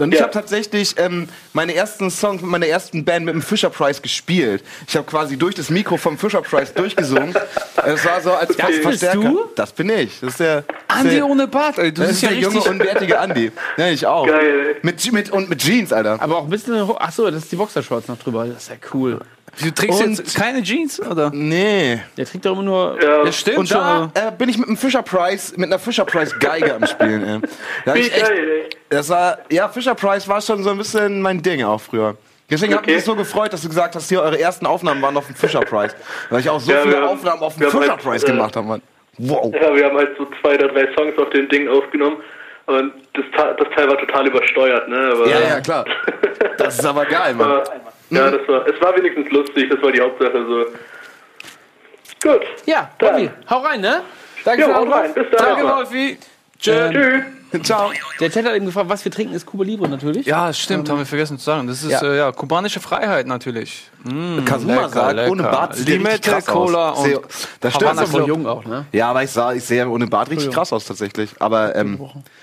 Und 0.00 0.12
ich 0.12 0.18
Ja. 0.20 0.24
habe 0.24 0.32
tatsächlich 0.32 0.94
ähm, 0.98 1.28
meine 1.52 1.74
ersten 1.74 2.10
Songs 2.10 2.42
mit 2.42 2.50
meiner 2.50 2.66
ersten 2.66 3.04
Band 3.04 3.26
mit 3.26 3.34
dem 3.34 3.42
Fisher 3.42 3.70
Prize 3.70 4.00
gespielt. 4.00 4.64
Ich 4.88 4.96
habe 4.96 5.06
quasi 5.06 5.36
durch 5.36 5.54
das 5.54 5.70
Mikro 5.70 5.96
vom 5.96 6.18
Fisher 6.18 6.42
Prize 6.42 6.72
durchgesungen. 6.74 7.34
Es 7.82 8.04
war 8.04 8.20
so 8.20 8.32
als 8.32 8.54
Das 8.56 8.66
bist 8.66 8.82
Verstärker. 8.82 9.20
du? 9.20 9.40
Das 9.54 9.72
bin 9.72 9.88
ich. 9.88 10.20
Das 10.20 10.32
ist 10.32 10.40
der, 10.40 10.64
Andi 10.88 11.14
der, 11.14 11.26
ohne 11.26 11.46
Bart, 11.46 11.78
ey. 11.78 11.90
Du 11.92 12.02
das 12.02 12.10
bist 12.10 12.22
ist 12.22 12.28
ja 12.28 12.28
der 12.28 12.38
junge, 12.40 12.60
unbärtige 12.60 13.18
Andi. 13.18 13.50
Ja, 13.78 13.88
ich 13.88 14.06
auch. 14.06 14.26
Geil, 14.26 14.74
ey. 14.74 14.76
Mit, 14.82 15.12
mit, 15.12 15.30
und 15.30 15.48
mit 15.48 15.60
Jeans, 15.60 15.90
Alter. 15.90 16.18
Aber 16.20 16.36
auch 16.38 16.44
ein 16.44 16.50
bisschen 16.50 16.86
hoch. 16.86 17.00
Achso, 17.00 17.30
das 17.30 17.44
ist 17.44 17.52
die 17.52 17.56
Boxershorts 17.56 18.08
noch 18.08 18.18
drüber. 18.18 18.44
Das 18.46 18.64
ist 18.64 18.68
ja 18.68 18.76
cool. 18.92 19.20
Du 19.62 19.70
trägst 19.72 20.02
Und- 20.02 20.18
jetzt 20.18 20.36
keine 20.36 20.62
Jeans, 20.62 21.00
oder? 21.00 21.30
Nee. 21.34 22.00
Der 22.16 22.24
trägt 22.26 22.44
doch 22.46 22.52
immer 22.52 22.62
nur. 22.62 22.98
Ja, 23.02 23.24
Ja, 23.24 23.32
stimmt 23.32 23.58
Und 23.58 23.68
schon. 23.68 23.78
da 23.78 24.10
äh, 24.14 24.32
bin 24.36 24.48
ich 24.48 24.58
mit 24.58 24.68
einem 24.68 24.76
Fisher 24.76 25.02
Price, 25.02 25.54
mit 25.56 25.66
einer 25.66 25.78
Fisher 25.78 26.04
Price 26.04 26.38
Geige 26.38 26.74
am 26.74 26.86
Spielen. 26.86 27.42
Ey. 27.42 27.50
Da 27.84 27.94
ich 27.94 28.14
echt, 28.14 28.32
das 28.88 29.08
war, 29.08 29.38
ja, 29.50 29.68
Fisher 29.68 29.94
Price 29.94 30.26
war 30.28 30.40
schon 30.40 30.62
so 30.62 30.70
ein 30.70 30.78
bisschen 30.78 31.20
mein 31.20 31.42
Ding 31.42 31.62
auch 31.64 31.80
früher. 31.80 32.16
Deswegen 32.48 32.74
hat 32.74 32.80
Okay. 32.82 32.94
mich 32.96 33.04
so 33.04 33.14
gefreut, 33.14 33.52
dass 33.52 33.62
du 33.62 33.68
gesagt 33.68 33.94
hast, 33.94 34.08
hier 34.08 34.22
eure 34.22 34.38
ersten 34.40 34.66
Aufnahmen 34.66 35.00
waren 35.02 35.16
auf 35.16 35.26
dem 35.26 35.36
Fisher 35.36 35.60
Price. 35.60 35.94
Weil 36.30 36.40
ich 36.40 36.50
auch 36.50 36.58
so 36.60 36.72
Ja, 36.72 36.78
viele 36.82 36.96
haben- 36.96 37.04
Aufnahmen 37.08 37.42
auf 37.42 37.56
dem 37.56 37.70
Fisher 37.70 37.90
halt, 37.92 38.02
Price 38.02 38.24
äh, 38.24 38.26
gemacht 38.26 38.56
habe, 38.56 38.66
Mann. 38.66 38.82
Wow. 39.18 39.52
Ja, 39.54 39.74
wir 39.74 39.84
haben 39.84 39.96
halt 39.96 40.16
so 40.16 40.26
zwei 40.40 40.54
oder 40.54 40.68
drei 40.68 40.88
Songs 40.96 41.16
auf 41.18 41.30
dem 41.30 41.48
Ding 41.48 41.68
aufgenommen. 41.68 42.16
Und 42.66 42.92
das, 43.14 43.24
das 43.58 43.68
Teil 43.74 43.88
war 43.88 43.98
total 43.98 44.26
übersteuert, 44.28 44.88
ne? 44.88 45.10
Aber, 45.12 45.28
Ja, 45.28 45.40
ja, 45.40 45.60
klar. 45.60 45.84
Das 46.56 46.78
ist 46.78 46.84
aber 46.86 47.04
geil, 47.04 47.34
Mann. 47.38 47.50
Aber, 47.50 47.64
ja, 48.10 48.30
das 48.30 48.46
war, 48.48 48.66
es 48.66 48.80
war 48.80 48.96
wenigstens 48.96 49.30
lustig, 49.30 49.70
das 49.70 49.82
war 49.82 49.92
die 49.92 50.00
Hauptsache 50.00 50.44
so. 50.46 50.64
Gut. 52.22 52.42
Ja, 52.66 52.90
Dann. 52.98 53.14
Wolfi, 53.14 53.30
hau 53.48 53.58
rein, 53.60 53.80
ne? 53.80 54.02
Danke 54.44 54.62
Jo, 54.62 54.72
Anruf. 54.72 54.94
rein. 54.94 55.14
Bis 55.14 55.26
dann. 55.36 55.46
Danke, 55.46 55.64
Wolfi. 55.64 56.18
Ähm, 56.66 56.92
Tschüss. 56.92 57.22
Ciao. 57.64 57.90
Der 58.20 58.30
Chat 58.30 58.44
hat 58.46 58.54
eben 58.54 58.66
gefragt, 58.66 58.88
was 58.88 59.04
wir 59.04 59.10
trinken, 59.10 59.34
ist 59.34 59.44
Cuba 59.44 59.64
Libre 59.64 59.88
natürlich. 59.88 60.24
Ja, 60.24 60.52
stimmt, 60.52 60.88
haben 60.88 60.98
wir 60.98 61.06
vergessen 61.06 61.36
zu 61.36 61.44
sagen. 61.44 61.66
Das 61.66 61.82
ist 61.82 61.90
Ja. 61.90 62.00
äh, 62.02 62.16
ja 62.18 62.30
kubanische 62.32 62.78
Freiheit 62.78 63.26
natürlich. 63.26 63.88
Mm, 64.04 64.44
Kazuma 64.44 64.88
sagt, 64.88 65.16
lecker. 65.16 65.30
ohne 65.32 65.42
Bart 65.42 65.74
sieht 65.74 65.88
er 65.88 65.96
Limette, 65.96 66.30
krass 66.30 66.46
Cola 66.46 66.90
aus. 66.90 67.04
und 67.06 67.20
das 67.60 67.74
stimmt. 67.74 67.90
Havana 67.90 68.04
Club. 68.06 68.28
jung 68.28 68.46
auch, 68.46 68.64
ne? 68.66 68.84
Ja, 68.92 69.10
aber 69.10 69.24
ich 69.24 69.30
sah, 69.32 69.52
ich 69.52 69.64
sehe 69.64 69.88
ohne 69.88 70.06
Bart 70.06 70.30
richtig 70.30 70.52
krass 70.52 70.72
aus 70.72 70.84
tatsächlich. 70.84 71.30
Aber 71.40 71.74
ähm, 71.74 71.98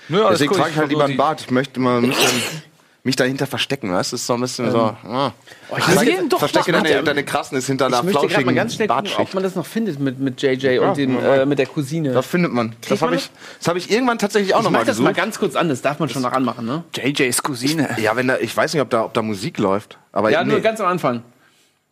Nö, 0.08 0.22
deswegen 0.30 0.50
gut. 0.50 0.58
trage 0.58 0.70
ich 0.72 0.76
halt 0.76 0.90
lieber 0.90 1.04
einen 1.06 1.16
Bart. 1.16 1.40
Ich 1.40 1.50
möchte 1.50 1.80
mal 1.80 1.98
ein 2.02 2.08
bisschen 2.08 2.42
mich 3.04 3.16
dahinter 3.16 3.46
verstecken, 3.46 3.92
weißt 3.92 4.12
du? 4.12 4.14
Das 4.16 4.20
ist 4.22 4.26
so 4.26 4.34
ein 4.34 4.40
bisschen 4.40 4.70
so. 4.70 4.78
Ah. 4.80 5.32
ich 5.76 5.84
Zeig- 5.84 6.06
will 6.06 6.28
doch 6.28 6.38
verstecke 6.40 6.72
deine, 6.72 7.02
deine 7.02 7.24
Krassen 7.24 7.56
ist 7.56 7.66
hinter 7.66 7.86
einer 7.86 7.98
Ich 7.98 8.04
möchte 8.04 8.26
gerade 8.26 8.44
mal 8.44 8.54
ganz 8.54 8.74
flauschigen 8.74 9.06
schnell 9.06 9.14
gucken, 9.14 9.22
ob 9.28 9.34
man 9.34 9.42
das 9.42 9.54
noch 9.54 9.66
findet 9.66 9.98
mit, 10.00 10.18
mit 10.18 10.42
JJ 10.42 10.78
und 10.80 10.96
dem, 10.96 11.18
äh, 11.18 11.46
mit 11.46 11.58
der 11.58 11.66
Cousine. 11.66 12.12
Das 12.12 12.26
findet 12.26 12.52
man. 12.52 12.74
Das 12.88 13.00
man 13.00 13.10
habe 13.10 13.16
ich, 13.16 13.30
das 13.58 13.68
hab 13.68 13.76
ich 13.76 13.90
irgendwann 13.90 14.18
tatsächlich 14.18 14.54
auch 14.54 14.58
ich 14.58 14.64
noch 14.64 14.70
mach 14.72 14.80
mal 14.80 14.84
das 14.86 14.98
mal 14.98 15.08
gesucht. 15.10 15.16
ganz 15.16 15.38
kurz 15.38 15.56
an, 15.56 15.68
das 15.68 15.80
darf 15.80 15.98
man 16.00 16.08
schon 16.08 16.22
noch 16.22 16.32
anmachen, 16.32 16.66
ne? 16.66 16.84
JJs 16.94 17.42
Cousine. 17.42 17.88
Ja, 18.02 18.14
wenn 18.16 18.28
da, 18.28 18.38
ich 18.38 18.54
weiß 18.56 18.74
nicht, 18.74 18.82
ob 18.82 18.90
da, 18.90 19.04
ob 19.04 19.14
da 19.14 19.22
Musik 19.22 19.58
läuft. 19.58 19.96
Aber 20.12 20.30
Ja, 20.30 20.42
nee, 20.44 20.50
nur 20.52 20.60
ganz 20.60 20.80
am 20.80 20.88
Anfang. 20.88 21.22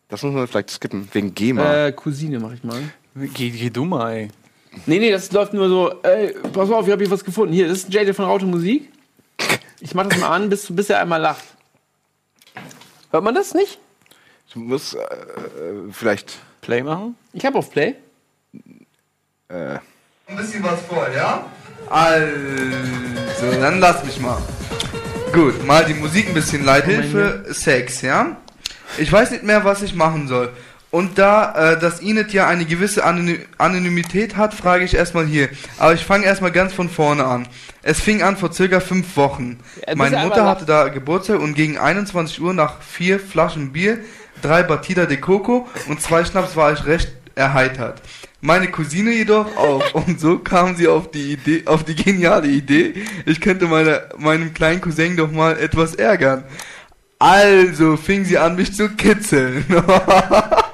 das 0.09 0.21
muss 0.23 0.33
man 0.33 0.47
vielleicht 0.47 0.69
skippen. 0.69 1.07
Wegen 1.13 1.33
GEMA. 1.33 1.87
Äh, 1.87 1.91
Cousine 1.93 2.39
mach 2.39 2.51
ich 2.53 2.63
mal. 2.63 2.77
Geh, 3.15 3.49
geh 3.49 3.69
du 3.69 3.85
mal, 3.85 4.11
ey. 4.13 4.27
Nee, 4.85 4.99
nee, 4.99 5.09
das 5.09 5.31
läuft 5.31 5.53
nur 5.53 5.67
so, 5.69 5.91
ey, 6.03 6.35
pass 6.53 6.69
auf, 6.69 6.85
ich 6.85 6.91
habe 6.91 7.01
hier 7.03 7.09
was 7.11 7.23
gefunden. 7.23 7.53
Hier, 7.53 7.67
das 7.67 7.79
ist 7.79 7.93
JJ 7.93 8.11
von 8.13 8.25
Raute 8.25 8.45
Musik. 8.45 8.91
Ich 9.79 9.93
mach 9.93 10.07
das 10.07 10.19
mal 10.19 10.29
an, 10.29 10.49
bis, 10.49 10.67
bis 10.69 10.89
er 10.89 10.99
einmal 10.99 11.21
lacht. 11.21 11.43
Hört 13.11 13.23
man 13.23 13.35
das 13.35 13.53
nicht? 13.53 13.79
Ich 14.49 14.55
muss 14.55 14.93
äh, 14.93 15.05
vielleicht. 15.91 16.39
Play 16.61 16.83
machen? 16.83 17.15
Ich 17.33 17.45
habe 17.45 17.57
auf 17.57 17.69
Play. 17.71 17.95
Äh, 19.49 19.79
ein 20.27 20.35
bisschen 20.35 20.63
was 20.63 20.81
vor, 20.81 21.07
ja? 21.15 21.45
Also, 21.89 23.61
dann 23.61 23.79
lass 23.79 24.03
mich 24.03 24.19
mal. 24.19 24.41
Gut, 25.31 25.65
mal 25.65 25.85
die 25.85 25.93
Musik 25.93 26.27
ein 26.27 26.33
bisschen 26.33 26.65
Leithilfe, 26.65 27.45
Sex, 27.53 28.01
ja? 28.01 28.37
Ich 28.97 29.11
weiß 29.11 29.31
nicht 29.31 29.43
mehr, 29.43 29.63
was 29.63 29.81
ich 29.81 29.93
machen 29.93 30.27
soll. 30.27 30.51
Und 30.89 31.17
da 31.17 31.73
äh, 31.73 31.79
das 31.79 31.99
Inet 31.99 32.31
ja 32.31 32.47
eine 32.47 32.65
gewisse 32.65 33.03
Anony 33.03 33.39
Anonymität 33.57 34.37
hat, 34.37 34.53
frage 34.53 34.85
ich 34.85 34.93
erstmal 34.93 35.25
hier. 35.25 35.49
Aber 35.77 35.93
ich 35.93 36.05
fange 36.05 36.25
erstmal 36.25 36.51
ganz 36.51 36.73
von 36.73 36.89
vorne 36.89 37.25
an. 37.25 37.47
Es 37.83 37.99
fing 37.99 38.21
an 38.21 38.37
vor 38.37 38.53
circa 38.53 38.79
fünf 38.79 39.17
Wochen. 39.17 39.59
Ja, 39.85 39.95
Meine 39.95 40.17
er 40.17 40.23
Mutter 40.23 40.45
hatte 40.45 40.65
da 40.65 40.87
Geburtstag 40.87 41.39
und 41.39 41.55
gegen 41.55 41.77
21 41.77 42.41
Uhr 42.41 42.53
nach 42.53 42.81
vier 42.81 43.19
Flaschen 43.19 43.73
Bier, 43.73 43.99
drei 44.41 44.63
Batida 44.63 45.05
de 45.05 45.17
Coco 45.17 45.67
und 45.87 46.01
zwei 46.01 46.23
Schnaps 46.23 46.55
war 46.55 46.71
ich 46.71 46.85
recht 46.85 47.11
erheitert. 47.35 48.01
Meine 48.39 48.69
Cousine 48.69 49.11
jedoch 49.11 49.57
auch. 49.57 49.93
Und 50.07 50.19
so 50.19 50.37
kam 50.37 50.75
sie 50.75 50.87
auf 50.87 51.09
die 51.09 51.33
Idee, 51.33 51.63
auf 51.65 51.83
die 51.83 51.95
geniale 51.95 52.47
Idee, 52.47 52.93
ich 53.25 53.41
könnte 53.41 53.65
meine, 53.65 54.09
meinem 54.17 54.53
kleinen 54.53 54.79
Cousin 54.79 55.17
doch 55.17 55.31
mal 55.31 55.57
etwas 55.57 55.95
ärgern. 55.95 56.43
Also 57.19 57.97
fing 57.97 58.25
sie 58.25 58.37
an, 58.37 58.55
mich 58.55 58.73
zu 58.73 58.89
kitzeln. 58.89 59.65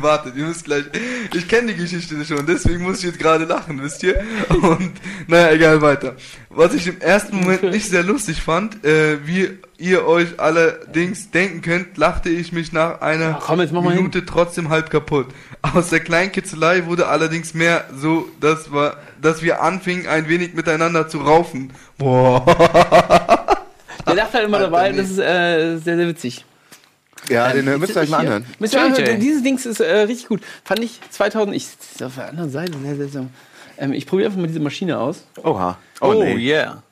Wartet, 0.00 0.36
ihr 0.36 0.44
müsst 0.44 0.64
gleich. 0.64 0.84
Ich 1.32 1.46
kenne 1.46 1.72
die 1.72 1.78
Geschichte 1.78 2.24
schon, 2.24 2.44
deswegen 2.46 2.82
muss 2.82 2.98
ich 2.98 3.04
jetzt 3.04 3.18
gerade 3.18 3.44
lachen, 3.44 3.80
wisst 3.82 4.02
ihr? 4.02 4.20
Und 4.48 4.92
naja, 5.28 5.52
egal 5.52 5.82
weiter. 5.82 6.16
Was 6.50 6.74
ich 6.74 6.86
im 6.88 7.00
ersten 7.00 7.36
Moment 7.36 7.62
nicht 7.62 7.88
sehr 7.88 8.02
lustig 8.02 8.42
fand, 8.42 8.84
äh, 8.84 9.24
wie 9.26 9.50
ihr 9.76 10.04
euch 10.06 10.40
allerdings 10.40 11.30
denken 11.30 11.62
könnt, 11.62 11.96
lachte 11.96 12.28
ich 12.28 12.52
mich 12.52 12.72
nach 12.72 13.00
einer 13.00 13.38
Ach, 13.40 13.46
komm, 13.46 13.58
Minute 13.58 14.26
trotzdem 14.26 14.68
halb 14.68 14.90
kaputt. 14.90 15.28
Aus 15.62 15.90
der 15.90 16.00
kleinen 16.00 16.32
Kitzelei 16.32 16.86
wurde 16.86 17.06
allerdings 17.06 17.54
mehr 17.54 17.84
so, 17.94 18.28
dass 18.40 18.72
wir, 18.72 18.96
dass 19.22 19.42
wir 19.42 19.62
anfingen, 19.62 20.08
ein 20.08 20.28
wenig 20.28 20.54
miteinander 20.54 21.08
zu 21.08 21.18
raufen. 21.18 21.72
Boah. 21.96 22.44
Der 24.06 24.14
lacht 24.14 24.34
halt 24.34 24.46
immer 24.46 24.58
dabei, 24.58 24.90
das 24.92 25.10
ist 25.10 25.18
äh, 25.18 25.76
sehr, 25.76 25.96
sehr 25.96 26.08
witzig. 26.08 26.44
Ja, 27.28 27.52
den 27.52 27.64
müsst 27.78 27.94
ihr 27.96 28.00
euch 28.02 28.08
mal 28.10 28.18
anhören. 28.18 28.46
Müsst 28.58 28.74
ihr 28.74 28.80
JJ. 28.80 28.86
anhören. 29.00 29.20
Dieses 29.20 29.42
Dings 29.42 29.66
ist 29.66 29.80
äh, 29.80 29.92
richtig 30.02 30.28
gut. 30.28 30.40
Fand 30.64 30.80
ich 30.80 31.00
2000, 31.10 31.54
ich 31.56 31.66
sitze 31.66 32.06
auf 32.06 32.14
der 32.14 32.28
anderen 32.28 32.50
Seite. 32.50 32.72
Sehr, 32.82 32.96
sehr, 32.96 33.08
sehr. 33.08 33.26
Ähm, 33.78 33.92
ich 33.92 34.06
probiere 34.06 34.28
einfach 34.28 34.40
mal 34.40 34.46
diese 34.48 34.60
Maschine 34.60 34.98
aus. 34.98 35.22
Oha. 35.44 35.78
Oh, 36.00 36.12
nee. 36.14 36.34
yeah. 36.36 36.82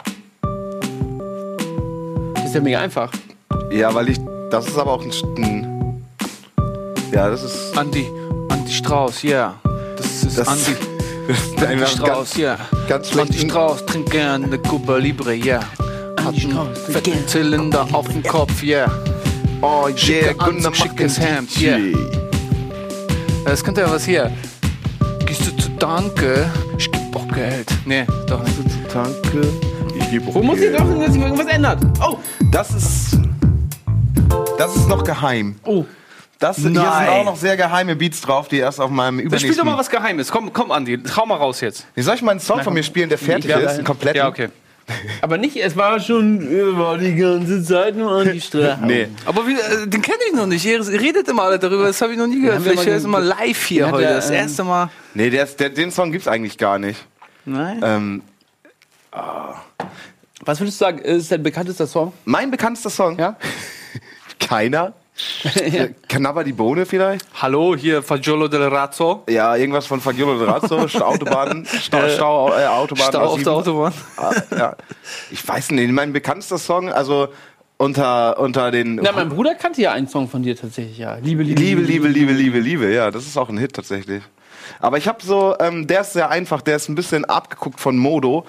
Das 2.35 2.45
ist 2.47 2.55
ja 2.55 2.61
mega 2.61 2.81
einfach. 2.81 3.13
Ja, 3.71 3.93
weil 3.95 4.09
ich. 4.11 4.19
Das 4.51 4.67
ist 4.69 4.79
aber 4.79 4.93
auch 4.93 5.03
ein. 5.03 5.11
St- 5.11 5.37
ein 5.39 6.05
ja, 7.13 7.29
das 7.31 7.43
ist. 7.43 7.77
Andi, 7.77 8.07
Andi 8.49 8.73
Strauß, 8.73 9.25
yeah. 9.25 9.59
Das 9.97 10.23
ist 10.25 10.39
Das- 10.39 10.69
ist 10.69 11.65
einfach 11.65 11.89
Strauß, 11.89 12.37
ja. 12.37 12.57
ganz 12.89 13.11
Andy 13.13 13.33
schlecht. 13.33 13.51
Strauß 13.51 13.87
trinkt 13.87 14.11
gerne 14.11 14.47
eine 14.47 14.59
Cuba 14.59 14.97
Libre, 14.99 15.35
ja. 15.35 15.61
Hat 16.21 16.35
einen 16.35 16.75
fetten 16.75 17.27
Zylinder 17.27 17.87
auf 17.93 18.09
dem 18.09 18.23
Kopf, 18.23 18.63
ja. 18.63 18.87
Oh 19.63 19.89
yeah, 19.89 19.97
Schicke 19.97 20.35
Gunnar 20.35 20.75
schickes 20.75 21.19
Hemd, 21.21 21.61
ja. 21.61 21.79
Das 23.45 23.63
könnte 23.65 23.81
ja 23.83 23.91
was 23.91 24.05
hier. 24.05 24.31
Gehst 25.25 25.47
du 25.47 25.57
zu 25.57 25.71
Danke? 25.79 26.51
Ich 26.79 26.91
geb 26.91 27.15
auch 27.15 27.27
Geld. 27.29 27.67
Nee, 27.85 28.05
doch 28.27 28.43
nicht. 28.43 28.59
Danke. 28.93 29.49
Ich 29.99 30.11
gebe 30.11 30.33
Wo 30.35 30.43
muss 30.43 30.59
ich 30.61 30.75
drauf 30.77 30.89
hin, 30.89 31.01
dass 31.01 31.13
sich 31.13 31.23
irgendwas 31.23 31.47
ändert? 31.47 31.79
Oh, 32.01 32.19
Das 32.51 32.71
ist. 32.75 33.19
Das 34.59 34.75
ist 34.75 34.89
noch 34.89 35.05
geheim. 35.05 35.57
oh. 35.65 35.85
Das, 36.39 36.57
hier 36.57 36.65
sind 36.65 36.75
Nein. 36.75 37.09
auch 37.09 37.25
noch 37.25 37.37
sehr 37.37 37.57
geheime 37.57 37.97
Beats 37.97 38.21
drauf, 38.21 38.47
die 38.49 38.59
erst 38.59 38.79
auf 38.79 38.91
meinem 38.91 39.21
übernächsten... 39.21 39.53
spiel 39.55 39.57
doch 39.65 39.65
mal 39.71 39.79
was 39.79 39.89
Geheimes. 39.89 40.31
Komm, 40.31 40.53
komm, 40.53 40.71
Andi. 40.71 40.99
Hau 41.17 41.25
mal 41.25 41.37
raus 41.37 41.63
jetzt. 41.63 41.87
Wie 41.95 42.03
soll 42.03 42.15
ich 42.15 42.21
mal 42.21 42.33
einen 42.33 42.41
Song 42.41 42.63
von 42.63 42.75
mir 42.75 42.83
spielen, 42.83 43.09
der 43.09 43.17
fertig 43.17 43.51
Ja, 43.51 43.57
ist? 43.57 43.77
Einen 43.77 43.85
kompletten? 43.85 44.19
Ja, 44.19 44.29
okay. 44.29 44.51
Aber 45.21 45.37
nicht, 45.37 45.57
es 45.57 45.77
war 45.77 45.99
schon, 45.99 46.41
äh, 46.49 46.77
war 46.79 46.97
die 46.99 47.15
ganze 47.17 47.63
Zeit 47.63 47.97
nur 47.97 48.13
an 48.13 48.33
die 48.33 48.41
Straße. 48.41 48.79
Nee. 48.85 49.09
Aber 49.25 49.47
wie, 49.47 49.55
äh, 49.55 49.87
den 49.87 50.01
kenne 50.01 50.19
ich 50.29 50.35
noch 50.35 50.47
nicht. 50.47 50.65
Ihr 50.65 50.87
redet 50.87 51.27
immer 51.29 51.43
alle 51.43 51.59
darüber. 51.59 51.87
Das 51.89 52.01
habe 52.01 52.13
ich 52.13 52.19
noch 52.19 52.27
nie 52.29 52.41
gehört. 52.41 52.63
Vielleicht 52.63 52.87
höre 52.87 52.97
ich 52.97 53.03
es 53.03 53.07
mal 53.07 53.23
live 53.25 53.67
hier 53.67 53.91
heute. 53.91 53.99
der, 54.03 54.15
Das 54.15 54.31
ähm, 54.31 54.37
erste 54.37 54.65
Mal. 54.65 54.91
Nee, 55.15 55.31
der 55.31 55.47
der, 55.47 55.71
den 55.71 55.91
Song 55.91 56.13
gibt's 56.13 56.29
eigentlich 56.29 56.57
gar 56.57 56.79
nicht. 56.79 57.05
Nein. 57.45 57.81
Ähm, 57.83 58.23
Was 60.45 60.61
würdest 60.61 60.81
du 60.81 60.85
sagen, 60.85 60.99
ist 60.99 61.33
dein 61.33 61.43
bekanntester 61.43 61.87
Song? 61.87 62.13
mein 62.25 62.51
bekanntester 62.51 62.91
Song? 62.91 63.19
Ja? 63.19 63.37
Keiner. 64.39 64.93
Äh, 65.57 65.91
Canava 66.09 66.45
die 66.45 66.53
Bohne 66.53 66.87
vielleicht? 66.87 67.25
Hallo, 67.41 67.75
hier 67.77 68.03
Fagiolo 68.03 68.49
del 68.49 68.65
Razzo. 68.65 69.25
Ja, 69.29 69.57
irgendwas 69.57 69.87
von 69.87 70.01
Fagiolo 70.01 70.39
de 70.39 70.47
Razzo, 70.47 70.77
Autobahn, 71.05 71.67
Stau, 71.67 72.09
Stau, 72.09 72.53
äh, 72.53 72.67
Autobahn. 72.67 73.09
Stau 73.09 73.21
auf 73.21 73.41
A7. 73.41 73.45
der 73.45 73.53
Autobahn. 73.53 73.93
Ah, 74.17 74.33
ja. 74.51 74.77
Ich 75.31 75.47
weiß 75.47 75.71
nicht, 75.73 75.91
mein 75.93 76.13
bekanntester 76.13 76.59
Song, 76.59 76.91
also 76.91 77.29
unter, 77.79 78.39
unter 78.39 78.71
den... 78.71 78.97
Na, 78.97 79.13
mein 79.13 79.29
Bruder 79.29 79.55
kannte 79.55 79.83
ja 79.83 79.93
einen 79.93 80.09
Song 80.09 80.29
von 80.29 80.43
dir 80.43 80.57
tatsächlich, 80.57 80.99
ja. 80.99 81.17
Liebe, 81.17 81.43
Liebe, 81.43 81.61
Liebe, 81.61 81.81
Liebe, 81.83 82.09
Liebe, 82.09 82.33
Liebe, 82.33 82.59
Liebe, 82.61 82.93
ja, 82.93 83.11
das 83.11 83.27
ist 83.27 83.37
auch 83.37 83.49
ein 83.49 83.59
Hit 83.59 83.75
tatsächlich. 83.75 84.23
Aber 84.81 84.99
ich 84.99 85.09
habe 85.09 85.23
so, 85.23 85.55
ähm, 85.61 85.87
der 85.87 86.01
ist 86.01 86.13
sehr 86.13 86.31
einfach, 86.31 86.61
der 86.63 86.77
ist 86.77 86.89
ein 86.89 86.95
bisschen 86.95 87.25
abgeguckt 87.25 87.81
von 87.81 87.97
Modo. 87.97 88.47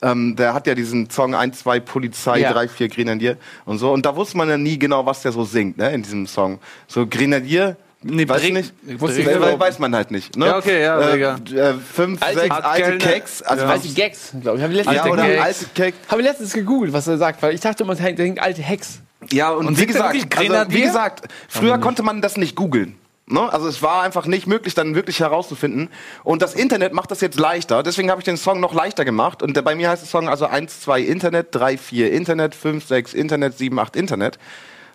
Ähm, 0.00 0.36
der 0.36 0.54
hat 0.54 0.66
ja 0.68 0.74
diesen 0.76 1.10
Song 1.10 1.34
1, 1.34 1.58
2 1.58 1.80
Polizei, 1.80 2.38
Ja. 2.38 2.52
3, 2.52 2.68
4 2.68 2.88
Grenadier 2.88 3.36
und 3.64 3.78
so. 3.78 3.90
Und 3.92 4.06
da 4.06 4.14
wusste 4.14 4.36
man 4.36 4.48
ja 4.48 4.56
nie 4.56 4.78
genau, 4.78 5.04
was 5.06 5.22
der 5.22 5.32
so 5.32 5.44
singt, 5.44 5.76
ne, 5.78 5.90
in 5.92 6.02
diesem 6.02 6.26
Song. 6.26 6.60
So 6.86 7.06
Grenadier, 7.06 7.76
Nee, 8.00 8.28
weiß 8.28 8.42
Bring- 8.42 8.54
nicht, 8.54 8.72
Ich 8.86 9.00
wusste, 9.00 9.24
wusste- 9.26 9.40
we- 9.40 9.58
weiß 9.58 9.80
man 9.80 9.92
halt 9.92 10.12
nicht. 10.12 10.36
Ne? 10.36 10.46
Ja, 10.46 10.56
okay, 10.58 10.82
ja, 10.84 11.00
äh, 11.00 11.16
egal. 11.16 11.36
äh, 11.52 11.74
Fünf, 11.74 12.22
Alte- 12.22 12.40
sechs 12.42 12.54
alte 12.54 12.80
Kellner. 12.82 12.98
Keks, 12.98 13.42
also 13.42 13.64
Ja. 13.64 13.70
Alte 13.70 13.88
Gags, 13.88 14.32
glaube 14.40 14.56
ich. 14.58 14.62
Habe 14.62 14.72
ich, 14.72 14.76
letztens- 14.78 14.96
ja, 14.96 15.06
oder 15.10 15.22
alte 15.42 15.64
Keks. 15.74 15.98
hab 16.08 16.18
ich 16.20 16.24
letztens 16.24 16.52
gegoogelt, 16.52 16.92
was 16.92 17.08
er 17.08 17.18
sagt, 17.18 17.42
weil 17.42 17.54
ich 17.56 17.60
dachte 17.60 17.82
immer, 17.82 17.96
der 17.96 18.12
denkt 18.12 18.40
alte 18.40 18.62
Hex. 18.62 19.00
Ja, 19.32 19.50
und, 19.50 19.66
Und 19.66 19.80
wie 19.80 19.86
gesagt, 19.86 20.14
also, 20.38 20.54
wie 20.72 20.80
gesagt, 20.80 21.26
früher 21.48 21.78
konnte 21.78 22.04
man 22.04 22.22
das 22.22 22.36
nicht 22.36 22.54
googeln. 22.54 22.94
Ne? 23.30 23.52
Also 23.52 23.68
es 23.68 23.82
war 23.82 24.02
einfach 24.02 24.26
nicht 24.26 24.46
möglich, 24.46 24.74
dann 24.74 24.94
wirklich 24.94 25.20
herauszufinden. 25.20 25.90
Und 26.24 26.40
das 26.42 26.54
Internet 26.54 26.92
macht 26.94 27.10
das 27.10 27.20
jetzt 27.20 27.38
leichter. 27.38 27.82
Deswegen 27.82 28.10
habe 28.10 28.20
ich 28.20 28.24
den 28.24 28.36
Song 28.36 28.60
noch 28.60 28.72
leichter 28.72 29.04
gemacht. 29.04 29.42
Und 29.42 29.62
bei 29.64 29.74
mir 29.74 29.90
heißt 29.90 30.02
der 30.02 30.08
Song 30.08 30.28
also 30.28 30.46
1, 30.46 30.80
2 30.80 31.02
Internet, 31.02 31.48
3, 31.54 31.76
4 31.76 32.12
Internet, 32.12 32.54
5, 32.54 32.86
6 32.86 33.14
Internet, 33.14 33.58
7, 33.58 33.78
8 33.78 33.96
Internet. 33.96 34.38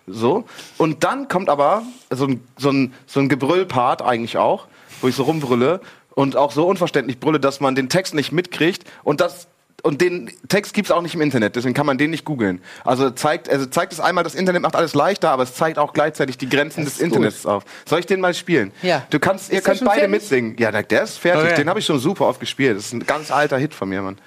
So. 0.06 0.44
Und 0.78 1.04
dann 1.04 1.28
kommt 1.28 1.48
aber 1.48 1.82
so 2.10 2.26
ein, 2.26 2.46
so 2.58 2.70
ein, 2.70 2.92
so 3.06 3.20
ein 3.20 3.28
Gebrüllpart 3.28 4.02
eigentlich 4.02 4.36
auch, 4.36 4.66
wo 5.00 5.08
ich 5.08 5.14
so 5.14 5.22
rumbrülle 5.22 5.80
und 6.14 6.36
auch 6.36 6.52
so 6.52 6.66
unverständlich 6.66 7.20
brülle, 7.20 7.40
dass 7.40 7.60
man 7.60 7.74
den 7.74 7.88
Text 7.88 8.14
nicht 8.14 8.32
mitkriegt. 8.32 8.84
Und 9.04 9.20
das 9.20 9.48
und 9.84 10.00
den 10.00 10.30
Text 10.48 10.72
gibt's 10.72 10.90
auch 10.90 11.02
nicht 11.02 11.14
im 11.14 11.20
Internet, 11.20 11.56
deswegen 11.56 11.74
kann 11.74 11.84
man 11.84 11.98
den 11.98 12.10
nicht 12.10 12.24
googeln. 12.24 12.62
Also 12.84 13.10
zeigt, 13.10 13.50
also 13.50 13.66
zeigt 13.66 13.92
es 13.92 14.00
einmal, 14.00 14.24
das 14.24 14.34
Internet 14.34 14.62
macht 14.62 14.76
alles 14.76 14.94
leichter, 14.94 15.30
aber 15.30 15.42
es 15.42 15.54
zeigt 15.54 15.78
auch 15.78 15.92
gleichzeitig 15.92 16.38
die 16.38 16.48
Grenzen 16.48 16.84
des 16.84 16.98
Internets 17.00 17.44
auf. 17.44 17.64
Soll 17.86 18.00
ich 18.00 18.06
den 18.06 18.20
mal 18.20 18.32
spielen? 18.32 18.72
Ja. 18.82 19.06
Du 19.10 19.18
kannst, 19.18 19.52
ihr 19.52 19.58
Ist 19.58 19.64
könnt 19.64 19.80
beide 19.80 20.00
fertig? 20.00 20.10
mitsingen. 20.10 20.56
Ja, 20.58 20.72
der 20.72 21.02
ist 21.02 21.18
fertig. 21.18 21.44
Okay. 21.44 21.56
Den 21.56 21.68
habe 21.68 21.80
ich 21.80 21.84
schon 21.86 21.98
super 21.98 22.26
oft 22.26 22.40
gespielt. 22.40 22.78
Das 22.78 22.86
ist 22.86 22.92
ein 22.94 23.04
ganz 23.04 23.30
alter 23.30 23.58
Hit 23.58 23.74
von 23.74 23.88
mir, 23.88 24.02
Mann. 24.02 24.18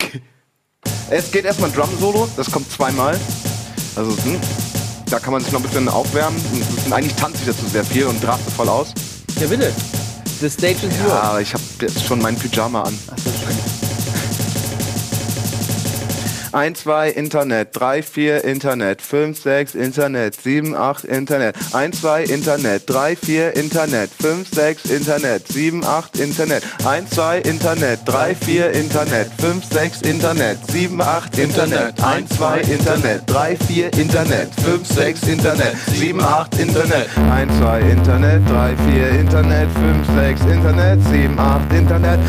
Es 1.08 1.30
geht 1.30 1.46
erstmal 1.46 1.70
ein 1.70 1.76
Drum-Solo, 1.76 2.28
das 2.36 2.50
kommt 2.50 2.70
zweimal. 2.70 3.18
Also, 3.96 4.10
hm, 4.24 4.38
da 5.10 5.18
kann 5.18 5.32
man 5.32 5.42
sich 5.42 5.50
noch 5.50 5.60
ein 5.60 5.62
bisschen 5.62 5.88
aufwärmen. 5.88 6.38
Sind, 6.38 6.92
eigentlich 6.92 7.14
tanze 7.14 7.38
ich 7.40 7.46
dazu 7.46 7.66
sehr 7.66 7.84
viel 7.84 8.04
und 8.04 8.26
raste 8.26 8.50
voll 8.50 8.68
aus. 8.68 8.92
Ja, 9.40 9.46
bitte. 9.46 9.72
The 10.40 10.50
stage 10.50 10.74
is 10.74 10.98
yours. 10.98 11.08
Ja, 11.08 11.20
aber 11.20 11.40
ich 11.40 11.54
habe 11.54 11.62
jetzt 11.80 12.04
schon 12.04 12.20
mein 12.20 12.36
Pyjama 12.36 12.82
an. 12.82 12.98
1, 16.54 16.76
2 16.76 17.08
Internet, 17.16 17.72
3, 17.72 18.02
4 18.02 18.44
Internet, 18.44 19.02
5, 19.02 19.36
6 19.36 19.74
Internet, 19.74 20.36
7, 20.36 20.76
8 20.76 21.04
Internet, 21.04 21.56
1, 21.72 21.92
2 21.92 22.22
Internet, 22.30 22.86
3, 22.86 23.16
4 23.16 23.56
Internet, 23.56 24.10
5, 24.22 24.46
6 24.54 24.84
Internet, 24.84 25.48
7, 25.48 25.82
8 25.82 26.20
Internet, 26.20 26.62
1, 26.84 27.10
2 27.10 27.40
Internet, 27.40 27.98
3, 28.06 28.34
4 28.36 28.70
Internet, 28.70 29.30
5, 29.36 29.64
6 29.64 30.02
Internet, 30.02 30.58
7, 30.70 31.00
8 31.00 31.38
Internet, 31.38 31.98
1, 31.98 32.28
2 32.28 32.60
Internet, 32.70 33.26
3, 33.26 33.56
4 33.56 33.90
Internet, 33.98 34.48
5, 34.54 34.86
6 34.86 35.22
Internet, 35.26 35.76
7, 35.90 36.20
8 36.20 36.58
Internet, 36.60 37.08
1, 37.16 37.48
2 37.58 37.80
Internet, 37.90 38.46
3, 38.46 38.76
4 38.76 39.10
Internet, 39.18 39.68
5, 39.74 40.06
6 40.06 40.40
Internet, 40.54 41.02
7, 41.02 41.36
8 41.36 41.72
Internet. 41.72 42.20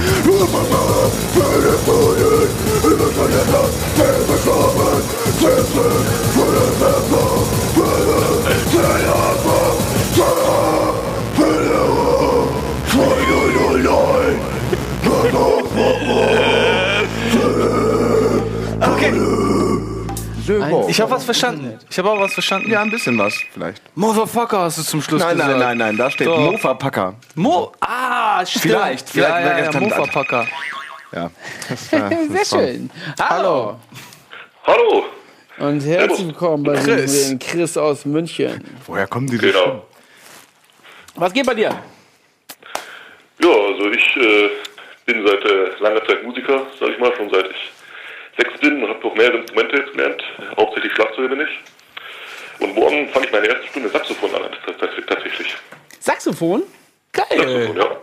Ich 20.96 21.02
habe 21.02 21.12
was 21.12 21.26
verstanden. 21.26 21.78
Ich 21.90 21.98
habe 21.98 22.10
auch 22.10 22.20
was 22.22 22.34
verstanden. 22.34 22.72
Ja, 22.72 22.82
ein 22.82 22.90
bisschen 22.90 23.18
was 23.18 23.36
vielleicht. 23.52 23.82
Motherfucker 23.96 24.60
hast 24.62 24.78
du 24.78 24.84
zum 24.84 25.02
Schluss 25.02 25.22
Nein, 25.22 25.36
gesagt. 25.36 25.52
nein, 25.52 25.60
nein, 25.60 25.78
nein, 25.78 25.98
da 25.98 26.10
steht 26.10 26.28
So. 26.28 26.38
Mofa-Packer. 26.38 27.16
Mo 27.36 27.74
ah, 27.82 28.46
stimmt. 28.46 28.62
Vielleicht, 28.62 29.10
vielleicht, 29.10 29.30
ja, 29.30 29.58
ja, 29.58 29.72
ja, 29.72 29.80
Mofa-Packer. 29.80 30.48
Ja. 31.12 31.32
Das, 31.70 31.94
äh, 31.94 31.98
Sehr 31.98 32.10
das 32.10 32.52
war- 32.52 32.60
schön. 32.62 32.90
Hallo. 33.20 33.80
Hallo. 34.66 35.06
Und 35.58 35.80
herzlich 35.82 36.28
willkommen 36.28 36.64
bei 36.64 36.74
Chris. 36.76 37.30
den 37.30 37.40
Chris 37.40 37.78
aus 37.78 38.04
München. 38.06 38.64
Woher 38.86 39.08
kommen 39.08 39.28
die 39.28 39.38
Genau. 39.38 39.86
Was 41.16 41.32
geht 41.32 41.46
bei 41.46 41.54
dir? 41.54 41.70
Ja, 43.40 43.50
also 43.50 43.90
ich 43.92 44.18
äh, 44.18 44.50
bin 45.06 45.26
seit 45.26 45.46
äh, 45.46 45.70
langer 45.80 46.06
Zeit 46.06 46.24
Musiker, 46.24 46.66
sag 46.80 46.90
ich 46.90 47.00
mal, 47.00 47.16
schon 47.16 47.30
seit 47.30 47.50
ich 47.52 47.72
sechs 48.38 48.60
bin 48.60 48.84
und 48.84 48.90
habe 48.90 49.00
noch 49.08 49.16
mehrere 49.16 49.38
Instrumente 49.38 49.78
jetzt 49.78 49.92
gelernt. 49.94 50.22
Hauptsächlich 50.58 50.92
Schlagzeuger 50.94 51.30
bin 51.30 51.42
ich. 51.42 52.62
Und 52.62 52.76
morgen 52.76 53.08
fange 53.10 53.26
ich 53.28 53.32
meine 53.32 53.48
erste 53.48 53.68
Stunde 53.68 53.90
Saxophon 53.90 54.34
an, 54.36 54.42
tats- 54.66 54.78
tats- 54.80 55.06
tatsächlich. 55.08 55.56
Saxophon? 56.00 56.64
Geil. 57.14 57.26
Saxophon, 57.30 57.78
ja. 57.78 57.98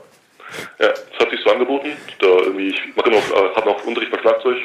Ja, 0.79 0.89
das 0.89 1.19
hat 1.19 1.31
sich 1.31 1.41
so 1.45 1.51
angeboten. 1.51 1.93
Da 2.21 2.27
irgendwie, 2.27 2.69
ich 2.69 2.97
mache 2.97 3.11
noch, 3.11 3.31
äh, 3.31 3.55
habe 3.55 3.69
noch 3.69 3.85
Unterricht 3.85 4.13
bei 4.13 4.19
Schlagzeug 4.19 4.57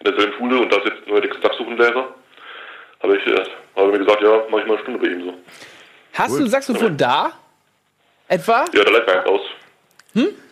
in 0.00 0.04
derselben 0.04 0.32
Schule 0.34 0.60
und 0.60 0.72
da 0.72 0.76
ist 0.78 0.86
jetzt 0.86 1.06
neuerdings 1.06 1.36
ein 1.36 1.42
Saxophonlehrer. 1.42 2.14
Habe 3.02 3.16
ich, 3.16 3.26
äh, 3.26 3.44
habe 3.76 3.92
mir 3.92 3.98
gesagt, 3.98 4.22
ja, 4.22 4.42
mache 4.50 4.62
ich 4.62 4.66
mal 4.66 4.74
eine 4.74 4.82
Stunde 4.82 5.00
bei 5.00 5.06
ihm 5.06 5.24
so. 5.24 5.34
Hast 6.14 6.38
du 6.38 6.46
Saxophon 6.46 6.96
da? 6.96 7.32
Etwa? 8.28 8.64
Ja, 8.72 8.82
der 8.84 8.92
leitet 8.92 9.06
mir 9.06 9.20
eins 9.20 9.26
aus. 9.28 9.40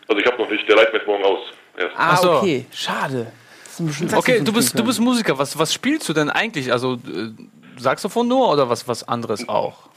Also 0.06 0.20
ich 0.20 0.26
habe 0.26 0.42
noch 0.42 0.50
nicht, 0.50 0.68
der 0.68 0.76
leitet 0.76 0.92
mir 0.92 0.98
jetzt 0.98 1.08
morgen 1.08 1.24
aus. 1.24 1.40
Erst. 1.76 1.96
Ah, 1.96 2.16
so. 2.16 2.32
okay. 2.32 2.66
Schade. 2.72 3.32
Das 3.64 3.72
ist 3.72 3.80
ein 3.80 3.86
bisschen 3.86 4.06
Okay, 4.08 4.16
Saxophon 4.16 4.44
du 4.44 4.52
bist, 4.52 4.78
du 4.78 4.84
bist 4.84 5.00
Musiker. 5.00 5.38
Was, 5.38 5.58
was 5.58 5.72
spielst 5.72 6.08
du 6.08 6.12
denn 6.12 6.30
eigentlich? 6.30 6.70
Also 6.70 6.94
äh, 6.94 7.30
Saxophon 7.78 8.28
nur 8.28 8.52
oder 8.52 8.68
was, 8.68 8.86
was 8.86 9.06
anderes 9.08 9.48
auch? 9.48 9.88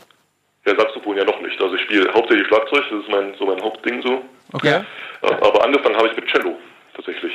Ja, 0.66 0.76
Saxophon 0.76 1.18
ja 1.18 1.26
noch 1.26 1.40
nicht. 1.42 1.60
Also 1.62 1.76
ich 1.76 1.82
spiele 1.82 2.12
hauptsächlich 2.14 2.48
Schlagzeug, 2.48 2.84
das 2.90 3.02
ist 3.02 3.10
mein, 3.10 3.36
so 3.38 3.46
mein 3.46 3.62
Hauptding 3.62 4.02
so. 4.02 4.22
Okay. 4.54 4.82
Äh, 5.22 5.28
Aber 5.28 5.64
angefangen 5.64 5.96
habe 5.98 6.08
ich 6.10 6.16
mit 6.16 6.28
Cello, 6.28 6.58
tatsächlich. 6.96 7.34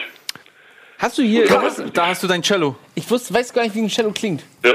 Hast 0.98 1.18
du 1.18 1.22
hier. 1.22 1.46
Ja. 1.46 1.62
Hast, 1.62 1.82
Da 1.94 2.06
hast 2.06 2.22
du 2.22 2.26
dein 2.28 2.42
Cello. 2.42 2.76
ich 2.94 3.10
wusste, 3.10 3.34
weiß 3.34 3.52
gar 3.52 3.62
nicht, 3.64 3.74
wie 3.74 3.80
ein 3.82 3.88
Cello 3.88 4.12
klingt. 4.12 4.44
Ja, 4.64 4.72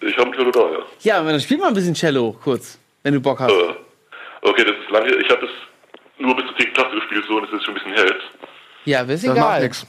ich 0.00 0.16
habe 0.18 0.30
ein 0.30 0.34
Cello 0.34 0.50
da, 0.50 0.60
ja. 0.60 0.78
Ja, 1.02 1.18
aber 1.20 1.30
dann 1.30 1.40
spiel 1.40 1.58
mal 1.58 1.68
ein 1.68 1.74
bisschen 1.74 1.94
Cello 1.94 2.36
kurz, 2.42 2.78
wenn 3.02 3.14
du 3.14 3.20
Bock 3.20 3.38
hast. 3.40 3.50
Äh, 3.52 3.74
okay, 4.42 4.64
das 4.64 4.74
ist 4.76 4.90
lange, 4.90 5.14
ich 5.14 5.30
habe 5.30 5.42
das 5.42 5.50
nur 6.18 6.34
bis 6.36 6.46
zur 6.46 6.56
10. 6.58 6.72
Klasse 6.74 6.94
gespielt 6.96 7.24
so 7.28 7.36
und 7.36 7.42
das 7.44 7.52
ist 7.60 7.64
schon 7.64 7.74
ein 7.74 7.82
bisschen 7.82 7.92
her 7.94 8.04
jetzt. 8.06 8.24
Ja, 8.84 9.02
ist 9.02 9.08
Das 9.22 9.22
macht 9.28 9.36
egal. 9.36 9.62
nix. 9.62 9.86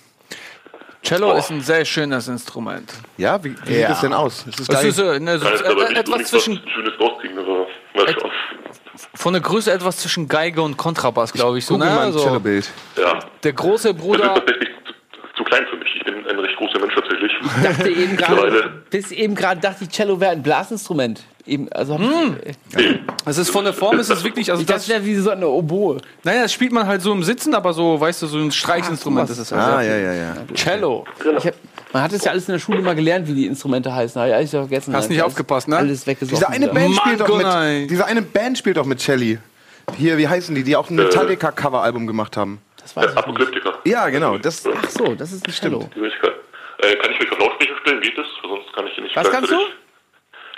Cello 1.03 1.33
ist 1.35 1.49
ein 1.49 1.59
sehr 1.59 1.83
schönes 1.83 2.27
Instrument. 2.29 2.93
Ja, 3.17 3.43
wie, 3.43 3.53
wie 3.65 3.73
sieht 3.73 3.89
das 3.89 3.99
denn 4.01 4.13
aus? 4.13 4.45
Ist 4.47 4.57
das 4.59 4.67
Das 4.67 4.79
gleich- 4.79 4.85
ist, 4.89 4.99
äh, 4.99 5.19
ne, 5.19 5.37
so, 5.37 5.45
Kann 5.45 5.53
jetzt 5.57 5.65
aber 5.65 5.71
äh, 5.85 5.89
nicht 5.89 5.97
etwas 5.97 6.05
unbedingt 6.07 6.27
zwischen 6.29 6.61
was 6.63 6.71
Schönes 6.71 6.99
rauskriegen, 6.99 7.39
aber 7.39 7.67
mal 7.95 8.13
schauen. 8.13 8.31
Von 9.13 9.33
der 9.33 9.41
Größe 9.41 9.71
etwas 9.71 9.97
zwischen 9.97 10.27
Geige 10.27 10.61
und 10.61 10.77
Kontrabass, 10.77 11.33
glaube 11.33 11.57
ich. 11.57 11.65
So, 11.65 11.77
ne? 11.77 11.85
mal 11.85 12.07
ein 12.07 12.13
so, 12.13 12.23
Cello-Bild. 12.23 12.69
Ja. 12.97 13.19
der 13.43 13.53
große 13.53 13.89
Das 13.93 13.97
ist 13.97 14.01
Bruder. 14.03 14.33
tatsächlich 14.35 14.69
zu, 15.35 15.43
klein 15.43 15.63
für 15.69 15.77
mich. 15.77 15.87
Ich 15.95 16.03
bin 16.03 16.15
ein 16.27 16.39
recht 16.39 16.55
großer 16.57 16.79
Mensch 16.79 16.93
tatsächlich. 16.95 17.31
Ich 17.57 17.63
dachte 17.63 17.89
eben 17.89 18.15
gerade, 18.17 18.71
bis 18.89 19.11
eben 19.11 19.35
gerade 19.35 19.59
dachte 19.61 19.83
ich, 19.85 19.89
Cello 19.89 20.19
wäre 20.19 20.31
ein 20.31 20.43
Blasinstrument. 20.43 21.23
Eben, 21.45 21.69
also 21.73 21.95
hab 21.99 22.01
ich, 22.45 22.99
Es 23.25 23.37
ist 23.37 23.49
von 23.49 23.65
der 23.65 23.73
Form, 23.73 23.99
ist 23.99 24.09
es 24.09 24.23
wirklich, 24.23 24.49
also 24.49 24.61
ich 24.61 24.65
dachte, 24.67 24.79
das, 24.79 24.87
das 24.87 24.95
wäre 24.95 25.05
wie 25.05 25.15
so 25.15 25.29
eine 25.29 25.47
Oboe. 25.47 25.97
naja, 26.23 26.43
das 26.43 26.53
spielt 26.53 26.71
man 26.71 26.87
halt 26.87 27.01
so 27.01 27.11
im 27.11 27.21
Sitzen, 27.21 27.53
aber 27.53 27.73
so, 27.73 27.99
weißt 27.99 28.21
du, 28.21 28.27
so 28.27 28.37
ein 28.37 28.49
Streichinstrument 28.51 29.29
ist 29.29 29.39
es. 29.39 29.51
Ah, 29.51 29.75
Also. 29.77 29.89
ja, 29.89 29.97
ja, 29.97 30.13
ja. 30.13 30.33
Cello. 30.53 31.03
Ich 31.37 31.47
hab, 31.47 31.53
man 31.91 32.03
hat 32.03 32.13
es 32.13 32.23
ja 32.23 32.31
alles 32.31 32.47
in 32.47 32.53
der 32.53 32.59
Schule 32.59 32.81
mal 32.81 32.95
gelernt, 32.95 33.27
wie 33.27 33.33
die 33.33 33.45
Instrumente 33.47 33.93
heißen. 33.93 34.21
Habe 34.21 34.29
ich 34.29 34.35
alles 34.37 34.49
vergessen. 34.51 34.95
Hast 34.95 35.09
nicht 35.09 35.19
Alles- 35.21 35.33
aufgepasst, 35.33 35.67
ne? 35.67 35.75
Alles 35.77 36.07
weggesoffen. 36.07 36.37
Diese 36.39 36.49
eine. 36.49 36.67
Band 36.69 36.95
spielt 36.95 37.19
doch 37.19 37.37
mit, 37.37 37.89
diese 37.89 38.05
eine 38.05 38.21
Band 38.21 38.57
spielt 38.57 38.77
doch 38.77 38.85
mit 38.85 39.01
Shelly. 39.01 39.37
Hier, 39.97 40.17
wie 40.17 40.27
heißen 40.29 40.55
die, 40.55 40.63
die 40.63 40.77
auch 40.77 40.89
ein 40.89 40.95
Metallica-Cover-Album 40.95 42.07
gemacht 42.07 42.37
haben? 42.37 42.59
Das 42.83 42.95
weiß 42.95 43.05
ich 43.05 43.09
nicht. 43.15 43.17
Apokalyptiker. 43.17 43.79
Ja, 43.85 44.09
genau. 44.09 44.37
Das, 44.37 44.63
Ach 44.67 44.89
so, 44.89 45.15
das 45.15 45.31
ist 45.31 45.47
ein 45.65 45.71
Möglichkeit. 45.95 46.33
Äh, 46.79 46.95
kann 46.97 47.11
ich 47.11 47.19
mich 47.19 47.31
auf 47.31 47.39
Lautsprecher 47.39 47.75
stellen? 47.81 48.01
Geht 48.01 48.17
das? 48.17 48.25
Sonst 48.41 48.73
kann 48.73 48.87
ich 48.87 48.93
hier 48.93 49.03
nicht. 49.03 49.15
Was 49.15 49.31
kannst 49.31 49.51
du? 49.51 49.57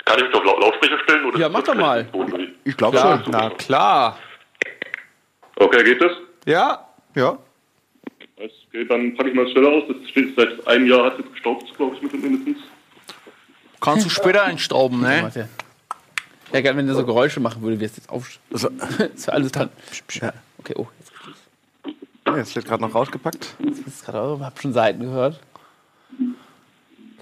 Kann 0.04 0.18
ich 0.18 0.24
mich 0.24 0.34
auf 0.34 0.44
Lau- 0.44 0.58
Lautsprecher 0.60 0.98
stellen? 1.04 1.24
Oder 1.26 1.38
Ja, 1.38 1.46
ist 1.46 1.52
mach 1.52 1.62
das 1.62 1.74
doch 1.74 1.80
mal. 1.80 2.06
ich 2.64 2.76
glaube 2.76 2.98
schon. 2.98 3.22
na 3.28 3.50
klar. 3.50 4.18
Okay, 5.56 5.84
geht 5.84 6.00
das? 6.02 6.12
Ja, 6.46 6.86
Ja. 7.14 7.38
Okay, 8.38 8.84
dann 8.86 9.16
packe 9.16 9.30
ich 9.30 9.34
mal 9.34 9.48
schneller 9.48 9.68
aus. 9.70 9.84
Das 9.88 10.10
steht 10.10 10.36
seit 10.36 10.66
einem 10.68 10.86
Jahr, 10.86 11.06
hat 11.06 11.18
jetzt 11.18 11.32
gestaubt, 11.32 11.64
glaube 11.76 11.96
ich, 11.96 12.02
mit 12.02 12.12
mindestens. 12.22 12.58
kannst 13.80 14.04
du 14.04 14.10
später 14.10 14.42
einstauben, 14.44 15.00
ne? 15.00 15.20
Warte. 15.22 15.48
Ja, 16.52 16.60
gerne, 16.60 16.78
wenn 16.78 16.86
der 16.86 16.94
so 16.94 17.06
Geräusche 17.06 17.40
machen 17.40 17.62
würde, 17.62 17.80
wie 17.80 17.84
es 17.86 17.96
jetzt 17.96 18.10
auf. 18.10 18.28
So. 18.50 18.68
ist 19.14 19.26
ja 19.26 19.32
alles 19.32 19.50
dran. 19.52 19.70
Ja. 20.20 20.32
Okay, 20.58 20.74
oh, 20.76 20.86
Ja, 22.26 22.36
Jetzt 22.36 22.54
wird 22.56 22.66
gerade 22.66 22.82
noch 22.82 22.94
rausgepackt. 22.94 23.54
ist 23.60 23.86
es 23.86 24.04
gerade 24.04 24.20
auch. 24.20 24.40
Hab 24.40 24.60
schon 24.60 24.72
Seiten 24.72 25.00
gehört. 25.02 25.40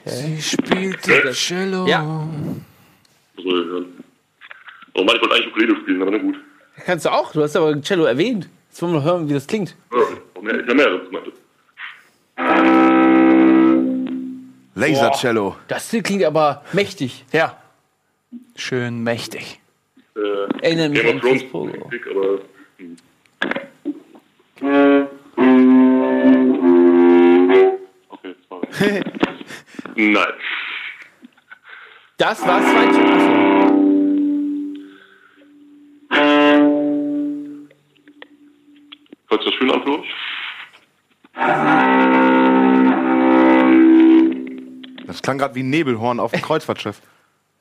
Sie 0.05 0.41
spielte 0.43 1.33
Cello. 1.33 1.87
Ja. 1.87 2.27
So, 3.37 3.43
ja. 3.43 3.85
Oh 4.97 5.03
Mann, 5.03 5.17
ich 5.17 5.23
wollte 5.23 5.35
eigentlich 5.35 5.49
Ukulele 5.49 5.77
spielen, 5.81 6.03
aber 6.03 6.11
na 6.11 6.19
gut. 6.19 6.37
Kannst 6.85 7.05
du 7.07 7.11
auch? 7.11 7.33
Du 7.33 7.43
hast 7.43 7.57
aber 7.57 7.81
Cello 7.83 8.05
erwähnt. 8.05 8.49
Jetzt 8.71 8.83
wollen 8.83 8.93
wir 8.93 9.01
mal 9.01 9.05
hören, 9.07 9.29
wie 9.29 9.35
das 9.35 9.47
klingt. 9.47 9.75
Ja, 9.93 9.99
ich 9.99 10.37
habe 10.37 10.47
mehr, 10.47 10.61
ich 10.61 10.69
hab 10.69 10.77
mehr 10.77 10.91
dazu 10.91 11.11
meinte. 11.11 11.33
Laser-Cello. 14.75 15.57
Das 15.69 15.91
hier 15.91 16.03
klingt 16.03 16.25
aber 16.25 16.65
mächtig. 16.73 17.25
Ja. 17.33 17.57
Schön 18.57 19.03
mächtig. 19.05 19.61
Äh, 20.17 20.21
Erinnert 20.63 20.91
mich 20.93 21.07
an 21.07 21.21
Chris 21.21 21.49
Pogo. 21.51 21.87
Aber. 22.11 22.41
Hm. 22.79 22.97
Okay, 28.09 28.35
das 28.35 28.51
war. 28.51 28.61
Nein. 29.95 30.33
Das 32.17 32.47
war 32.47 32.61
zwei 32.63 32.87
Achso. 32.87 33.15
Hört 39.29 39.43
sich 39.43 39.51
das 39.51 39.55
schön 39.55 39.71
an, 39.71 39.83
Flo? 39.83 40.03
Das 45.07 45.21
klang 45.21 45.39
gerade 45.39 45.55
wie 45.55 45.63
ein 45.63 45.71
Nebelhorn 45.71 46.21
auf 46.21 46.33
dem 46.33 46.41
Kreuzfahrtschiff. 46.41 47.01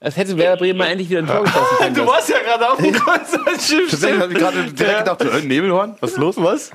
Das 0.04 0.18
hätte 0.18 0.38
Werder 0.38 0.58
Bremen 0.58 0.78
mal 0.78 0.88
endlich 0.88 1.10
wieder 1.10 1.20
ein 1.20 1.28
Tor 1.28 1.44
geschossen 1.44 1.78
können. 1.78 1.96
Du 1.96 2.06
warst 2.06 2.28
ja 2.28 2.36
gerade 2.40 2.70
auf 2.70 2.78
dem 2.78 2.92
Kreuzfahrtschiff. 2.92 3.90
Tatsächlich 3.90 4.22
habe 4.22 4.34
ich 4.34 4.40
gerade 4.40 4.64
direkt 4.66 5.00
gedacht, 5.00 5.24
so, 5.24 5.30
äh, 5.30 5.42
Nebelhorn? 5.42 5.96
Was 6.02 6.12
ist 6.12 6.18
los? 6.18 6.36
Was? 6.38 6.72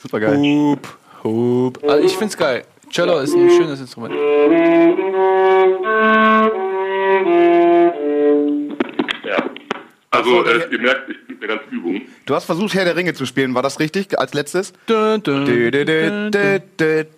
Super 0.00 0.20
geil. 0.20 0.36
Hup, 0.38 0.88
hup. 1.24 1.80
Also 1.82 2.04
ich 2.06 2.16
find's 2.16 2.36
geil. 2.36 2.64
Cello 2.90 3.18
ist 3.18 3.34
ein 3.34 3.50
schönes 3.50 3.80
Instrument. 3.80 4.14
Also, 10.18 10.44
äh, 10.44 10.68
ihr 10.70 10.78
merkt, 10.80 11.10
ich 11.10 11.26
bin 11.26 11.38
eine 11.38 11.58
ganze 11.58 11.74
Übung. 11.74 12.02
Du 12.26 12.34
hast 12.34 12.44
versucht, 12.44 12.74
Herr 12.74 12.84
der 12.84 12.96
Ringe 12.96 13.14
zu 13.14 13.24
spielen. 13.26 13.54
War 13.54 13.62
das 13.62 13.80
richtig 13.80 14.18
als 14.18 14.34
letztes? 14.34 14.72
Dun, 14.86 15.22
dun. 15.22 15.44
Dö, 15.44 15.70
dö, 15.70 17.10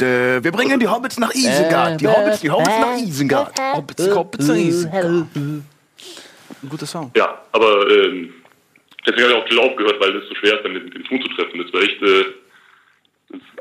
dö. 0.00 0.42
Wir 0.42 0.52
bringen 0.52 0.78
die 0.80 0.88
Hobbits 0.88 1.18
nach 1.18 1.34
Isengard. 1.34 2.00
Die 2.00 2.06
Hobbits, 2.06 2.40
die 2.40 2.50
Hobbits 2.50 2.78
nach 2.80 2.96
Isengard. 2.98 3.52
Hobbits, 3.74 4.14
Hobbits, 4.14 4.48
Hobbits. 4.48 4.86
Ein 5.34 6.68
guter 6.68 6.86
Song. 6.86 7.10
Ja, 7.16 7.42
aber 7.52 7.90
ähm, 7.90 8.32
deswegen 9.06 9.28
habe 9.28 9.32
ich 9.32 9.42
auch 9.42 9.46
schnell 9.46 9.58
aufgehört, 9.60 10.00
weil 10.00 10.16
es 10.16 10.28
so 10.28 10.34
schwer 10.36 10.54
ist, 10.54 10.64
dann 10.64 10.74
den, 10.74 10.90
den 10.90 11.04
Ton 11.04 11.20
zu 11.20 11.28
treffen. 11.28 11.62
Das 11.62 11.72
war 11.72 11.82
echt, 11.82 12.02
äh, 12.02 12.24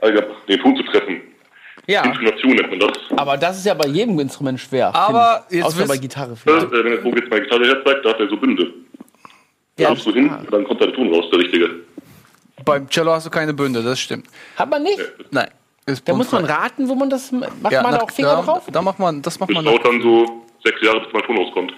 das 0.01 0.25
den 0.47 0.59
Ton 0.59 0.77
zu 0.77 0.83
treffen. 0.83 1.21
Ja, 1.87 2.03
Intonation 2.03 2.53
nennt 2.53 2.69
man 2.71 2.79
das. 2.79 2.91
aber 3.17 3.37
das 3.37 3.57
ist 3.57 3.65
ja 3.65 3.73
bei 3.73 3.87
jedem 3.87 4.19
Instrument 4.19 4.59
schwer. 4.59 4.93
Aber 4.95 5.45
jetzt 5.49 5.65
Außer 5.65 5.85
bei 5.87 5.97
Gitarre 5.97 6.33
Äh, 6.33 6.35
vielleicht. 6.35 6.71
wenn 6.71 6.85
der 6.85 7.01
Vogel 7.01 7.19
jetzt 7.21 7.29
mal 7.29 7.41
Gitarre 7.41 7.65
herzeigt, 7.65 8.05
da 8.05 8.09
hat 8.09 8.19
er 8.19 8.29
so 8.29 8.37
Bünde. 8.37 8.73
Da 9.77 9.83
Ja, 9.83 9.87
kommst 9.89 10.05
du 10.07 10.13
hin, 10.13 10.31
dann 10.51 10.63
kommt 10.63 10.81
da 10.81 10.85
der 10.85 10.95
Ton 10.95 11.13
raus, 11.13 11.25
der 11.31 11.39
richtige. 11.39 11.69
Beim 12.63 12.89
Cello 12.89 13.11
hast 13.11 13.25
du 13.25 13.29
keine 13.29 13.53
Bünde, 13.53 13.83
das 13.83 13.99
stimmt. 13.99 14.27
hat 14.55 14.69
man 14.69 14.81
nicht? 14.83 14.99
Nein. 15.31 15.49
Da 16.05 16.13
muss 16.13 16.31
man 16.31 16.45
raten, 16.45 16.89
wo 16.89 16.95
man 16.95 17.09
das 17.11 17.31
macht. 17.31 17.51
Ja, 17.71 17.83
man 17.83 17.91
na- 17.91 18.01
auch 18.01 18.09
Finger 18.09 18.37
da, 18.37 18.41
drauf? 18.41 18.63
Da 18.71 18.81
macht 18.81 18.97
man, 18.97 19.21
das 19.21 19.39
macht 19.39 19.51
Das 19.51 19.55
man. 19.55 19.65
dauert 19.65 19.85
dann 19.85 20.01
so 20.01 20.43
sechs 20.63 20.81
Jahre, 20.81 21.01
bis 21.01 21.13
mal 21.13 21.21
Ton 21.21 21.37
rauskommt. 21.37 21.73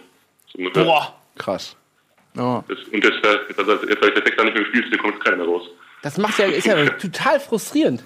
So. 0.54 0.84
Boah, 0.84 1.14
Krass. 1.38 1.76
Ja. 2.36 2.64
Das, 2.70 2.78
und 2.94 3.04
jetzt, 3.04 3.26
äh, 3.26 3.38
jetzt, 3.50 3.60
also 3.60 3.74
jetzt, 3.74 4.02
weil 4.02 4.08
ich 4.10 4.14
der 4.16 4.24
Text 4.24 4.42
nicht 4.46 4.54
mehr 4.54 4.64
gespielt 4.64 4.86
habe, 4.86 4.98
kommt 5.00 5.14
jetzt 5.16 5.24
keiner 5.26 5.38
mehr 5.38 5.46
raus. 5.48 5.64
das 6.04 6.18
macht 6.18 6.40
ja, 6.40 6.46
ist 6.46 6.66
ja 6.66 6.86
total 7.02 7.40
frustrierend. 7.42 8.02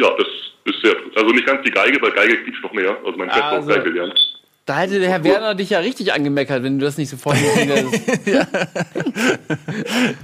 Ja, 0.00 0.08
das 0.16 0.74
ist 0.74 0.82
sehr, 0.82 0.94
also 1.16 1.30
nicht 1.34 1.46
ganz 1.46 1.62
die 1.64 1.70
Geige, 1.70 2.00
weil 2.02 2.12
Geige 2.12 2.36
quietscht 2.42 2.62
noch 2.62 2.72
mehr. 2.72 2.96
Also 3.04 3.18
mein 3.18 3.28
Chef 3.30 3.42
hat 3.42 3.52
auch 3.52 3.56
Also- 3.56 3.68
Geige 3.68 3.92
gelernt. 3.92 4.26
Da 4.66 4.78
hätte 4.78 5.00
der 5.00 5.08
Herr 5.08 5.24
Werner 5.24 5.54
dich 5.56 5.70
ja 5.70 5.80
richtig 5.80 6.12
angemeckert, 6.12 6.62
wenn 6.62 6.78
du 6.78 6.84
das 6.84 6.96
nicht 6.96 7.08
sofort 7.08 7.36
hinkriegst. 7.56 8.26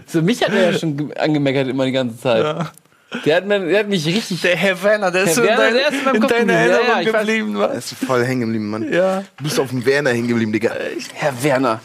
so 0.06 0.22
mich 0.22 0.42
hat 0.42 0.52
er 0.52 0.72
ja 0.72 0.78
schon 0.78 0.96
ge- 0.96 1.16
angemeckert 1.18 1.68
immer 1.68 1.84
die 1.84 1.92
ganze 1.92 2.18
Zeit. 2.20 2.66
Der, 3.24 3.36
hat 3.36 3.46
mir, 3.46 3.60
der 3.60 3.80
hat 3.80 3.88
mich 3.88 4.04
richtig. 4.06 4.40
Der 4.42 4.56
Herr 4.56 4.80
Werner, 4.82 5.10
der 5.10 5.24
ist 5.24 5.34
so 5.34 5.42
Herr 5.42 5.58
Werner, 5.58 5.64
dein, 5.64 5.74
der 5.74 5.88
ist 5.88 5.94
in 5.98 6.04
meinem 6.04 6.14
in 6.16 6.20
Kopf 6.22 6.30
deiner 6.32 6.44
geblieben. 6.44 6.70
Ja, 6.70 6.76
Erinnerung 6.76 7.06
ja, 7.06 7.12
weiß. 7.12 7.26
geblieben. 7.26 7.58
wa? 7.58 7.64
Er 7.66 7.74
ist 7.74 7.94
voll 7.94 8.24
hängen 8.24 8.40
geblieben, 8.42 8.70
Mann. 8.70 8.92
Ja. 8.92 9.24
Du 9.38 9.44
bist 9.44 9.60
auf 9.60 9.70
dem 9.70 9.84
Werner 9.86 10.10
hängen 10.10 10.28
geblieben, 10.28 10.52
Digga. 10.52 10.72
Herr 11.14 11.42
Werner. 11.42 11.80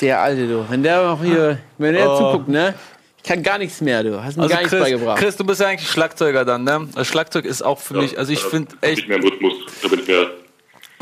Der 0.00 0.20
alte, 0.20 0.46
du. 0.48 0.64
Wenn 0.68 0.82
der 0.82 1.04
noch 1.04 1.22
hier, 1.22 1.58
wenn 1.78 1.94
der 1.94 2.06
zuguckt, 2.16 2.48
ne? 2.48 2.74
Ich 3.22 3.28
kann 3.28 3.42
gar 3.42 3.58
nichts 3.58 3.80
mehr, 3.80 4.02
du. 4.02 4.22
Hast 4.22 4.36
mir 4.36 4.44
Also 4.44 4.52
gar 4.54 4.60
nichts 4.62 4.72
Chris, 4.72 4.82
beigebracht. 4.82 5.18
Chris, 5.18 5.36
du 5.36 5.44
bist 5.44 5.60
ja 5.60 5.68
eigentlich 5.68 5.88
Schlagzeuger 5.88 6.44
dann, 6.44 6.64
ne? 6.64 6.88
Das 6.94 7.06
Schlagzeug 7.06 7.44
ist 7.44 7.62
auch 7.62 7.78
für 7.78 7.94
mich, 7.94 8.18
also 8.18 8.32
ich 8.32 8.42
da 8.42 8.48
finde 8.48 8.74
echt 8.80 9.00
ich 9.00 9.08
mehr 9.08 9.18
im 9.18 9.24
Rhythmus. 9.24 9.54
Da 9.82 9.88
bin 9.88 10.00
ich 10.00 10.08
mehr 10.08 10.26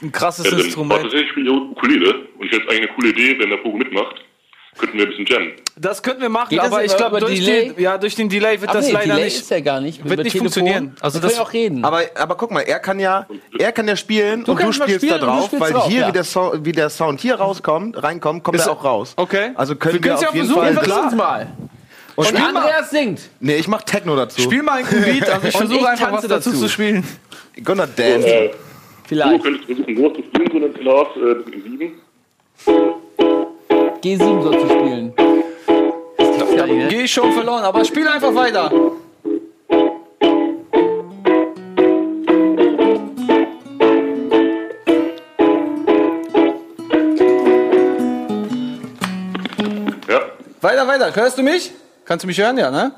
ein 0.03 0.13
krasses 0.13 0.45
Ja, 0.47 0.51
denn, 0.53 0.61
Instrument. 0.61 1.05
weiß 1.05 1.13
ich, 1.13 1.21
ich 1.23 1.29
spiele 1.31 1.51
ja 1.51 1.57
Ukulele 1.57 2.15
und 2.39 2.47
ich 2.47 2.53
hätte 2.53 2.65
eigentlich 2.71 2.89
eine 2.89 2.93
coole 2.97 3.09
Idee, 3.11 3.37
wenn 3.39 3.51
der 3.51 3.57
Pogo 3.59 3.77
mitmacht, 3.79 4.17
könnten 4.79 4.97
wir 4.99 5.05
ein 5.07 5.09
bisschen 5.11 5.27
jammen. 5.27 5.53
Das 5.77 6.03
könnten 6.03 6.23
wir 6.23 6.29
machen, 6.29 6.51
Geht 6.51 6.59
das 6.61 6.67
aber 6.67 6.85
ich 6.85 6.97
glaube, 6.97 7.19
durch 7.21 7.39
Delay? 7.45 7.73
den, 7.73 7.81
ja, 7.83 7.99
durch 7.99 8.15
den 8.15 8.29
Delay 8.29 8.61
wird 8.61 8.71
Ach 8.71 8.75
das 8.75 8.87
nee, 8.87 8.93
leider 8.93 9.07
Delay 9.15 9.25
nicht. 9.25 9.37
ist 9.39 9.51
ja 9.51 9.61
gar 9.61 9.81
nicht. 9.81 10.09
wird 10.09 10.23
nicht 10.25 10.37
funktionieren. 10.39 10.97
Also 11.01 11.19
wir 11.19 11.23
das- 11.23 11.33
können 11.37 11.47
auch 11.47 11.53
reden. 11.53 11.85
Aber, 11.85 12.03
aber 12.17 12.37
guck 12.37 12.51
mal, 12.53 12.61
er 12.63 12.79
kann 12.81 12.99
ja, 13.01 13.27
er 13.59 13.73
kann 13.73 13.87
ja 13.89 13.97
spielen 13.97 14.41
und 14.41 14.49
du 14.49 14.55
kannst 14.57 14.79
mal 14.81 14.89
spielst 14.89 15.05
da 15.05 15.07
spielen 15.17 15.21
und 15.21 15.21
du 15.21 15.27
drauf, 15.27 15.47
spielst 15.47 15.65
weil 15.65 15.73
drauf, 15.73 15.89
hier, 15.89 16.01
ja. 16.03 16.09
wie, 16.09 16.13
der 16.13 16.25
so 16.25 16.53
wie 16.63 16.73
der 16.73 16.91
Sound 16.91 17.21
hier 17.21 17.37
rauskommt, 17.37 18.01
reinkommt, 18.03 18.43
kommt 18.45 18.57
Ist- 18.59 18.67
er 18.67 18.73
auch 18.73 18.85
raus. 18.85 19.15
Okay. 19.17 19.51
Also 19.55 19.75
können 19.77 19.95
Wir 19.95 20.03
wir, 20.05 20.11
ja 20.21 20.29
auf 20.29 20.35
jeden 20.35 20.47
versuchen, 20.47 20.75
Fall. 20.77 21.05
uns 21.05 21.15
mal. 21.15 21.47
Und 22.19 22.27
Spiel 22.27 22.41
mal. 22.41 22.57
Andreas 22.57 22.91
singt. 22.91 23.21
Nee, 23.39 23.59
ich 23.59 23.69
mach 23.69 23.83
Techno 23.83 24.17
dazu. 24.17 24.41
Spiel 24.41 24.65
mal 24.65 24.79
ein 24.79 24.87
Beat, 24.87 25.29
also 25.31 25.47
ich 25.47 25.55
Und 25.55 25.69
versuche 25.69 25.79
ich 25.79 25.87
einfach 25.87 26.11
was 26.11 26.23
dazu, 26.23 26.51
dazu. 26.51 26.63
zu 26.63 26.69
spielen. 26.69 27.05
Gonna 27.63 27.87
dance. 27.87 28.27
Äh, 28.27 28.49
du 28.49 28.55
Vielleicht. 29.07 29.45
könntest 29.45 29.67
versuchen, 29.67 29.97
sowas 29.97 30.13
zu 30.17 30.23
spielen, 30.25 30.51
so 30.51 30.81
eine 30.81 30.91
Art 30.99 31.17
äh, 31.17 31.35
bis 31.45 31.55
in 31.55 31.63
sieben. 31.63 31.93
G7 34.03 34.43
soll 34.43 34.59
zu 34.61 34.67
spielen. 34.69 35.13
Das 36.17 36.39
gibt's 36.39 36.55
ja 36.57 36.67
nicht, 36.67 36.77
ne? 36.77 36.89
Geh 36.89 37.07
schon 37.07 37.33
verloren, 37.33 37.63
aber 37.63 37.85
spiel 37.85 38.09
einfach 38.09 38.35
weiter. 38.35 38.69
Ja. 50.09 50.21
Weiter, 50.61 50.87
weiter. 50.89 51.15
Hörst 51.15 51.39
du 51.39 51.43
mich? 51.43 51.71
Kannst 52.09 52.23
du 52.23 52.27
mich 52.27 52.41
hören, 52.41 52.57
ja, 52.57 52.71
ne? 52.71 52.91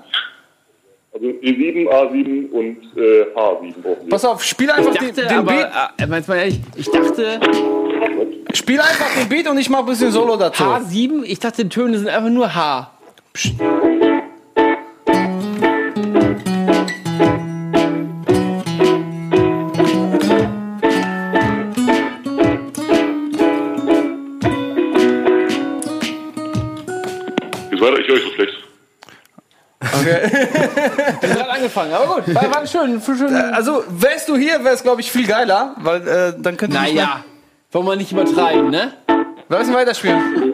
Also 1.12 1.26
E7, 1.26 1.88
A7 1.88 2.50
und 2.52 2.76
äh, 2.96 3.24
H7 3.34 3.72
brauchen 3.82 4.04
wir. 4.04 4.08
Pass 4.08 4.24
auf, 4.24 4.44
spiel 4.44 4.70
einfach 4.70 4.92
Ich 4.92 4.98
den, 4.98 5.08
dachte, 5.08 5.26
den 5.26 5.38
aber, 5.38 5.52
Beat. 5.52 5.70
äh, 5.98 6.06
meinst 6.06 6.28
du 6.28 6.32
mal 6.32 6.38
ehrlich, 6.38 6.60
ich 6.76 6.88
dachte, 6.88 7.40
Spiel 8.54 8.80
einfach 8.80 9.12
den 9.18 9.28
Beat 9.28 9.48
und 9.48 9.58
ich 9.58 9.68
mach 9.68 9.80
ein 9.80 9.86
bisschen 9.86 10.12
Solo 10.12 10.36
dazu. 10.36 10.62
H7, 10.62 11.24
ich 11.24 11.40
dachte, 11.40 11.64
die 11.64 11.68
Töne 11.68 11.98
sind 11.98 12.08
einfach 12.08 12.30
nur 12.30 12.54
H. 12.54 12.92
Okay. 13.34 13.89
Angefangen, 31.70 31.92
aber 31.92 32.22
gut, 32.22 32.34
war, 32.34 32.54
war 32.54 32.66
schön. 32.66 33.00
schön. 33.00 33.34
Also, 33.34 33.84
wärst 33.88 34.28
du 34.28 34.36
hier, 34.36 34.62
wäre 34.64 34.74
es, 34.74 34.82
glaube 34.82 35.00
ich, 35.00 35.10
viel 35.10 35.26
geiler, 35.26 35.74
weil 35.78 36.06
äh, 36.06 36.32
dann 36.38 36.56
könnte 36.56 36.76
ich. 36.76 36.94
Naja, 36.94 37.24
wollen 37.72 37.86
wir 37.86 37.96
nicht 37.96 38.12
übertreiben, 38.12 38.70
ne? 38.70 38.92
Wir 39.48 39.58
müssen 39.58 39.74
weiterspielen. 39.74 40.49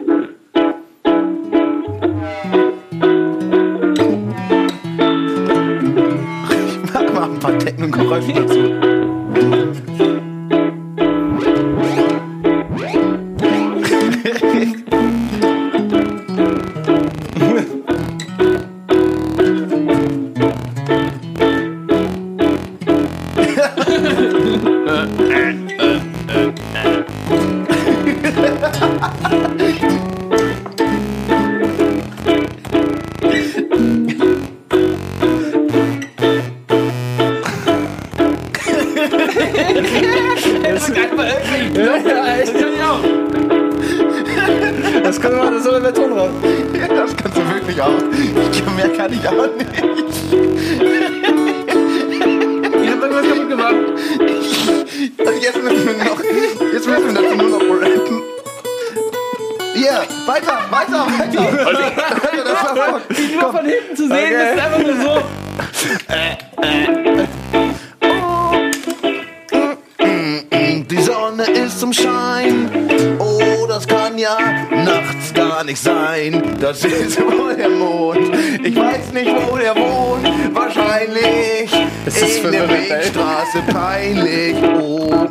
Wahrscheinlich 81.47 81.71
Ist 82.05 82.21
das 82.21 82.35
in 82.37 82.43
für 82.43 82.51
der? 82.51 82.69
Wegstraße 82.69 83.61
peinlich. 83.71 84.55
Oh, 84.79 85.27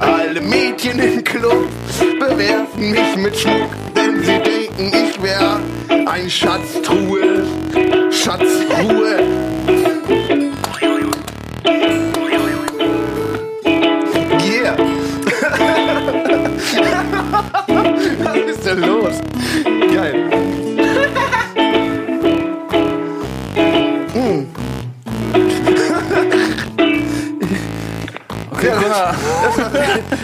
alle 0.00 0.40
Mädchen 0.40 0.98
im 0.98 1.24
Club 1.24 1.66
bewerfen 2.18 2.90
mich 2.90 3.16
mit 3.16 3.38
Schmuck, 3.38 3.70
denn 3.96 4.22
sie 4.22 4.38
denken, 4.38 4.92
ich 4.94 5.22
wär 5.22 5.60
ein 6.06 6.28
Schatztruhe. 6.28 7.46
Schatzruhe. 8.10 9.57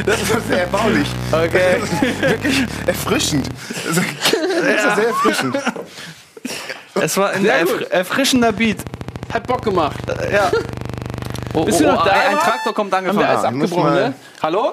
Das 0.04 0.30
war 0.34 0.40
sehr 0.40 0.60
erbaulich. 0.62 1.08
Okay. 1.32 1.80
Das 1.80 1.90
ist 1.90 2.20
wirklich 2.22 2.64
erfrischend. 2.86 3.48
Das 3.86 3.96
ist 3.96 4.96
sehr 4.96 5.06
erfrischend. 5.08 5.56
Es 7.00 7.16
war 7.16 7.30
ein 7.30 7.44
erfr 7.44 7.90
erfrischender 7.90 8.52
Beat. 8.52 8.78
Hat 9.32 9.46
Bock 9.46 9.62
gemacht. 9.62 9.96
Ja. 10.32 10.50
Oh, 11.54 11.64
Bist 11.64 11.80
du 11.80 11.84
noch 11.86 12.04
da, 12.04 12.10
Ein, 12.12 12.36
ein? 12.36 12.38
Traktor 12.38 12.74
kommt 12.74 12.92
Haben 12.92 13.04
wir 13.06 13.10
angefahren. 13.12 13.36
alles 13.36 13.44
abgebrochen, 13.64 13.94
ne? 13.94 14.14
Hallo? 14.42 14.72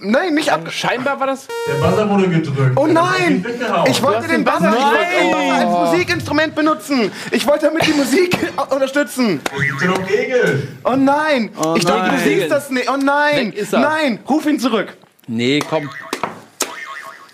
Nein, 0.00 0.34
nicht 0.34 0.52
ab. 0.52 0.70
Scheinbar 0.70 1.18
war 1.18 1.26
das. 1.26 1.48
Der 1.66 1.74
Buzzer 1.74 2.08
wurde 2.08 2.28
gedrückt. 2.28 2.76
Oh 2.76 2.86
nein! 2.86 3.44
Ich 3.88 4.00
wollte 4.02 4.28
den 4.28 4.38
den 4.38 4.44
Buzzer, 4.44 4.72
ich 4.76 4.84
Nein! 4.84 5.32
Buzzer 5.32 5.54
als 5.54 5.90
Musikinstrument 5.90 6.54
benutzen. 6.54 7.12
Ich 7.32 7.46
wollte 7.46 7.66
damit 7.66 7.86
die 7.86 7.92
Musik 7.92 8.36
unterstützen. 8.70 9.40
Noch 9.84 10.08
Regeln. 10.08 10.78
Oh 10.84 10.94
nein! 10.96 11.50
ich 11.76 11.84
dachte, 11.84 12.10
du 12.10 12.16
nein. 12.16 12.20
siehst 12.24 12.50
das 12.50 12.70
nicht. 12.70 12.88
Oh 12.88 12.96
nein! 12.96 13.52
Nein! 13.72 14.20
Ruf 14.28 14.46
ihn 14.46 14.60
zurück. 14.60 14.96
Nee, 15.26 15.60
komm. 15.68 15.90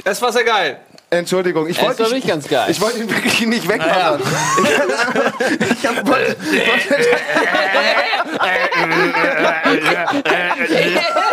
Es 0.04 0.20
war 0.22 0.32
sehr 0.32 0.44
geil. 0.44 0.78
Entschuldigung, 1.10 1.68
ich 1.68 1.78
Es 1.78 1.84
wollte 1.84 2.04
wirklich 2.04 2.26
ganz 2.26 2.48
geil. 2.48 2.66
ich 2.70 2.80
wollte 2.80 2.98
ihn 2.98 3.10
wirklich 3.10 3.46
nicht 3.46 3.68
wegmachen. 3.68 4.20
Ich, 5.80 5.86
hab, 5.86 6.06
wollte, 6.06 6.34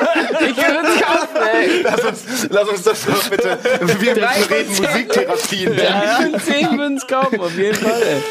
Ich 0.49 0.57
will 0.57 0.79
es 0.83 1.01
kaufen, 1.01 1.41
ey. 1.53 1.81
lass, 1.83 2.03
uns, 2.03 2.47
lass 2.49 2.67
uns 2.69 2.83
das 2.83 3.05
doch 3.05 3.29
bitte. 3.29 3.57
Wir 3.99 4.13
Drei 4.15 4.37
müssen 4.39 4.53
reden, 4.53 4.73
zehn. 4.73 4.85
Musiktherapien. 4.91 5.77
Ja, 5.77 6.39
10 6.39 6.77
würden 6.77 6.97
es 6.97 7.07
kaufen, 7.07 7.39
auf 7.39 7.55
jeden 7.57 7.75
Fall, 7.75 8.01
ey. 8.01 8.21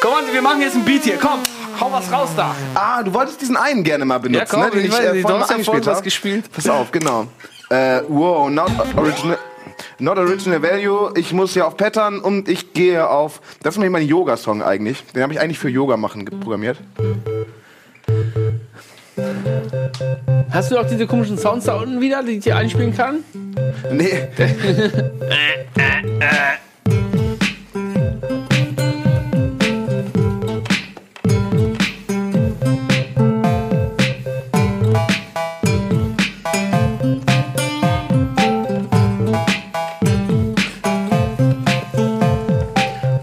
Komm 0.00 0.12
wir 0.32 0.42
machen 0.42 0.60
jetzt 0.60 0.76
ein 0.76 0.84
Beat 0.84 1.02
hier. 1.04 1.18
Komm, 1.20 1.40
hau 1.80 1.90
was 1.90 2.10
raus 2.12 2.30
da. 2.36 2.54
Ah, 2.74 3.02
du 3.02 3.12
wolltest 3.12 3.40
diesen 3.40 3.56
einen 3.56 3.82
gerne 3.82 4.04
mal 4.04 4.18
benutzen, 4.18 4.38
Ja, 4.40 4.44
komm, 4.50 4.60
ne, 4.60 4.70
den 4.70 4.80
ich 4.80 4.86
ich, 4.86 4.92
äh, 4.94 5.22
vorhin 5.22 5.22
mal 5.22 5.48
ja 5.48 5.86
was 5.86 5.86
habe. 5.86 6.02
gespielt. 6.02 6.44
Pass 6.52 6.68
auf, 6.68 6.92
genau. 6.92 7.26
Äh, 7.70 8.02
wow, 8.08 8.48
not 8.48 8.70
original. 8.96 9.38
Not 9.98 10.18
original 10.18 10.62
value. 10.62 11.12
Ich 11.16 11.32
muss 11.32 11.52
hier 11.52 11.66
auf 11.66 11.76
Pattern 11.76 12.20
und 12.20 12.48
ich 12.48 12.72
gehe 12.72 13.08
auf. 13.08 13.40
Das 13.62 13.74
ist 13.74 13.78
nämlich 13.78 13.92
mein 13.92 14.06
Yoga-Song 14.08 14.62
eigentlich. 14.62 15.04
Den 15.14 15.22
habe 15.22 15.32
ich 15.32 15.40
eigentlich 15.40 15.58
für 15.58 15.68
Yoga 15.68 15.96
machen 15.96 16.24
programmiert. 16.24 16.78
Hast 20.50 20.70
du 20.70 20.78
auch 20.78 20.86
diese 20.86 21.06
komischen 21.06 21.38
Sounds 21.38 21.66
da 21.66 21.74
unten 21.74 22.00
wieder, 22.00 22.22
die 22.22 22.32
ich 22.32 22.44
hier 22.44 22.56
einspielen 22.56 22.94
kann? 22.94 23.18
Nee. 23.90 24.28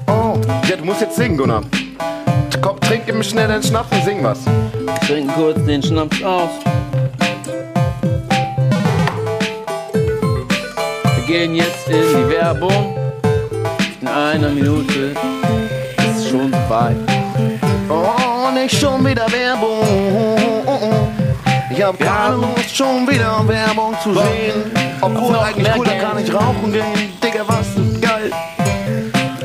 Oh, 0.07 0.39
ja, 0.69 0.75
du 0.77 0.85
musst 0.85 1.01
jetzt 1.01 1.15
singen, 1.15 1.37
Gunnar. 1.37 1.63
Komm, 2.61 2.79
trink 2.79 3.07
ihm 3.07 3.21
schnell 3.23 3.47
den 3.47 3.63
Schnaps 3.63 3.91
und 3.91 4.03
sing 4.03 4.23
was. 4.23 4.39
Trink 5.07 5.31
kurz 5.35 5.63
den 5.65 5.83
Schnaps 5.83 6.23
aus. 6.23 6.49
Wir 11.15 11.25
gehen 11.27 11.53
jetzt 11.53 11.87
in 11.87 11.95
die 11.95 12.29
Werbung. 12.29 12.95
In 14.01 14.07
einer 14.07 14.49
Minute 14.49 15.15
ist 15.97 16.17
es 16.17 16.29
schon 16.29 16.51
soweit. 16.51 16.95
Oh, 17.87 18.49
nicht 18.51 18.79
schon 18.79 19.05
wieder 19.05 19.31
Werbung. 19.31 20.37
Ich 21.69 21.83
hab 21.83 21.99
keine 21.99 22.37
Lust, 22.37 22.75
schon 22.75 23.07
wieder 23.07 23.47
Werbung 23.47 23.95
zu 24.01 24.11
sehen. 24.11 24.71
Obwohl 25.01 25.35
eigentlich 25.35 25.69
cool, 25.77 25.85
da 25.85 25.93
kann 25.99 26.17
ich 26.23 26.33
rauchen 26.33 26.71
gehen. 26.71 27.13
Digga, 27.23 27.43
was 27.45 27.67
ist 27.67 28.01
geil. 28.01 28.31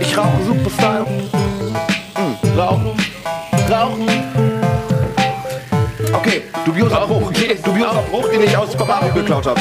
Ich 0.01 0.17
rauche 0.17 0.43
super 0.47 0.71
Style. 0.71 1.07
Rauchen, 2.57 2.59
rauchen. 2.59 3.10
Dubioser 6.71 7.07
Bruch. 7.07 7.33
Dubioser 7.65 8.03
Bruch, 8.11 8.29
den 8.29 8.43
ich 8.43 8.57
aus 8.57 8.69
Mario 8.77 9.13
geklaut 9.13 9.47
habe. 9.47 9.61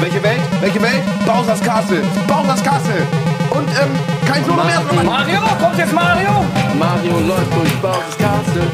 Welche 0.00 0.22
Welt? 0.22 0.40
Welche 0.60 0.82
Welt? 0.82 1.02
Bowser's 1.24 1.62
Castle. 1.62 2.02
Bowser's 2.26 2.62
Castle. 2.62 3.06
Und, 3.50 3.68
ähm, 3.68 3.90
kein 4.26 4.44
Solo 4.44 4.62
mehr. 4.64 4.82
sondern- 4.86 5.06
Mario, 5.06 5.40
kommt 5.60 5.78
jetzt 5.78 5.92
Mario? 5.94 6.44
Mario 6.78 7.18
läuft 7.26 7.54
durch 7.56 7.74
Bowser's 7.80 8.18
Castle. 8.18 8.66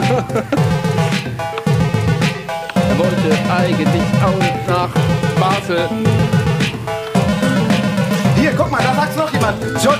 er 2.88 2.98
wollte 2.98 3.38
eigentlich 3.58 4.02
auch 4.24 4.38
nach 4.68 4.88
Basel. 5.38 5.88
Hier, 8.36 8.52
guck 8.56 8.70
mal, 8.70 8.80
da 8.82 8.94
sagt's 8.94 9.16
noch 9.16 9.30
jemand. 9.32 9.62
Jo 9.84 9.90
äh, 9.90 9.96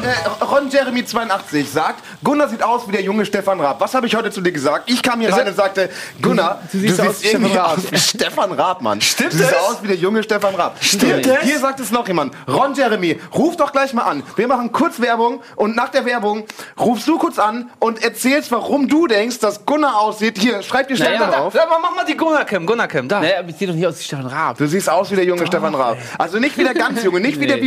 Ron 0.50 0.68
Jeremy 0.68 1.04
82 1.04 1.70
sagt, 1.70 2.02
Gunnar 2.24 2.48
sieht 2.48 2.62
aus 2.62 2.88
wie 2.88 2.92
der 2.92 3.02
junge 3.02 3.24
Stefan 3.24 3.60
Raab. 3.60 3.80
Was 3.80 3.94
habe 3.94 4.06
ich 4.06 4.16
heute 4.16 4.30
zu 4.30 4.40
dir 4.40 4.50
gesagt? 4.50 4.90
Ich 4.90 5.02
kam 5.02 5.20
hier 5.20 5.32
rein 5.32 5.46
und 5.46 5.54
sagte, 5.54 5.88
Gunnar, 6.20 6.60
du, 6.72 6.78
siehst 6.78 7.00
aus 7.00 7.22
wie 7.22 7.28
Stefan 7.28 7.42
irgendwie 7.42 7.56
Raab. 7.56 7.78
aus 7.78 7.92
wie 7.92 7.98
Stefan 7.98 8.52
Raab, 8.52 8.82
Mann. 8.82 9.00
Stimmt 9.00 9.32
du 9.32 9.38
siehst 9.38 9.52
das? 9.52 9.58
aus 9.60 9.82
wie 9.82 9.86
der 9.88 9.96
junge 9.96 10.22
Stefan 10.22 10.54
Raab. 10.54 10.76
Stimmt 10.80 11.24
hier, 11.24 11.34
das? 11.36 11.42
hier 11.44 11.58
sagt 11.60 11.78
es 11.78 11.92
noch 11.92 12.06
jemand. 12.08 12.34
Ron 12.48 12.74
Jeremy, 12.74 13.20
ruf 13.34 13.56
doch 13.56 13.70
gleich 13.70 13.92
mal 13.92 14.02
an. 14.02 14.22
Wir 14.36 14.48
machen 14.48 14.72
kurz 14.72 15.00
Werbung 15.00 15.40
und 15.54 15.76
nach 15.76 15.90
der 15.90 16.04
Werbung 16.04 16.44
rufst 16.78 17.06
du 17.06 17.16
kurz 17.18 17.38
an 17.38 17.70
und 17.78 18.02
erzählst, 18.02 18.50
warum 18.50 18.88
du 18.88 19.06
denkst, 19.06 19.38
dass 19.38 19.64
Gunnar 19.64 20.00
aussieht. 20.00 20.36
Hier, 20.38 20.62
schreib 20.62 20.88
die 20.88 20.96
Stelle 20.96 21.18
Naja, 21.18 21.30
drauf. 21.30 21.52
Da, 21.54 21.66
mach 21.80 21.94
mal 21.94 22.04
die 22.04 22.16
Gunnar-Cam, 22.16 22.66
Gunnar-Cam, 22.66 23.08
da. 23.08 23.20
Naja, 23.20 23.42
ich 23.46 23.56
sehe 23.56 23.68
doch 23.68 23.74
nicht 23.74 23.86
aus 23.86 23.98
wie 24.00 24.04
Stefan 24.04 24.26
Raab. 24.26 24.58
Du 24.58 24.66
siehst 24.66 24.90
aus 24.90 25.10
wie 25.12 25.16
der 25.16 25.24
junge 25.24 25.46
Stefan 25.46 25.74
Raab. 25.74 25.96
Also 26.18 26.38
nicht 26.38 26.58
wie 26.58 26.64
der 26.64 26.74
ganz 26.74 27.04
junge, 27.04 27.20
nicht 27.20 27.38
wie 27.38 27.46
der. 27.46 27.58
Du 27.58 27.62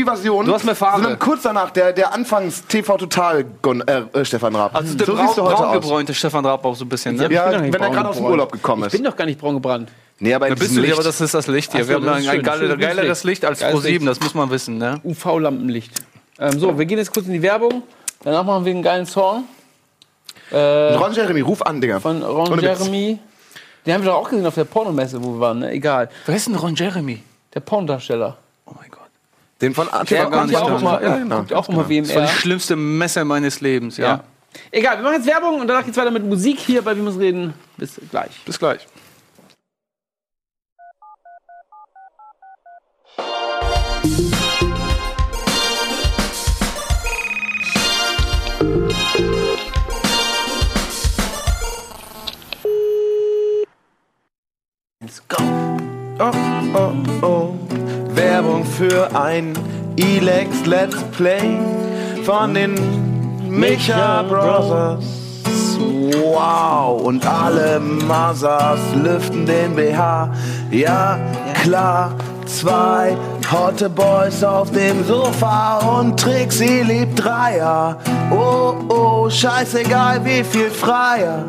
Farbe. 0.75 1.01
Sondern 1.01 1.19
kurz 1.19 1.43
danach, 1.43 1.71
der, 1.71 1.93
der 1.93 2.13
anfangs 2.13 2.65
TV 2.73 2.97
Total 2.97 3.43
Gun, 3.61 3.81
äh, 3.81 4.01
äh, 4.13 4.25
Stefan 4.25 4.55
Raab. 4.55 4.75
Also 4.75 4.97
der 4.97 5.05
so 5.05 5.13
braun, 5.13 5.25
siehst 5.27 5.37
du 5.37 5.43
heute 5.43 5.53
aus. 5.55 5.61
braungebräunte 5.61 6.13
Stefan 6.13 6.45
Raab 6.45 6.65
auch 6.65 6.75
so 6.75 6.85
ein 6.85 6.89
bisschen, 6.89 7.15
ne? 7.15 7.31
Ja, 7.31 7.51
wenn 7.51 7.73
er 7.73 7.89
gerade 7.89 8.09
aus 8.09 8.17
dem. 8.17 8.25
Urlaub 8.25 8.51
gekommen 8.51 8.81
Ich 8.83 8.87
ist. 8.87 8.93
bin 8.93 9.03
doch 9.03 9.15
gar 9.15 9.25
nicht 9.25 9.39
braun 9.39 9.55
gebrannt. 9.55 9.89
Nee, 10.19 10.33
aber 10.33 10.47
in 10.47 10.55
bist 10.55 10.71
du 10.71 10.75
nicht, 10.75 10.83
Licht. 10.87 10.93
aber 10.93 11.03
das 11.03 11.19
ist 11.21 11.33
das 11.33 11.47
Licht 11.47 11.71
hier. 11.71 11.81
Ach 11.83 11.87
Wir 11.87 11.95
haben 11.95 12.07
ein, 12.07 12.15
ein 12.15 12.23
schön, 12.23 12.43
geile, 12.43 12.77
geileres 12.77 13.23
Licht 13.23 13.43
als 13.45 13.59
Pro 13.59 13.79
7, 13.79 14.05
Licht. 14.05 14.07
das 14.07 14.19
muss 14.21 14.33
man 14.33 14.49
wissen, 14.51 14.77
ne? 14.77 14.99
UV-Lampenlicht. 15.03 15.91
Ähm, 16.39 16.59
so, 16.59 16.77
wir 16.77 16.85
gehen 16.85 16.97
jetzt 16.97 17.13
kurz 17.13 17.25
in 17.27 17.33
die 17.33 17.41
Werbung. 17.41 17.83
Danach 18.23 18.43
machen 18.43 18.65
wir 18.65 18.71
einen 18.73 18.83
geilen 18.83 19.05
Song 19.05 19.43
Ron 20.51 21.13
Jeremy, 21.13 21.41
ruf 21.41 21.61
an, 21.63 21.81
Digga. 21.81 21.99
von 21.99 22.21
Ron 22.21 22.51
Ohne 22.51 22.61
Witz. 22.61 22.79
Jeremy. 22.79 23.19
Den 23.85 23.93
haben 23.95 24.03
wir 24.03 24.11
doch 24.11 24.19
auch 24.19 24.29
gesehen 24.29 24.45
auf 24.45 24.55
der 24.55 24.65
Pornomesse, 24.65 25.21
wo 25.23 25.33
wir 25.33 25.39
waren. 25.39 25.59
Ne? 25.59 25.71
Egal. 25.71 26.09
Wer 26.25 26.35
ist 26.35 26.47
denn 26.47 26.55
Ron 26.55 26.75
Jeremy? 26.75 27.21
Der 27.53 27.59
Pornodarsteller. 27.59 28.37
Oh 28.65 28.71
mein 28.79 28.89
Gott. 28.91 29.02
Den 29.63 29.73
von 29.73 29.87
Der 29.87 30.01
Attila 30.01 30.25
gar 30.25 30.43
nicht 30.43 30.53
ja 30.53 30.59
auch 30.61 30.69
da. 30.69 30.77
immer, 30.77 31.01
Ja, 31.01 31.17
genau. 31.17 31.37
kommt 31.37 31.53
auch 31.53 31.69
immer 31.69 31.77
Das 31.83 31.89
war 31.89 31.89
WMR. 31.89 32.21
die 32.27 32.33
schlimmste 32.33 32.75
Messe 32.75 33.23
meines 33.23 33.61
Lebens, 33.61 33.95
ja. 33.95 34.05
Ja. 34.05 34.23
Egal, 34.71 34.97
wir 34.97 35.03
machen 35.03 35.15
jetzt 35.15 35.25
Werbung 35.25 35.61
und 35.61 35.67
danach 35.67 35.85
geht's 35.85 35.97
weiter 35.97 36.11
mit 36.11 36.25
Musik 36.25 36.59
hier 36.59 36.81
bei 36.81 36.95
Wir 36.95 37.01
müssen 37.01 37.19
reden. 37.19 37.53
Bis 37.77 37.99
gleich. 38.11 38.31
Bis 38.45 38.59
gleich. 38.59 38.85
Oh, 56.19 56.31
oh, 56.75 56.93
oh. 57.23 57.52
Werbung 58.33 58.65
für 58.65 59.15
ein 59.15 59.53
Elex 59.95 60.65
Let's 60.65 60.97
Play 61.15 61.55
von 62.23 62.55
den 62.55 62.73
Micha 63.47 64.23
Brothers. 64.23 65.05
Wow, 65.77 66.99
und 67.03 67.23
alle 67.27 67.79
Mothers 67.79 68.79
lüften 68.95 69.45
den 69.45 69.75
BH. 69.75 70.33
Ja, 70.71 71.19
klar, 71.61 72.15
zwei 72.47 73.15
hotte 73.51 73.87
Boys 73.87 74.43
auf 74.43 74.71
dem 74.71 75.05
Sofa 75.05 75.99
und 75.99 76.19
Trixie 76.19 76.81
liebt 76.81 77.23
Dreier. 77.23 77.99
Oh, 78.31 78.73
oh, 78.89 79.29
scheißegal, 79.29 80.25
wie 80.25 80.43
viel 80.43 80.71
freier. 80.71 81.45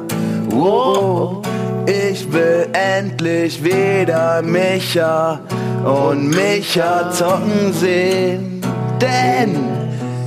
Oh, 0.55 1.41
oh, 1.41 1.43
ich 1.87 2.31
will 2.31 2.69
endlich 2.75 3.65
wieder 3.65 4.43
Micha 4.43 5.41
und 5.85 6.31
Micha 6.31 7.11
zocken 7.11 7.73
sehen. 7.73 8.61
Denn 9.01 9.57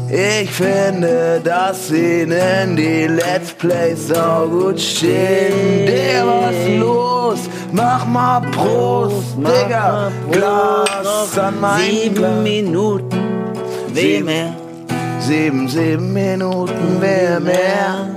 ich 0.10 0.50
finde, 0.50 1.42
dass 1.44 1.92
ihnen 1.92 2.76
die 2.76 3.08
Let's 3.08 3.52
Plays 3.54 4.08
so 4.08 4.48
gut 4.50 4.80
stehen. 4.80 5.86
Der 5.86 6.26
was 6.26 6.80
los? 6.80 7.40
Mach 7.72 8.06
mal 8.06 8.42
Prost, 8.52 9.38
Digga. 9.38 10.12
Glas 10.32 11.38
an 11.38 11.60
mein 11.60 12.14
Glas. 12.14 12.44
Minuten. 12.44 13.18
Sieben, 13.94 14.54
sieben, 15.20 15.68
sieben 15.68 16.14
Minuten, 16.14 16.98
wer 17.00 17.40
mehr? 17.40 18.08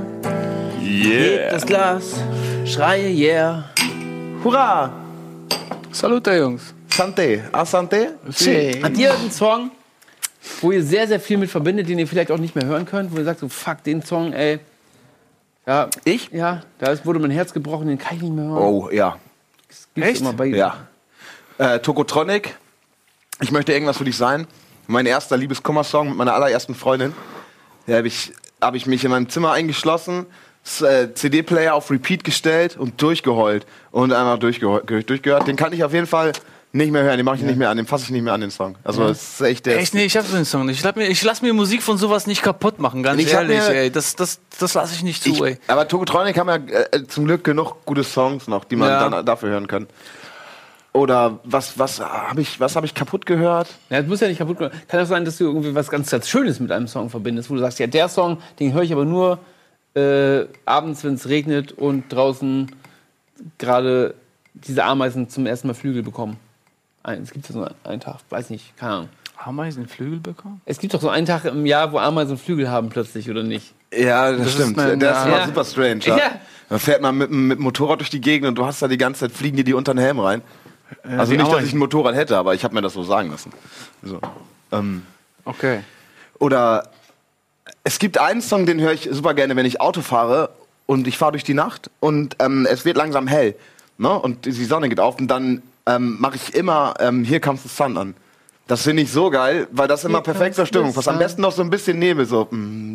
Heb 0.83 1.51
das 1.51 1.65
Glas, 1.65 2.05
schreie 2.67 3.09
yeah. 3.09 3.65
Hurra! 4.45 4.91
Salute, 5.91 6.33
Jungs. 6.37 6.75
Sante, 6.93 7.45
asante? 7.53 8.15
Sí. 8.29 8.81
Habt 8.83 8.97
ihr 8.99 9.15
einen 9.15 9.31
Song, 9.31 9.71
wo 10.61 10.73
ihr 10.73 10.83
sehr, 10.83 11.07
sehr 11.07 11.21
viel 11.21 11.37
mit 11.39 11.51
verbindet, 11.51 11.89
den 11.89 11.99
ihr 11.99 12.07
vielleicht 12.07 12.31
auch 12.31 12.39
nicht 12.39 12.55
mehr 12.55 12.67
hören 12.67 12.85
könnt, 12.87 13.13
wo 13.13 13.19
ihr 13.19 13.25
sagt, 13.25 13.41
so 13.41 13.49
fuck, 13.49 13.83
den 13.85 14.03
Song, 14.03 14.33
ey. 14.33 14.59
Ja, 15.67 15.89
Ich? 16.05 16.31
ja, 16.33 16.63
da 16.79 16.91
ist, 16.91 17.07
wurde 17.07 17.19
mein 17.21 17.31
Herz 17.31 17.53
gebrochen, 17.53 17.87
den 17.89 17.99
kann 17.99 18.17
ich 18.17 18.23
nicht 18.23 18.33
mehr 18.35 18.47
hören. 18.47 18.59
Oh, 18.63 18.89
ja. 18.91 19.19
Gibt's 19.95 20.11
echt? 20.11 20.21
Immer 20.21 20.33
bei 20.33 20.47
Ja. 20.47 20.87
Äh, 21.59 21.79
Tokotronic. 21.81 22.57
Ich 23.41 23.53
möchte 23.53 23.73
irgendwas 23.73 23.99
für 23.99 24.05
dich 24.05 24.17
sein. 24.17 24.47
Mein 24.87 25.07
erster 25.07 25.37
Liebeskummer-Song 25.37 26.09
mit 26.09 26.17
meiner 26.17 26.35
allerersten 26.35 26.75
Freundin. 26.75 27.15
Da 27.87 27.97
habe 27.99 28.09
ich, 28.09 28.33
hab 28.61 28.75
ich 28.75 28.87
mich 28.87 29.05
in 29.05 29.11
meinem 29.11 29.29
Zimmer 29.29 29.53
eingeschlossen, 29.53 30.27
äh, 30.83 31.09
CD-Player 31.15 31.75
auf 31.75 31.91
Repeat 31.91 32.25
gestellt 32.25 32.77
und 32.77 33.01
durchgeheult. 33.01 33.67
Und 33.93 34.13
einfach 34.13 34.39
durchgeheult, 34.39 35.09
durchgehört. 35.09 35.47
Den 35.47 35.57
kann 35.57 35.73
ich 35.73 35.85
auf 35.85 35.93
jeden 35.93 36.07
Fall 36.07 36.33
nicht 36.73 36.93
mehr 36.93 37.03
hören. 37.03 37.17
Den 37.17 37.25
mache 37.27 37.37
ich 37.37 37.43
nicht 37.43 37.57
mehr 37.59 37.69
an. 37.71 37.77
Den 37.77 37.87
fasse 37.87 38.05
ich 38.05 38.11
nicht 38.11 38.23
mehr 38.23 38.33
an, 38.33 38.41
den 38.41 38.51
Song. 38.51 38.77
Also, 38.85 39.05
es 39.09 39.35
ist 39.35 39.41
echt 39.41 39.67
der. 39.67 39.79
Echt, 39.79 39.93
nee, 39.95 40.05
ich 40.05 40.17
hab 40.17 40.31
den 40.31 40.45
Song 40.45 40.67
nicht. 40.67 40.79
Ich, 40.79 40.85
lass 40.85 40.95
mir, 40.97 41.09
ich 41.09 41.23
lass 41.23 41.43
mir 41.43 41.53
Musik 41.53 41.83
von 41.83 41.99
sowas 41.99 42.27
nicht 42.27 42.43
kaputt 42.43 42.79
machen, 42.79 43.03
ganz 43.03 43.21
Ich 43.21 43.35
hab 43.35 43.43
ehrlich, 43.43 43.59
mir- 43.59 43.75
ey. 43.75 43.91
Das, 43.91 44.15
das, 44.17 44.41
das 44.59 44.75
lasse 44.75 44.95
ich 44.95 45.03
nicht 45.03 45.23
zu, 45.23 45.31
Ich, 45.31 45.41
ey. 45.43 45.59
aber 45.67 45.89
Tokotronic 45.89 46.39
haben 46.39 46.49
ja 46.49 46.57
äh, 46.57 47.07
zum 47.09 47.25
Glück 47.27 47.43
genug 47.45 47.85
gute 47.85 48.05
Songs 48.05 48.47
noch, 48.49 48.65
die 48.65 48.77
man 48.77 48.89
Ja. 48.89 49.09
dann 49.09 49.27
dafür 49.27 49.51
hören 49.51 49.67
kann. 49.67 49.87
Oder 50.93 51.39
was, 51.45 51.79
was 51.79 52.01
habe 52.01 52.41
ich, 52.41 52.59
was 52.59 52.75
hab 52.75 52.83
ich 52.85 52.95
kaputt 52.95 53.25
gehört? 53.25 53.69
Ja, 53.91 54.01
das 54.01 54.09
muss 54.09 54.21
ja 54.21 54.27
nicht 54.27 54.39
kaputt 54.39 54.59
gehen. 54.59 54.71
Kann 54.89 55.01
auch 55.01 55.07
sein, 55.07 55.25
dass 55.25 55.39
du 55.39 55.45
irgendwie 55.45 55.73
was 55.75 55.89
ganz, 55.89 56.11
ganz 56.11 56.29
Schönes 56.29 56.59
mit 56.59 56.73
einem 56.73 56.89
Song 56.89 57.11
verbindest, 57.11 57.49
wo 57.49 57.55
du 57.55 57.61
sagst, 57.61 57.79
ja, 57.79 57.87
der 57.87 58.09
Song, 58.09 58.39
den 58.59 58.73
höre 58.73 58.83
ich 58.83 58.93
aber 58.93 59.05
nur 59.05 59.39
äh, 59.95 60.47
abends, 60.67 61.05
wenn 61.05 61.15
es 61.15 61.29
regnet 61.29 61.71
und 61.73 62.13
draußen 62.13 62.73
gerade 63.59 64.15
diese 64.55 64.83
Ameisen 64.85 65.29
zum 65.29 65.47
ersten 65.47 65.69
Mal 65.69 65.75
Flügel 65.75 66.03
bekommen. 66.03 66.37
Es 67.03 67.31
gibt 67.31 67.49
ja 67.49 67.55
so 67.55 67.67
einen 67.85 68.01
Tag, 68.01 68.17
weiß 68.29 68.51
nicht, 68.51 68.77
keine 68.77 68.93
Ahnung. 68.93 69.09
Ameisen 69.43 69.89
Flügel 69.89 70.19
bekommen? 70.21 70.61
Es 70.67 70.79
gibt 70.79 70.93
doch 70.93 71.01
so 71.01 71.09
einen 71.09 71.25
Tag 71.27 71.47
im 71.47 71.65
Jahr, 71.65 71.93
wo 71.93 71.99
Ameisen 71.99 72.37
Flügel 72.37 72.71
haben 72.71 72.91
plötzlich, 72.91 73.31
oder 73.31 73.43
nicht? 73.43 73.73
Ja, 73.93 74.33
das, 74.33 74.49
ist 74.49 74.53
stimmt. 74.55 74.77
mein- 74.77 75.01
der 75.01 75.13
ist 75.13 75.17
ja. 75.19 75.25
immer 75.27 75.39
Ja. 75.39 75.47
super 75.47 75.65
strange. 75.65 76.01
Ja. 76.05 76.17
Ja. 76.19 76.31
Da 76.69 76.79
fährt 76.79 77.01
man 77.01 77.17
mit, 77.17 77.31
mit 77.31 77.59
dem 77.59 77.63
Motorrad 77.65 78.01
durch 78.01 78.11
die 78.11 78.21
Gegend 78.21 78.47
und 78.49 78.55
du 78.57 78.67
hast 78.67 78.83
da 78.83 78.87
die 78.89 78.99
ganze 78.99 79.21
Zeit 79.21 79.33
fliegen 79.33 79.57
dir 79.57 79.65
die 79.65 79.73
unter 79.75 79.95
den 79.95 79.99
Helm 80.01 80.21
rein. 80.21 80.43
also 81.03 81.33
die 81.33 81.39
nicht, 81.39 81.51
dass 81.51 81.65
ich 81.65 81.73
ein 81.73 81.79
Motorrad 81.79 82.15
hätte, 82.15 82.37
aber 82.37 82.55
ich 82.55 82.65
habe 82.65 82.75
mir 82.75 82.83
das 82.83 82.93
so 82.93 83.03
sagen 83.03 83.31
lassen. 83.31 83.51
So. 84.03 84.21
Ähm, 84.73 85.03
Okay. 85.47 85.81
oder 86.39 86.91
es 87.83 87.99
gibt 87.99 88.19
einen 88.19 88.43
Song, 88.43 88.67
den 88.67 88.79
höre 88.81 88.93
ich 88.93 89.09
super 89.11 89.33
gerne, 89.35 89.57
wenn 89.57 89.65
ich 89.67 89.81
Auto 89.81 90.03
fahre 90.03 90.51
und 90.87 91.09
ich 91.09 91.17
fahre 91.17 91.33
durch 91.33 91.45
die 91.45 91.55
Nacht 91.55 91.91
und 91.99 92.37
ähm, 92.41 92.67
es 92.71 92.85
wird 92.85 92.97
langsam 92.99 93.27
hell. 93.27 93.55
Ne? 93.97 94.11
Und 94.11 94.45
die 94.45 94.53
Sonne 94.65 94.89
geht 94.91 95.01
auf 95.01 95.19
und 95.19 95.29
dann 95.29 95.63
ähm, 95.87 96.17
mache 96.21 96.37
ich 96.37 96.55
immer 96.55 96.95
ähm, 97.01 97.25
Here 97.25 97.41
Comes 97.41 97.63
the 97.63 97.69
Sun 97.69 97.97
an. 97.97 98.15
Das 98.67 98.83
finde 98.83 99.03
ich 99.03 99.11
so 99.11 99.31
geil, 99.31 99.67
weil 99.73 99.89
das 99.89 100.05
immer 100.05 100.21
perfekt 100.21 100.55
zur 100.55 100.65
Stimmung 100.65 100.95
passt. 100.95 101.09
Am 101.09 101.19
besten 101.19 101.43
noch 101.43 101.51
so 101.51 101.61
ein 101.61 101.71
bisschen 101.71 101.99
Nebel, 101.99 102.25
so. 102.25 102.45
Den 102.53 102.95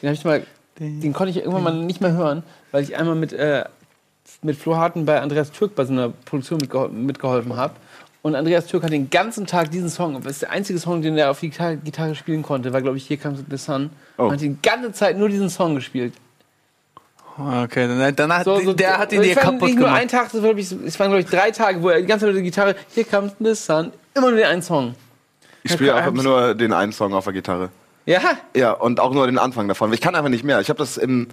ich 0.00 0.24
mal, 0.24 0.46
den 0.78 1.12
konnte 1.12 1.30
ich 1.30 1.36
irgendwann 1.36 1.62
mal 1.62 1.74
nicht 1.74 2.00
mehr 2.00 2.12
hören, 2.12 2.42
weil 2.72 2.82
ich 2.82 2.96
einmal 2.96 3.14
mit, 3.14 3.34
äh, 3.34 3.64
mit 4.40 4.56
Flo 4.56 4.76
Harten 4.76 5.04
bei 5.04 5.20
Andreas 5.20 5.52
Türk 5.52 5.74
bei 5.74 5.84
so 5.84 5.92
einer 5.92 6.08
Produktion 6.08 6.58
mitgehol 6.58 6.88
mitgeholfen 6.88 7.56
habe. 7.56 7.74
Und 8.22 8.34
Andreas 8.34 8.66
Türk 8.66 8.84
hat 8.84 8.92
den 8.92 9.10
ganzen 9.10 9.46
Tag 9.46 9.70
diesen 9.70 9.88
Song, 9.88 10.20
das 10.22 10.32
ist 10.32 10.42
der 10.42 10.50
einzige 10.50 10.78
Song, 10.78 11.00
den 11.02 11.16
er 11.16 11.30
auf 11.30 11.40
die 11.40 11.50
Gitarre, 11.50 11.76
Gitarre 11.78 12.14
spielen 12.14 12.42
konnte, 12.42 12.72
war, 12.72 12.82
glaube 12.82 12.98
ich, 12.98 13.06
Hier 13.06 13.16
kam 13.16 13.36
the 13.36 13.56
Sun. 13.56 13.90
Oh. 14.18 14.24
Und 14.24 14.32
hat 14.32 14.40
die 14.40 14.56
ganze 14.62 14.92
Zeit 14.92 15.18
nur 15.18 15.28
diesen 15.28 15.48
Song 15.48 15.74
gespielt. 15.74 16.14
Okay, 17.38 17.86
dann, 17.88 18.16
dann 18.16 18.32
hat, 18.34 18.44
So, 18.44 18.60
so, 18.60 18.72
der 18.72 18.98
hat 18.98 19.12
ihn 19.12 19.22
dir 19.22 19.34
kaputt 19.34 19.62
nicht 19.62 19.76
nur 19.76 19.86
gemacht. 19.86 20.02
ein 20.02 20.08
Tag, 20.08 20.32
es, 20.34 20.42
war, 20.42 20.56
ich, 20.56 20.72
es 20.72 20.98
waren, 20.98 21.08
glaube 21.08 21.20
ich, 21.20 21.26
drei 21.26 21.50
Tage, 21.50 21.82
wo 21.82 21.88
er 21.88 22.00
die 22.00 22.06
ganze 22.06 22.26
Zeit 22.26 22.34
mit 22.34 22.36
der 22.36 22.42
Gitarre, 22.42 22.76
Here 22.94 23.06
Comes 23.06 23.32
the 23.38 23.54
Sun, 23.54 23.92
immer 24.14 24.30
nur 24.30 24.38
den 24.38 24.46
einen 24.46 24.62
Song. 24.62 24.94
Ich 25.62 25.72
spiele 25.72 25.94
hab 25.94 26.08
immer 26.08 26.22
nur 26.22 26.54
den 26.54 26.72
einen 26.72 26.92
Song 26.92 27.14
auf 27.14 27.24
der 27.24 27.32
Gitarre. 27.32 27.70
Ja, 28.06 28.20
Ja, 28.54 28.72
und 28.72 28.98
auch 28.98 29.12
nur 29.12 29.26
den 29.26 29.38
Anfang 29.38 29.68
davon. 29.68 29.92
Ich 29.92 30.00
kann 30.00 30.14
einfach 30.14 30.30
nicht 30.30 30.44
mehr. 30.44 30.60
Ich 30.60 30.68
habe 30.68 30.78
das 30.78 30.96
im 30.96 31.28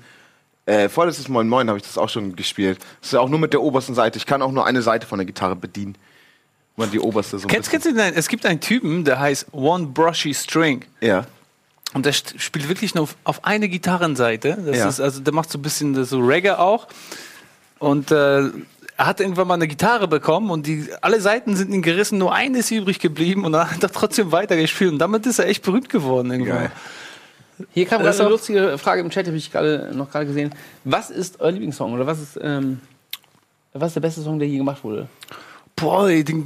äh, 0.66 0.90
vorletztes 0.90 1.30
Moin 1.30 1.48
Moin 1.48 1.70
habe 1.70 1.78
ich 1.80 1.84
das 1.86 1.98
auch 1.98 2.10
schon 2.10 2.36
gespielt. 2.36 2.80
Das 3.00 3.08
ist 3.10 3.14
ja 3.14 3.22
auch 3.22 3.30
nur 3.30 3.40
mit 3.40 3.54
der 3.54 3.62
obersten 3.62 3.96
Seite. 3.96 4.18
Ich 4.18 4.26
kann 4.26 4.42
auch 4.42 4.52
nur 4.52 4.66
eine 4.66 4.82
Seite 4.82 5.08
von 5.08 5.18
der 5.18 5.26
Gitarre 5.26 5.56
bedienen. 5.56 5.96
Wo 6.76 6.84
man 6.84 6.92
die 6.92 7.00
oberste 7.00 7.40
so 7.40 7.48
Kennst, 7.48 7.72
kennst 7.72 7.88
du 7.88 7.94
den? 7.94 8.14
Es 8.14 8.28
gibt 8.28 8.46
einen 8.46 8.60
Typen, 8.60 9.04
der 9.06 9.20
heißt 9.20 9.48
One 9.54 9.88
Brushy 9.88 10.34
String. 10.34 10.84
Ja. 11.02 11.26
Und 11.94 12.06
der 12.06 12.14
spielt 12.14 12.68
wirklich 12.68 12.96
nur 12.96 13.04
auf, 13.04 13.16
auf 13.24 13.46
eine 13.46 13.70
Gitarrenseite. 13.70 14.58
Das 14.66 14.78
Ja. 14.78 14.90
ist, 14.90 15.00
also 15.00 15.22
der 15.22 15.34
macht 15.34 15.50
so 15.52 15.58
ein 15.58 15.62
bisschen 15.62 16.04
so 16.06 16.20
Reggae 16.20 16.52
auch. 16.58 16.88
Und 17.80 18.12
äh, 18.12 18.40
er 19.00 19.06
hat 19.06 19.20
irgendwann 19.20 19.48
mal 19.48 19.54
eine 19.54 19.68
Gitarre 19.68 20.08
bekommen 20.08 20.50
und 20.50 20.66
die, 20.68 20.90
alle 21.02 21.22
Seiten 21.22 21.56
sind 21.56 21.72
ihm 21.72 21.82
gerissen, 21.84 22.18
nur 22.18 22.34
eine 22.34 22.58
ist 22.60 22.72
übrig 22.72 23.00
geblieben 23.00 23.46
und 23.46 23.52
dann 23.52 23.70
hat 23.70 23.84
er 23.84 23.92
trotzdem 23.92 24.32
weitergespielt 24.32 24.92
und 24.94 25.00
damit 25.00 25.26
ist 25.28 25.38
er 25.40 25.48
echt 25.48 25.62
berühmt 25.64 25.88
geworden 25.90 26.32
irgendwann. 26.32 26.58
Geil. 26.58 26.72
Hier 27.74 27.86
kam 27.86 28.02
gerade 28.02 28.18
eine 28.18 28.26
auch- 28.28 28.32
lustige 28.32 28.78
Frage 28.80 29.02
im 29.02 29.10
Chat, 29.12 29.28
habe 29.28 29.38
ich 29.38 29.52
gerade 29.52 29.92
noch 29.94 30.10
gerade 30.12 30.26
gesehen. 30.26 30.54
Was 30.84 31.10
ist 31.12 31.40
euer 31.40 31.52
Lieblingssong 31.52 31.94
oder 31.94 32.08
was 32.08 32.20
ist, 32.20 32.40
ähm, 32.42 32.80
was 33.74 33.90
ist 33.90 33.96
der 33.96 34.02
beste 34.02 34.22
Song, 34.22 34.40
der 34.40 34.48
je 34.48 34.58
gemacht 34.58 34.84
wurde? 34.84 35.08
Boah, 35.76 36.08
den, 36.08 36.44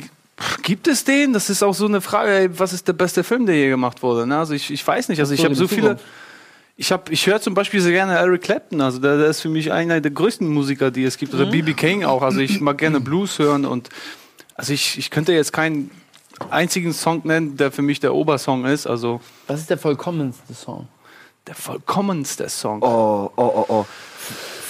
gibt 0.61 0.87
es 0.87 1.03
den? 1.03 1.33
Das 1.33 1.49
ist 1.49 1.63
auch 1.63 1.73
so 1.73 1.85
eine 1.85 2.01
Frage, 2.01 2.31
ey, 2.31 2.59
was 2.59 2.73
ist 2.73 2.87
der 2.87 2.93
beste 2.93 3.23
Film, 3.23 3.45
der 3.45 3.55
je 3.55 3.69
gemacht 3.69 4.01
wurde? 4.01 4.25
Ne? 4.25 4.37
Also 4.37 4.53
ich, 4.53 4.71
ich 4.71 4.85
weiß 4.85 5.09
nicht, 5.09 5.19
also 5.19 5.33
ich 5.33 5.43
habe 5.43 5.55
so 5.55 5.67
viele... 5.67 5.97
Ich, 6.77 6.91
hab, 6.91 7.11
ich 7.11 7.27
höre 7.27 7.39
zum 7.39 7.53
Beispiel 7.53 7.79
sehr 7.79 7.91
gerne 7.91 8.13
Eric 8.13 8.41
Clapton, 8.41 8.81
also 8.81 8.97
der, 8.97 9.17
der 9.17 9.27
ist 9.27 9.41
für 9.41 9.49
mich 9.49 9.71
einer 9.71 10.01
der 10.01 10.09
größten 10.09 10.47
Musiker, 10.47 10.89
die 10.89 11.03
es 11.03 11.17
gibt. 11.17 11.31
Oder 11.33 11.45
B.B. 11.45 11.73
King 11.73 12.05
auch, 12.05 12.23
also 12.23 12.39
ich 12.39 12.59
mag 12.59 12.79
gerne 12.79 12.99
Blues 12.99 13.37
hören 13.37 13.65
und 13.65 13.89
also 14.55 14.73
ich, 14.73 14.97
ich 14.97 15.11
könnte 15.11 15.31
jetzt 15.33 15.53
keinen 15.53 15.91
einzigen 16.49 16.93
Song 16.93 17.21
nennen, 17.23 17.55
der 17.55 17.71
für 17.71 17.83
mich 17.83 17.99
der 17.99 18.15
Obersong 18.15 18.65
ist, 18.65 18.87
also 18.87 19.21
Was 19.45 19.59
ist 19.59 19.69
der 19.69 19.77
vollkommenste 19.77 20.55
Song? 20.55 20.87
der 21.47 21.55
vollkommenste 21.55 22.47
Song. 22.49 22.81
Oh, 22.81 23.31
oh, 23.35 23.41
oh, 23.41 23.65
oh. 23.67 23.85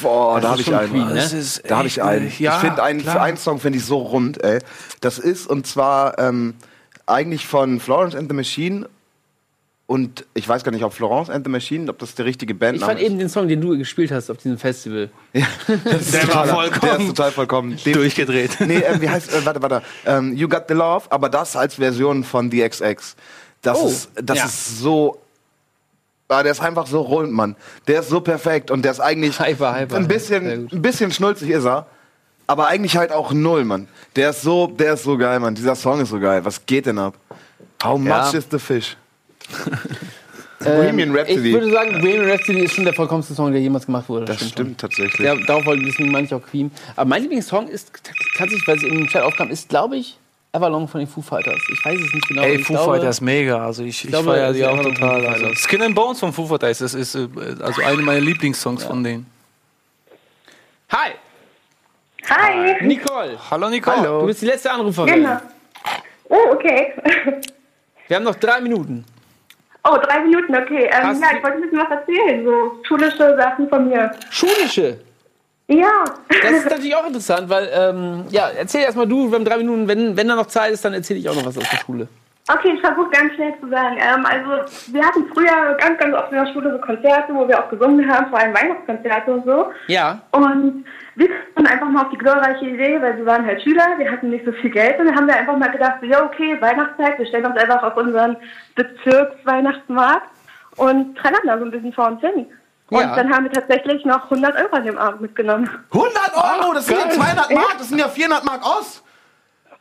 Boah, 0.02 0.40
Das 0.40 0.56
da 0.56 0.56
ist 0.62 0.68
habe 0.68 0.86
ich 0.86 0.92
einen. 0.92 0.92
Queen, 0.92 1.08
ne? 1.10 1.16
Das 1.16 1.34
ist 1.34 1.62
Da 1.70 1.78
habe 1.78 1.88
ich 1.88 1.98
echt, 1.98 2.06
einen. 2.08 2.28
äh, 2.28 2.32
ja, 2.40 2.56
ich 2.56 2.62
finde 2.62 2.84
einen, 2.84 3.08
einen 3.08 3.38
Song 3.38 3.60
finde 3.60 3.78
ich 3.80 3.86
so 3.86 3.98
rund, 4.00 4.44
ey. 4.44 4.60
Das 5.02 5.20
ist 5.20 5.48
und 5.48 5.68
zwar 5.68 6.18
ähm, 6.20 6.54
eigentlich 7.06 7.48
von 7.48 7.80
Florence 7.80 8.16
and 8.16 8.30
the 8.30 8.36
Machine 8.36 8.88
und 9.88 10.26
ich 10.34 10.48
weiß 10.48 10.64
gar 10.64 10.72
nicht, 10.72 10.86
ob 10.86 10.94
Florence 10.94 11.30
and 11.30 11.46
the 11.46 11.52
Machine, 11.52 11.90
ob 11.90 12.00
das 12.00 12.16
der 12.16 12.24
richtige 12.26 12.56
Band 12.56 12.78
Ich 12.78 12.84
fand 12.86 13.00
eben 13.02 13.18
den 13.20 13.28
Song, 13.28 13.50
den 13.50 13.60
du 13.60 13.78
gespielt 13.78 14.10
hast 14.12 14.30
auf 14.30 14.38
diesem 14.38 14.58
Festival. 14.58 15.10
der 15.34 15.44
war 16.34 16.48
vollkommen 16.48 16.82
Der 16.82 17.00
ist 17.00 17.08
total 17.08 17.32
vollkommen 17.32 17.78
Den- 17.84 17.94
durchgedreht. 17.96 18.52
Nee, 18.62 18.78
ähm, 18.78 19.02
wie 19.02 19.10
heißt, 19.10 19.34
äh, 19.34 19.46
warte, 19.46 19.62
warte. 19.62 19.82
Ähm, 20.06 20.34
you 20.34 20.48
Got 20.48 20.64
the 20.70 20.76
Love, 20.76 21.06
aber 21.10 21.28
das 21.28 21.58
als 21.58 21.76
Version 21.76 22.24
von 22.24 22.50
DXX. 22.50 23.16
Das 23.62 23.78
Oh, 23.78 23.88
ist, 23.88 24.10
das 24.16 24.38
ja. 24.38 24.46
ist 24.46 24.80
so. 24.80 25.18
Ah, 26.32 26.44
der 26.44 26.54
ist 26.54 26.62
einfach 26.62 26.88
so 26.88 27.02
rund, 27.02 27.34
Mann. 27.34 27.58
Der 27.88 28.00
ist 28.00 28.08
so 28.10 28.22
perfekt 28.22 28.72
und 28.72 28.84
der 28.84 28.92
ist 28.94 29.02
eigentlich 29.02 29.38
Hyper, 29.46 29.78
hyper. 29.78 29.98
ein 29.98 30.08
bisschen, 30.08 30.70
ein 30.72 30.82
bisschen 30.82 31.12
schnulzig 31.12 31.50
ist 31.50 31.66
er, 31.66 31.88
aber 32.48 32.68
eigentlich 32.68 32.96
halt 32.96 33.12
auch 33.12 33.34
null, 33.34 33.66
Mann. 33.66 33.90
Der 34.16 34.30
ist 34.30 34.42
so, 34.42 34.68
der 34.68 34.94
ist 34.94 35.04
so 35.04 35.18
geil, 35.18 35.42
Mann. 35.42 35.56
Dieser 35.56 35.76
Song 35.76 36.00
ist 36.00 36.10
so 36.10 36.20
geil. 36.22 36.46
Was 36.46 36.66
geht 36.66 36.86
denn 36.86 37.00
ab? 37.00 37.16
How 37.84 38.00
much 38.00 38.08
Ja. 38.10 38.30
is 38.32 38.48
the 38.50 38.60
fish? 38.60 38.96
Bohemian 40.60 41.12
Rhapsody. 41.16 41.48
Ich 41.50 41.54
würde 41.54 41.72
sagen, 41.72 41.92
Bohemian 42.02 42.30
Rhapsody 42.30 42.60
ist 42.60 42.76
schon 42.76 42.86
der 42.86 42.94
vollkommenste 42.94 43.34
Song, 43.34 43.52
der 43.52 43.60
jemals 43.60 43.86
gemacht 43.88 44.08
wurde. 44.08 44.26
das 44.26 44.40
schon. 44.40 44.48
stimmt 44.50 44.80
tatsächlich. 44.80 45.20
Ja, 45.26 45.36
darauf 45.36 45.66
wollte 45.66 45.84
deswegen 45.86 46.12
meine 46.12 46.28
ich 46.28 46.34
auch 46.34 46.42
Queen. 46.44 46.72
Aber 46.96 47.10
mein 47.10 47.24
Lieblingssong 47.24 47.68
ist 47.68 47.92
tatsächlich, 48.38 48.66
weil 48.68 48.78
es 48.78 48.84
im 48.84 49.08
Chat 49.08 49.24
aufkam, 49.24 49.50
ist, 49.50 49.70
glaube 49.70 49.98
ich, 49.98 50.18
Everlong 50.54 50.88
von 50.88 51.00
den 51.00 51.08
Foo 51.08 51.22
Fighters. 51.22 51.62
Ich 51.72 51.86
weiß 51.86 52.00
es 52.00 52.14
nicht 52.14 52.28
genau. 52.28 52.42
Ey, 52.42 52.60
Foo 52.60 52.74
glaube, 52.74 52.94
Fighters 52.94 53.22
mega. 53.22 53.66
Also 53.66 53.84
ich, 53.84 54.04
ich, 54.04 54.16
feiere 54.16 54.52
die 54.52 54.66
auch 54.66 54.82
total. 54.82 55.26
Also. 55.26 55.54
Skin 55.56 55.82
and 55.82 55.96
Bones 55.96 56.20
von 56.20 56.34
Foo 56.34 56.46
Fighters, 56.46 56.80
das 56.80 56.94
ist 56.94 57.16
äh, 57.16 57.28
also 57.62 57.82
eine 57.82 58.02
meiner 58.02 58.20
Lieblingssongs 58.20 58.84
von 58.84 59.04
denen. 59.04 59.26
Hi, 60.90 61.12
Hi. 62.30 62.86
Nicole. 62.86 63.38
Hallo 63.50 63.70
Nicole. 63.70 64.04
Du 64.04 64.26
bist 64.26 64.42
die 64.42 64.46
letzte 64.46 64.72
Anruferin. 64.72 65.16
Genau. 65.16 65.38
Oh, 66.30 66.54
okay. 66.54 66.94
Wir 68.08 68.18
haben 68.18 68.24
noch 68.24 68.36
drei 68.36 68.62
Minuten. 68.62 69.06
Oh, 69.84 69.98
drei 69.98 70.20
Minuten, 70.20 70.56
okay. 70.56 70.90
Ähm, 70.94 71.20
ja, 71.20 71.36
ich 71.36 71.44
wollte 71.44 71.58
ein 71.58 71.62
bisschen 71.62 71.80
was 71.80 71.90
erzählen, 71.90 72.46
so 72.46 72.84
schulische 72.84 73.36
Sachen 73.36 73.68
von 73.68 73.90
mir. 73.90 74.12
Schulische. 74.30 75.00
Ja. 75.72 76.04
Das 76.28 76.52
ist 76.52 76.70
natürlich 76.70 76.96
auch 76.96 77.08
interessant, 77.08 77.50
weil, 77.50 77.70
ähm, 77.74 78.26
ja, 78.30 78.50
erzähl 78.58 78.82
erstmal 78.82 79.08
du, 79.08 79.30
wir 79.30 79.36
haben 79.36 79.46
drei 79.46 79.58
Minuten. 79.58 79.88
Wenn, 79.88 80.18
wenn 80.18 80.28
da 80.28 80.36
noch 80.36 80.48
Zeit 80.48 80.74
ist, 80.74 80.84
dann 80.84 80.94
erzähle 80.94 81.20
ich 81.20 81.30
auch 81.30 81.36
noch 81.36 81.46
was 81.46 81.58
aus 81.58 81.70
der 81.70 81.78
Schule. 81.78 82.08
Okay, 82.50 82.74
ich 82.74 82.82
versuche 82.82 83.10
ganz 83.12 83.34
schnell 83.36 83.54
zu 83.62 83.70
sagen. 83.70 83.98
Ähm, 83.98 84.26
also, 84.26 84.66
wir 84.92 85.06
hatten 85.06 85.26
früher 85.34 85.78
ganz, 85.78 85.98
ganz 85.98 86.14
oft 86.14 86.32
in 86.32 86.44
der 86.44 86.52
Schule 86.52 86.72
so 86.72 86.80
Konzerte, 86.80 87.34
wo 87.34 87.48
wir 87.48 87.58
auch 87.58 87.70
gesungen 87.70 88.12
haben, 88.12 88.30
vor 88.30 88.40
allem 88.40 88.54
Weihnachtskonzerte 88.54 89.32
und 89.32 89.46
so. 89.46 89.72
Ja. 89.88 90.20
Und 90.32 90.84
wir 91.16 91.30
kamen 91.56 91.68
einfach 91.68 91.88
mal 91.88 92.04
auf 92.04 92.10
die 92.10 92.18
glorreiche 92.18 92.66
Idee, 92.66 93.02
weil 93.02 93.16
wir 93.18 93.26
waren 93.26 93.46
halt 93.46 93.62
Schüler, 93.62 93.86
wir 93.98 94.12
hatten 94.12 94.30
nicht 94.30 94.44
so 94.44 94.52
viel 94.52 94.72
Geld 94.72 95.00
und 95.00 95.06
dann 95.06 95.16
haben 95.16 95.28
wir 95.28 95.36
einfach 95.36 95.58
mal 95.58 95.72
gedacht, 95.72 96.00
so, 96.02 96.08
ja 96.08 96.24
okay, 96.24 96.58
Weihnachtszeit, 96.60 97.20
wir 97.20 97.26
stellen 97.28 97.46
uns 97.46 97.58
einfach 97.58 97.84
auf 97.84 97.96
unseren 97.96 98.36
Bezirksweihnachtsmarkt 98.76 100.28
und 100.78 101.18
trällern 101.18 101.42
da 101.46 101.58
so 101.58 101.66
ein 101.66 101.72
bisschen 101.72 101.94
vor 101.94 102.08
uns 102.08 102.22
hin. 102.22 102.48
Und 102.92 103.00
Ja. 103.02 103.16
dann 103.16 103.34
haben 103.34 103.46
wir 103.46 103.52
tatsächlich 103.54 104.04
noch 104.06 104.30
100 104.30 104.54
Euro 104.58 104.76
an 104.76 104.84
dem 104.86 104.98
Abend 104.98 105.22
mitgenommen. 105.22 105.68
100 105.92 106.36
Euro, 106.36 106.74
das 106.74 106.86
sind 106.86 106.98
ja 107.00 107.06
geil. 107.06 107.16
200 107.16 107.52
Mark, 107.52 107.76
das 107.80 107.88
sind 107.90 107.98
ja 108.00 108.08
400 108.10 108.44
Mark 108.44 108.64
aus. 108.64 109.02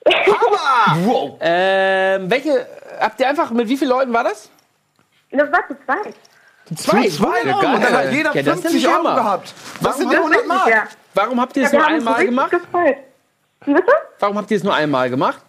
Hammer! 0.06 0.96
Wow. 1.06 1.36
Ähm, 1.40 2.30
welche, 2.30 2.66
habt 3.00 3.20
ihr 3.20 3.28
einfach, 3.28 3.50
mit 3.50 3.68
wie 3.68 3.76
vielen 3.76 3.90
Leuten 3.90 4.12
war 4.12 4.24
das? 4.24 4.48
Das 5.30 5.50
war 5.52 5.66
zu 5.68 5.76
zweit. 5.84 6.14
Zwei. 6.76 7.08
Zwei 7.08 7.42
Ja, 7.44 7.54
Euro, 7.56 7.60
geil. 7.62 7.74
und 7.74 7.84
dann 7.84 7.92
hat 7.96 8.12
jeder 8.12 8.34
Ja, 8.34 8.42
das 8.42 8.56
ist 8.56 8.62
50 8.62 8.82
ja 8.84 8.88
Euro 8.90 8.98
Hammer. 8.98 9.14
gehabt. 9.16 9.54
Was 9.80 9.96
sind 9.98 10.06
Das 10.06 10.14
denn 10.14 10.22
100 10.22 10.40
ist 10.42 10.46
Mark? 10.48 10.68
ja. 10.68 10.82
Warum 11.14 11.40
habt 11.40 11.56
ihr 11.56 11.64
es 11.66 11.72
Ja, 11.72 11.78
nur 11.80 11.88
einmal 11.88 12.24
gemacht? 12.24 12.50
gefreut. 12.50 12.96
Bitte? 13.66 13.92
Warum 14.20 14.38
habt 14.38 14.50
ihr 14.52 14.56
es 14.56 14.62
nur 14.64 14.74
einmal 14.74 15.10
gemacht? 15.10 15.40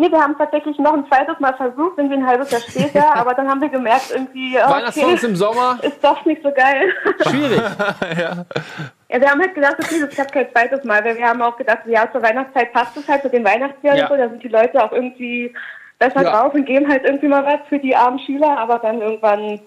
Nee, 0.00 0.10
wir 0.12 0.20
haben 0.22 0.38
tatsächlich 0.38 0.78
noch 0.78 0.94
ein 0.94 1.06
zweites 1.08 1.40
Mal 1.40 1.54
versucht, 1.54 1.98
irgendwie 1.98 2.16
ein 2.18 2.26
halbes 2.26 2.50
Jahr 2.52 2.60
später, 2.60 3.14
aber 3.16 3.34
dann 3.34 3.48
haben 3.48 3.60
wir 3.60 3.68
gemerkt, 3.68 4.10
irgendwie, 4.12 4.56
okay, 4.56 4.70
Weihnachtssongs 4.70 5.24
im 5.24 5.34
Sommer? 5.36 5.78
ist 5.82 6.02
doch 6.02 6.24
nicht 6.24 6.40
so 6.42 6.50
geil. 6.52 6.92
Schwierig. 7.28 7.60
Ja, 9.10 9.18
wir 9.22 9.30
haben 9.30 9.40
halt 9.40 9.54
gedacht, 9.54 9.76
okay, 9.82 10.00
das 10.02 10.10
klappt 10.10 10.32
kein 10.32 10.50
zweites 10.52 10.84
Mal, 10.84 11.02
weil 11.02 11.16
wir 11.16 11.26
haben 11.26 11.40
auch 11.40 11.56
gedacht, 11.56 11.78
ja, 11.86 12.12
zur 12.12 12.22
Weihnachtszeit 12.22 12.74
passt 12.74 12.94
es 12.94 13.08
halt 13.08 13.24
mit 13.24 13.32
den 13.32 13.42
Weihnachtsjahren 13.42 13.98
Ja. 14.00 14.06
so, 14.06 14.14
da 14.18 14.28
sind 14.28 14.42
die 14.42 14.48
Leute 14.48 14.84
auch 14.84 14.92
irgendwie 14.92 15.54
besser 15.98 16.22
Ja. 16.22 16.30
drauf 16.42 16.52
und 16.52 16.66
geben 16.66 16.86
halt 16.86 17.04
irgendwie 17.04 17.28
mal 17.28 17.42
was 17.42 17.60
für 17.70 17.78
die 17.78 17.96
armen 17.96 18.18
Schüler, 18.18 18.58
aber 18.58 18.78
dann 18.80 19.00
irgendwann, 19.00 19.60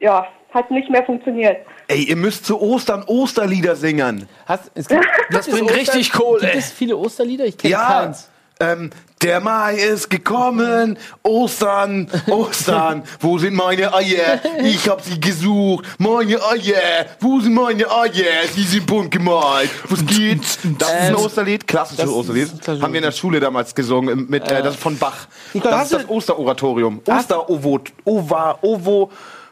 ja, 0.00 0.26
hat 0.54 0.70
nicht 0.70 0.88
mehr 0.88 1.04
funktioniert. 1.04 1.58
Ey, 1.88 2.04
ihr 2.04 2.16
müsst 2.16 2.46
zu 2.46 2.58
Ostern 2.62 3.04
Osterlieder 3.06 3.76
singen. 3.76 4.26
Hast, 4.46 4.70
es 4.74 4.88
gibt, 4.88 5.04
Das 5.30 5.48
bringt 5.50 5.70
richtig 5.76 6.10
Kohle. 6.10 6.40
Gibt 6.40 6.54
es 6.54 6.72
viele 6.72 6.96
Osterlieder? 6.96 7.44
Ich 7.44 7.58
kenne 7.58 7.72
Ja. 7.72 7.86
keins. 8.04 8.30
Ähm, 8.62 8.90
der 9.22 9.40
Mai 9.40 9.74
ist 9.74 10.08
gekommen, 10.10 10.96
Ostern, 11.22 12.08
Ostern, 12.28 13.02
wo 13.20 13.38
sind 13.38 13.54
meine 13.54 13.92
Eier? 13.92 14.40
Ich 14.62 14.88
hab 14.88 15.00
sie 15.00 15.18
gesucht, 15.20 15.84
meine 15.98 16.36
Eier, 16.42 17.06
wo 17.20 17.40
sind 17.40 17.54
meine 17.54 17.90
Eier? 17.90 18.46
Sie 18.54 18.62
sind 18.62 18.86
bunt 18.86 19.10
gemalt. 19.10 19.70
Was 19.88 20.04
geht? 20.06 20.40
Das 20.40 20.56
ist 20.56 20.64
ein 20.64 21.08
Ähm, 21.10 21.16
Osterlied, 21.16 21.66
klassisches 21.66 22.08
Osterlied. 22.08 22.50
Haben 22.66 22.92
wir 22.92 22.98
in 22.98 23.04
der 23.04 23.12
Schule 23.12 23.40
damals 23.40 23.74
gesungen, 23.74 24.26
mit, 24.28 24.48
äh, 24.50 24.62
das 24.62 24.74
ist 24.74 24.80
von 24.82 24.96
Bach. 24.98 25.26
Das 25.54 25.84
ist 25.84 25.92
das 25.94 26.08
Osteroratorium. 26.08 27.00
Osterovot, 27.06 27.92
Ova, 28.04 28.58
Ovo, 28.62 29.10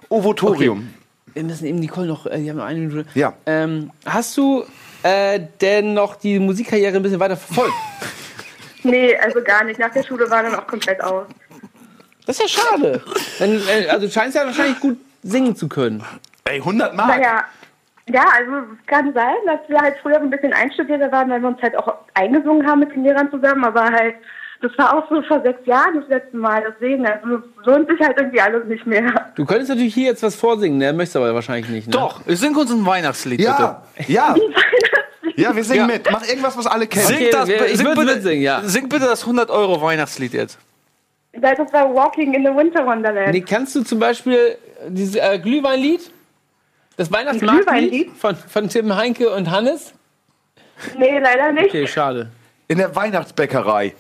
Ovotorium. 0.09 0.89
Wir 1.35 1.45
müssen 1.45 1.67
eben 1.67 1.79
Nicole 1.79 2.07
noch, 2.09 2.27
äh, 2.27 2.39
die 2.39 2.51
haben 2.51 2.57
noch 2.59 2.65
eine 2.65 2.81
Minute. 2.81 3.09
Ja. 3.15 3.35
Ähm, 3.47 3.91
hast 4.05 4.37
du 4.37 4.65
äh, 5.03 5.41
denn 5.61 5.95
noch 5.95 6.17
die 6.17 6.39
Musikkarriere 6.39 6.97
ein 6.97 7.03
bisschen 7.03 7.21
weiter 7.21 7.37
verfolgt? 7.37 7.75
Nee, 8.83 9.17
also 9.17 9.43
gar 9.43 9.65
nicht. 9.65 9.79
Nach 9.79 9.91
der 9.91 10.03
Schule 10.03 10.31
war 10.31 10.43
dann 10.43 10.55
auch 10.55 10.67
komplett 10.67 11.03
aus. 11.03 11.27
Das 12.27 12.39
ist 12.39 12.55
ja 12.55 12.63
schade. 12.63 13.03
Wenn, 13.39 13.57
äh, 13.67 13.89
also 13.89 14.07
du 14.07 14.13
scheinst 14.13 14.37
ja 14.37 14.45
wahrscheinlich 14.45 14.79
gut 14.81 14.99
singen 15.23 15.57
zu 15.57 15.69
können. 15.69 16.05
Ey, 16.45 16.59
100 16.59 16.95
Mark. 16.95 17.09
Naja, 17.09 17.45
ja, 18.13 18.25
also 18.37 18.53
es 18.73 18.87
kann 18.87 19.13
sein, 19.15 19.35
dass 19.47 19.61
wir 19.69 19.81
halt 19.81 19.97
früher 20.03 20.17
ein 20.17 20.31
bisschen 20.31 20.53
einstudierter 20.53 21.13
waren, 21.13 21.31
weil 21.31 21.41
wir 21.41 21.49
uns 21.49 21.63
halt 21.63 21.77
auch 21.77 21.95
eingesungen 22.15 22.67
haben 22.67 22.81
mit 22.81 22.93
den 22.95 23.05
Lehrern 23.05 23.31
zusammen, 23.31 23.65
aber 23.65 23.85
halt, 23.85 24.17
das 24.63 24.73
war 24.77 24.97
auch 24.97 25.09
so 25.09 25.23
vor 25.23 25.41
sechs 25.43 25.65
Jahren 25.67 26.01
das 26.01 26.09
letzte 26.09 26.37
Mal, 26.37 26.65
deswegen, 26.69 27.07
also 27.07 27.37
es 27.37 27.67
lohnt 27.67 27.89
sich 27.89 28.01
halt 28.01 28.17
irgendwie 28.19 28.41
alles 28.41 28.65
nicht 28.67 28.87
mehr. 28.87 29.33
Du 29.37 29.45
könntest 29.45 29.71
natürlich 29.71 29.95
hier 29.95 30.07
jetzt 30.07 30.23
was 30.23 30.35
vorsingen, 30.35 30.79
ne? 30.79 30.93
Möchtest 30.93 31.17
aber 31.17 31.35
wahrscheinlich 31.35 31.69
nicht, 31.71 31.87
ne? 31.87 31.93
Doch, 31.93 32.21
sing 32.27 32.55
uns 32.57 32.71
ein 32.71 32.85
Weihnachtslied 32.85 33.41
Ja, 33.41 33.83
ja. 34.07 34.35
Ja, 34.35 34.35
wir 35.37 35.65
singen 35.65 35.81
Ja. 35.81 35.87
mit. 35.87 36.11
Mach 36.11 36.27
irgendwas, 36.27 36.57
was 36.57 36.67
alle 36.67 36.87
kennen. 36.87 37.07
Okay, 37.07 37.17
Sing, 37.17 37.29
das, 37.33 37.49
wir- 37.49 37.67
ich 37.67 37.77
sing, 37.77 37.87
bitte, 37.89 38.05
mitsingen, 38.15 38.43
ja. 38.43 38.63
sing 38.65 38.89
bitte 38.89 39.07
das 39.07 39.23
100 39.23 39.51
Euro 39.51 39.81
Weihnachtslied 39.81 40.33
jetzt. 40.35 40.59
Das 41.33 41.59
war 41.73 41.95
Walking 41.95 42.35
in 42.35 42.43
the 42.45 42.51
Winter 42.55 42.85
Wonderland. 42.85 43.33
Nee, 43.33 43.41
kannst 43.43 43.75
du 43.77 43.83
zum 43.83 43.99
Beispiel 44.01 44.57
dieses 44.89 45.15
äh, 45.15 45.39
Glühweinlied? 45.39 46.11
Das 46.97 47.11
Weihnachtsmarktlied 47.11 48.11
von, 48.19 48.35
von 48.37 48.69
Tim 48.69 48.95
Heinke 48.95 49.31
und 49.31 49.51
Hannes? 49.51 49.93
Nee, 50.99 51.19
leider 51.19 51.53
nicht. 51.53 51.67
Okay, 51.67 51.87
schade. 51.87 52.31
In 52.69 52.79
der 52.79 52.95
Weihnachtsbäckerei. 52.95 53.95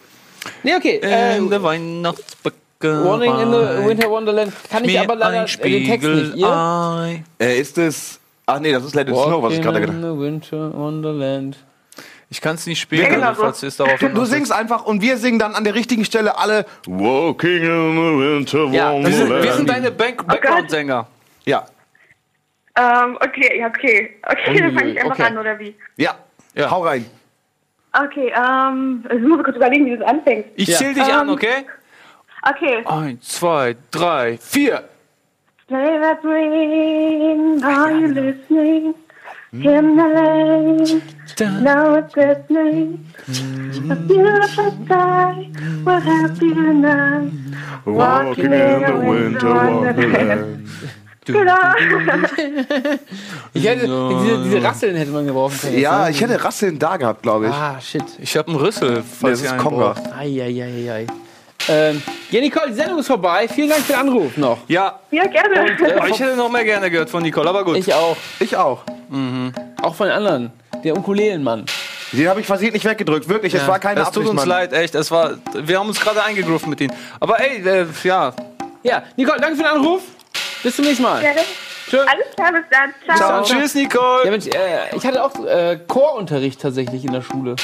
Nee, 0.62 0.74
okay. 0.76 1.01
Äh, 1.03 1.39
In 1.39 1.49
der 1.51 1.62
Weihnachtsbäckerei. 1.62 2.57
Warning 2.83 3.39
in 3.41 3.51
the 3.53 3.87
Winter 3.89 4.11
Wonderland 4.11 4.53
kann 4.70 4.85
ich 4.85 4.99
aber 4.99 5.14
leider 5.14 5.45
äh, 5.45 5.68
den 5.70 5.87
Text 5.87 6.09
nicht. 6.09 6.37
Ihr? 6.37 7.22
Äh, 7.39 7.61
ist 7.61 7.76
es. 7.76 8.20
Ach 8.51 8.59
nee, 8.61 8.72
das 8.72 8.84
ist 8.84 8.94
Let 8.94 9.09
It 9.09 9.14
Snow, 9.14 9.42
was 9.42 9.55
ich 9.55 9.62
gerade 9.62 9.80
gedacht 9.80 9.96
in 9.96 10.03
the 10.03 10.18
Winter 10.20 10.72
Wonderland. 10.76 11.57
Ich 12.32 12.40
kann 12.40 12.55
es 12.55 12.66
nicht 12.66 12.80
spielen, 12.80 13.03
Ja, 13.03 13.09
genau 13.09 13.26
also, 13.28 13.40
so. 13.40 13.42
falls 13.46 13.62
es 13.62 13.76
darauf 13.76 13.98
Du, 13.98 14.09
du 14.09 14.24
singst 14.24 14.53
einfach 14.53 14.84
und 14.84 15.03
wir 15.03 15.16
singen 15.16 15.38
dann 15.38 15.55
an 15.55 15.64
der 15.64 15.74
richtigen 15.74 16.05
Stelle 16.05 16.36
alle 16.38 16.64
Walking 16.86 17.62
in 17.62 17.94
the 17.96 18.18
Winter 18.46 18.64
Ja, 18.72 18.92
Wir 18.94 19.12
sind, 19.12 19.28
wir 19.28 19.34
Wonderland. 19.36 19.57
sind 19.57 19.68
deine 19.70 19.90
Bank 19.90 20.26
Background-Sänger. 20.26 21.07
Ja, 21.44 21.66
Ähm, 22.76 23.16
okay, 23.16 23.59
ja, 23.59 23.66
okay. 23.66 24.16
Okay, 24.24 24.61
dann 24.61 24.72
fange 24.74 24.90
ich 24.92 24.98
einfach 25.01 25.11
Okay. 25.12 25.22
an, 25.24 25.38
oder 25.38 25.59
wie? 25.59 25.74
ja, 25.96 26.14
Ja. 26.55 26.70
hau 26.70 26.84
rein. 26.84 27.05
Okay, 27.92 28.32
ähm, 28.36 29.05
ich 29.12 29.20
muss 29.20 29.42
kurz 29.42 29.57
überlegen, 29.57 29.86
wie 29.86 29.96
das 29.96 30.09
anfängt. 30.09 30.46
Ich 30.55 30.68
Ja. 30.68 30.78
zähl 30.78 30.94
dich 30.94 31.09
Ähm, 31.09 31.14
an, 31.14 31.30
okay? 31.30 31.66
Okay. 32.48 32.84
Eins, 32.86 33.28
zwei, 33.28 33.74
drei, 33.90 34.38
vier. 34.38 34.84
Play 35.71 35.99
that 36.03 36.25
ring, 36.25 37.62
are 37.62 37.93
you 37.93 38.09
listening? 38.09 38.95
In 39.53 39.97
the 39.97 40.09
lane, 40.18 41.03
now 41.62 41.95
it's 41.95 42.16
listening. 42.16 43.07
A 43.89 43.95
beautiful 43.95 44.73
sky, 44.85 45.49
we're 45.85 46.01
happy 46.01 46.51
tonight. 46.55 47.31
Walking 47.87 48.47
in 48.47 48.83
the 48.83 48.97
winter 49.11 49.55
wonderland. 49.55 50.68
Genau. 51.25 51.75
Ich 53.55 53.64
hätte, 53.64 53.87
diese, 53.87 54.43
diese 54.45 54.62
Rasseln 54.64 54.97
hätte 54.97 55.12
man 55.12 55.25
geworfen 55.27 55.61
können. 55.61 55.79
Ja, 55.79 56.09
ich 56.09 56.21
hätte 56.21 56.43
Rasseln 56.43 56.79
da 56.81 56.97
gehabt, 56.97 57.23
glaube 57.23 57.47
ich. 57.47 57.53
Ah, 57.53 57.79
shit. 57.81 58.03
Ich 58.21 58.37
habe 58.37 58.49
einen 58.49 58.57
Rüssel, 58.57 58.91
Nee, 58.95 59.03
falls 59.21 59.41
das 59.43 59.51
ihr 59.53 59.57
ist 59.57 59.62
Konga. 59.62 59.93
braucht. 59.93 60.12
Eieieiei. 60.18 61.07
Ähm, 61.68 62.02
ja, 62.30 62.40
Nicole, 62.40 62.68
die 62.68 62.74
Sendung 62.74 62.98
ist 62.98 63.06
vorbei. 63.06 63.46
Vielen 63.48 63.68
Dank 63.68 63.82
für 63.82 63.92
den 63.92 64.00
Anruf 64.00 64.36
noch. 64.36 64.58
Ja, 64.68 64.98
Ja, 65.11 65.26
gerne. 65.26 65.76
aber 65.96 66.08
ich 66.08 66.18
hätte 66.18 66.36
noch 66.36 66.50
mehr 66.50 66.64
gerne 66.64 66.90
gehört 66.90 67.11
von 67.11 67.22
Nicole, 67.22 67.48
aber 67.48 67.64
gut. 67.64 67.76
Ich 67.76 67.92
auch. 67.92 68.16
Ich 68.38 68.56
auch. 68.56 68.82
Auch 69.82 69.94
von 69.94 70.06
den 70.06 70.16
anderen. 70.16 70.52
Der 70.84 70.96
Ukulelenmann. 70.96 71.64
Den 72.12 72.28
habe 72.28 72.40
ich 72.40 72.46
versehentlich 72.46 72.84
weggedrückt. 72.84 73.28
Wirklich, 73.28 73.54
es 73.54 73.66
war 73.68 73.78
keine 73.78 74.00
es 74.00 74.11
tut 74.11 74.26
uns 74.26 74.34
Mann. 74.34 74.48
leid, 74.48 74.72
echt. 74.72 74.94
Es 74.94 75.11
war, 75.11 75.34
wir 75.54 75.78
haben 75.78 75.88
uns 75.88 76.00
gerade 76.00 76.22
eingegroovt 76.24 76.66
mit 76.66 76.80
ihnen. 76.80 76.92
Aber 77.20 77.38
ey, 77.38 77.62
äh, 77.66 77.86
ja, 78.02 78.32
Ja, 78.82 79.02
Nicole, 79.16 79.38
danke 79.40 79.56
für 79.56 79.62
den 79.62 79.72
Anruf. 79.72 80.02
Bis 80.62 80.74
zum 80.76 80.84
nächsten 80.86 81.02
Mal. 81.02 81.20
Gerne. 81.20 81.40
Tschö. 81.88 81.98
Alles 81.98 82.34
klar, 82.34 82.52
bis 82.52 82.62
dann. 82.70 83.16
Ciao. 83.16 83.42
Ciao. 83.44 83.61
Tschüss, 83.61 83.74
Nicole. 83.74 84.24
Ja, 84.24 84.30
Mensch, 84.30 84.46
äh, 84.46 84.96
ich 84.96 85.04
hatte 85.06 85.22
auch 85.24 85.34
äh, 85.44 85.78
Chorunterricht 85.86 86.61
tatsächlich 86.61 87.04
in 87.04 87.12
der 87.12 87.22
Schule. 87.22 87.56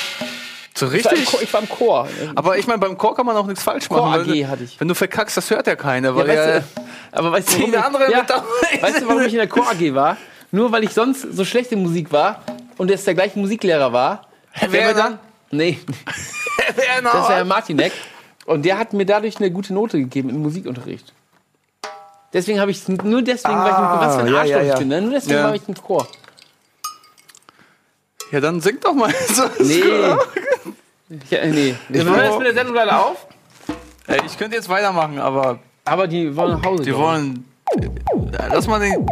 So 0.76 0.90
Ich 0.92 1.04
war 1.04 1.12
im 1.12 1.18
richtig. 1.18 1.30
Chor. 1.32 1.42
Ich 1.42 1.52
war 1.54 1.60
im 1.62 1.68
Chor. 1.68 2.08
Aber 2.34 2.58
ich 2.58 2.66
meine, 2.66 2.78
beim 2.78 2.96
Chor 2.98 3.14
kann 3.16 3.26
man 3.26 3.36
auch 3.36 3.46
nichts 3.46 3.62
falsch 3.62 3.88
machen. 3.90 4.24
Chor 4.24 4.34
AG 4.34 4.46
hatte 4.48 4.64
ich. 4.64 4.78
Wenn 4.78 4.88
du 4.88 4.94
verkackst, 4.94 5.36
das 5.36 5.50
hört 5.50 5.66
ja 5.66 5.74
keiner. 5.76 6.14
Weil 6.14 6.28
Ja, 6.28 6.34
weißt 6.34 6.64
du, 6.76 6.82
aber 7.18 7.32
weißt 7.32 7.48
du, 7.48 7.58
warum, 7.58 7.72
Zehn 7.72 7.80
andere 7.82 8.10
ja, 8.12 8.18
mit 8.20 8.82
weißt 8.82 9.00
du, 9.02 9.08
warum 9.08 9.22
ich 9.22 9.32
in 9.32 9.38
der 9.38 9.48
Chor 9.48 9.66
AG 9.70 9.94
war? 9.94 10.16
Nur 10.52 10.70
weil 10.72 10.84
ich 10.84 10.92
sonst 10.92 11.22
so 11.22 11.44
schlechte 11.44 11.76
Musik 11.76 12.12
war 12.12 12.42
und 12.78 12.90
es 12.90 13.04
der 13.04 13.14
gleiche 13.14 13.38
Musiklehrer 13.38 13.92
war. 13.92 14.26
Wer 14.60 14.68
der 14.68 14.86
mir 14.88 14.94
dann? 14.94 15.18
Nee, 15.50 15.78
das 16.06 16.76
ist 16.76 17.28
der 17.28 17.36
Herr 17.36 17.44
Martinek. 17.44 17.92
Und 18.46 18.64
der 18.64 18.78
hat 18.78 18.92
mir 18.92 19.04
dadurch 19.06 19.38
eine 19.38 19.50
gute 19.50 19.74
Note 19.74 19.98
gegeben 19.98 20.30
im 20.30 20.42
Musikunterricht. 20.42 21.12
Deswegen 22.32 22.60
habe 22.60 22.70
ich 22.70 22.86
nur 22.88 23.22
deswegen, 23.22 23.56
weil 23.58 23.70
ich 23.70 23.74
Ah, 23.76 24.00
was 24.00 24.14
für 24.16 24.20
ein 24.22 24.28
ja, 24.32 24.38
Arschloch 24.40 24.56
ja, 24.56 24.62
ja. 24.62 24.72
ich 24.74 24.78
bin, 24.80 24.88
ne? 24.88 25.00
Nur 25.00 25.12
deswegen 25.12 25.38
Ja. 25.38 25.44
war 25.44 25.54
ich 25.54 25.62
im 25.68 25.74
Chor. 25.74 26.06
ja, 28.32 28.40
dann 28.40 28.60
sing 28.60 28.78
doch 28.80 28.92
mal. 28.94 29.12
So, 29.28 29.44
Nee. 29.60 29.82
Ja, 31.30 31.46
nee. 31.46 31.74
Wir 31.88 32.04
hören 32.04 32.20
jetzt 32.24 32.38
mit 32.38 32.46
der 32.48 32.54
Sendung 32.54 32.74
leider 32.74 32.98
auf, 33.06 33.26
Ey, 34.08 34.20
ich 34.24 34.38
könnte 34.38 34.56
jetzt 34.56 34.68
weitermachen, 34.68 35.18
aber 35.18 35.58
aber 35.84 36.06
die 36.06 36.34
wollen 36.36 36.52
nach 36.58 36.64
Hause. 36.64 36.82
die 36.84 36.90
ich. 36.90 36.96
wollen. 36.96 37.44
Äh, 37.76 38.48
Lass 38.52 38.66
mal 38.68 38.78
den. 38.78 39.04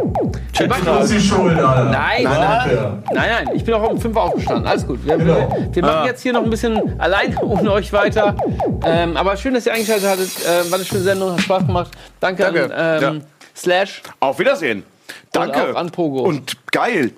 Machen- 0.68 0.84
Das 0.84 1.10
ist 1.10 1.14
die 1.14 1.20
Schuld, 1.20 1.58
Alter. 1.58 1.90
Nein, 1.90 2.22
Ja. 2.22 2.66
nein, 3.12 3.30
nein, 3.44 3.50
ich 3.54 3.64
bin 3.64 3.74
auch 3.74 3.90
um 3.90 4.00
5 4.00 4.14
Uhr 4.14 4.22
aufgestanden. 4.22 4.66
Alles 4.66 4.86
gut. 4.86 5.04
Wir, 5.04 5.16
Genau. 5.18 5.68
wir 5.72 5.82
machen 5.82 6.06
jetzt 6.06 6.22
hier 6.22 6.32
noch 6.32 6.44
ein 6.44 6.50
bisschen 6.50 7.00
allein 7.00 7.36
ohne 7.42 7.72
euch 7.72 7.92
weiter. 7.92 8.36
Ähm, 8.84 9.16
aber 9.16 9.36
schön, 9.36 9.54
dass 9.54 9.66
ihr 9.66 9.72
eingeschaltet 9.72 10.08
hattet. 10.08 10.30
Ähm, 10.48 10.70
war 10.70 10.78
eine 10.78 10.84
schöne 10.84 11.02
Sendung, 11.02 11.32
hat 11.32 11.40
Spaß 11.40 11.66
gemacht. 11.66 11.90
Danke, 12.20 12.42
Danke. 12.44 12.74
an 12.74 13.02
ähm, 13.16 13.24
Slash 13.56 14.02
Auf 14.20 14.38
Wiedersehen. 14.38 14.84
Danke. 15.32 15.64
und 15.70 15.74
auch 15.74 15.80
an 15.80 15.90
Pogo. 15.90 16.20
Und 16.22 16.56
geil. 16.70 17.10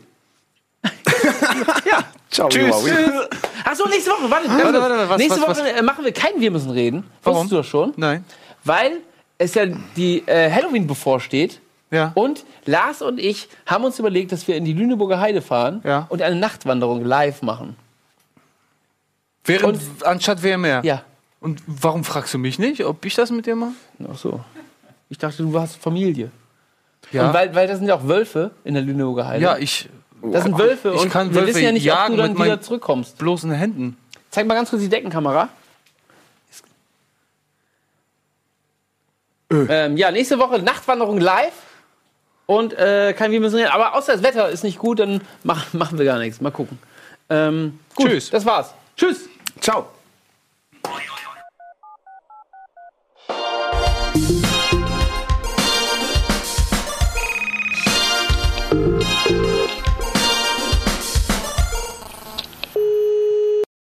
ja. 1.84 1.98
Ciao. 2.36 2.50
Tschüss. 2.50 2.74
Achso, 3.64 3.88
nächste 3.88 4.10
Woche, 4.10 4.30
warte, 4.30 4.46
Warte, 4.46 4.62
kurz. 4.62 4.74
warte, 4.74 5.08
was, 5.08 5.16
nächste 5.18 5.40
was, 5.40 5.58
Woche 5.58 5.70
äh, 5.70 5.80
machen 5.80 6.04
wir 6.04 6.12
kein 6.12 6.38
Wir 6.38 6.50
müssen 6.50 6.70
reden. 6.70 7.04
Wusstest 7.22 7.50
du 7.52 7.56
das 7.56 7.66
schon? 7.66 7.94
Nein. 7.96 8.26
Weil 8.62 8.98
es 9.38 9.54
ja 9.54 9.64
die 9.96 10.18
äh, 10.26 10.50
Halloween 10.50 10.86
bevorsteht. 10.86 11.62
Ja. 11.90 12.12
Und 12.14 12.44
Lars 12.66 13.00
und 13.00 13.18
ich 13.18 13.48
haben 13.64 13.84
uns 13.84 13.98
überlegt, 13.98 14.32
dass 14.32 14.46
wir 14.48 14.56
in 14.56 14.66
die 14.66 14.74
Lüneburger 14.74 15.18
Heide 15.18 15.40
fahren 15.40 15.80
Ja. 15.82 16.04
und 16.10 16.20
eine 16.20 16.36
Nachtwanderung 16.36 17.02
live 17.06 17.40
machen. 17.40 17.74
Während, 19.46 19.80
anstatt 20.04 20.42
WMR. 20.42 20.84
Ja. 20.84 21.04
Und 21.40 21.62
warum 21.66 22.04
fragst 22.04 22.34
du 22.34 22.38
mich 22.38 22.58
nicht, 22.58 22.84
ob 22.84 23.02
ich 23.06 23.14
das 23.14 23.30
mit 23.30 23.46
dir 23.46 23.56
mache? 23.56 23.72
Ach 24.12 24.18
so. 24.18 24.40
Ich 25.08 25.16
dachte, 25.16 25.42
du 25.42 25.58
hast 25.58 25.76
Familie. 25.76 26.30
Ja. 27.12 27.28
Und 27.28 27.34
weil, 27.34 27.54
weil 27.54 27.66
das 27.66 27.78
sind 27.78 27.88
ja 27.88 27.94
auch 27.94 28.06
Wölfe 28.06 28.50
in 28.64 28.74
der 28.74 28.82
Lüneburger 28.82 29.26
Heide. 29.26 29.42
Ja, 29.42 29.56
ich. 29.56 29.88
Das 30.22 30.44
sind 30.44 30.58
Wölfe 30.58 30.92
Ich 30.94 31.00
und 31.02 31.10
kann 31.10 31.28
wir 31.30 31.36
Wölfe 31.42 31.48
wissen 31.54 31.62
ja 31.64 31.72
nicht, 31.72 31.90
ob 31.90 31.96
du 31.96 32.02
jagen 32.02 32.16
dann 32.16 32.30
mit 32.30 32.38
wieder 32.38 32.48
meinen- 32.50 32.62
zurückkommst. 32.62 33.18
bloßen 33.18 33.50
Händen. 33.50 33.96
Zeig 34.30 34.46
mal 34.46 34.54
ganz 34.54 34.70
kurz 34.70 34.82
die 34.82 34.88
Deckenkamera. 34.88 35.48
Ähm, 39.50 39.96
ja, 39.96 40.10
nächste 40.10 40.38
Woche 40.38 40.58
Nachtwanderung 40.60 41.18
live. 41.18 41.52
Und 42.46 42.72
äh, 42.74 43.12
kein 43.12 43.32
müssen 43.40 43.56
reden. 43.56 43.70
Aber 43.70 43.94
außer 43.96 44.12
das 44.12 44.22
Wetter 44.22 44.48
ist 44.48 44.62
nicht 44.62 44.78
gut, 44.78 45.00
dann 45.00 45.20
machen, 45.42 45.78
machen 45.78 45.98
wir 45.98 46.04
gar 46.04 46.18
nichts. 46.18 46.40
Mal 46.40 46.50
gucken. 46.52 46.78
Ähm, 47.28 47.78
gut, 47.94 48.08
Tschüss. 48.08 48.30
Das 48.30 48.44
war's. 48.46 48.72
Tschüss. 48.96 49.28
Ciao. 49.60 49.88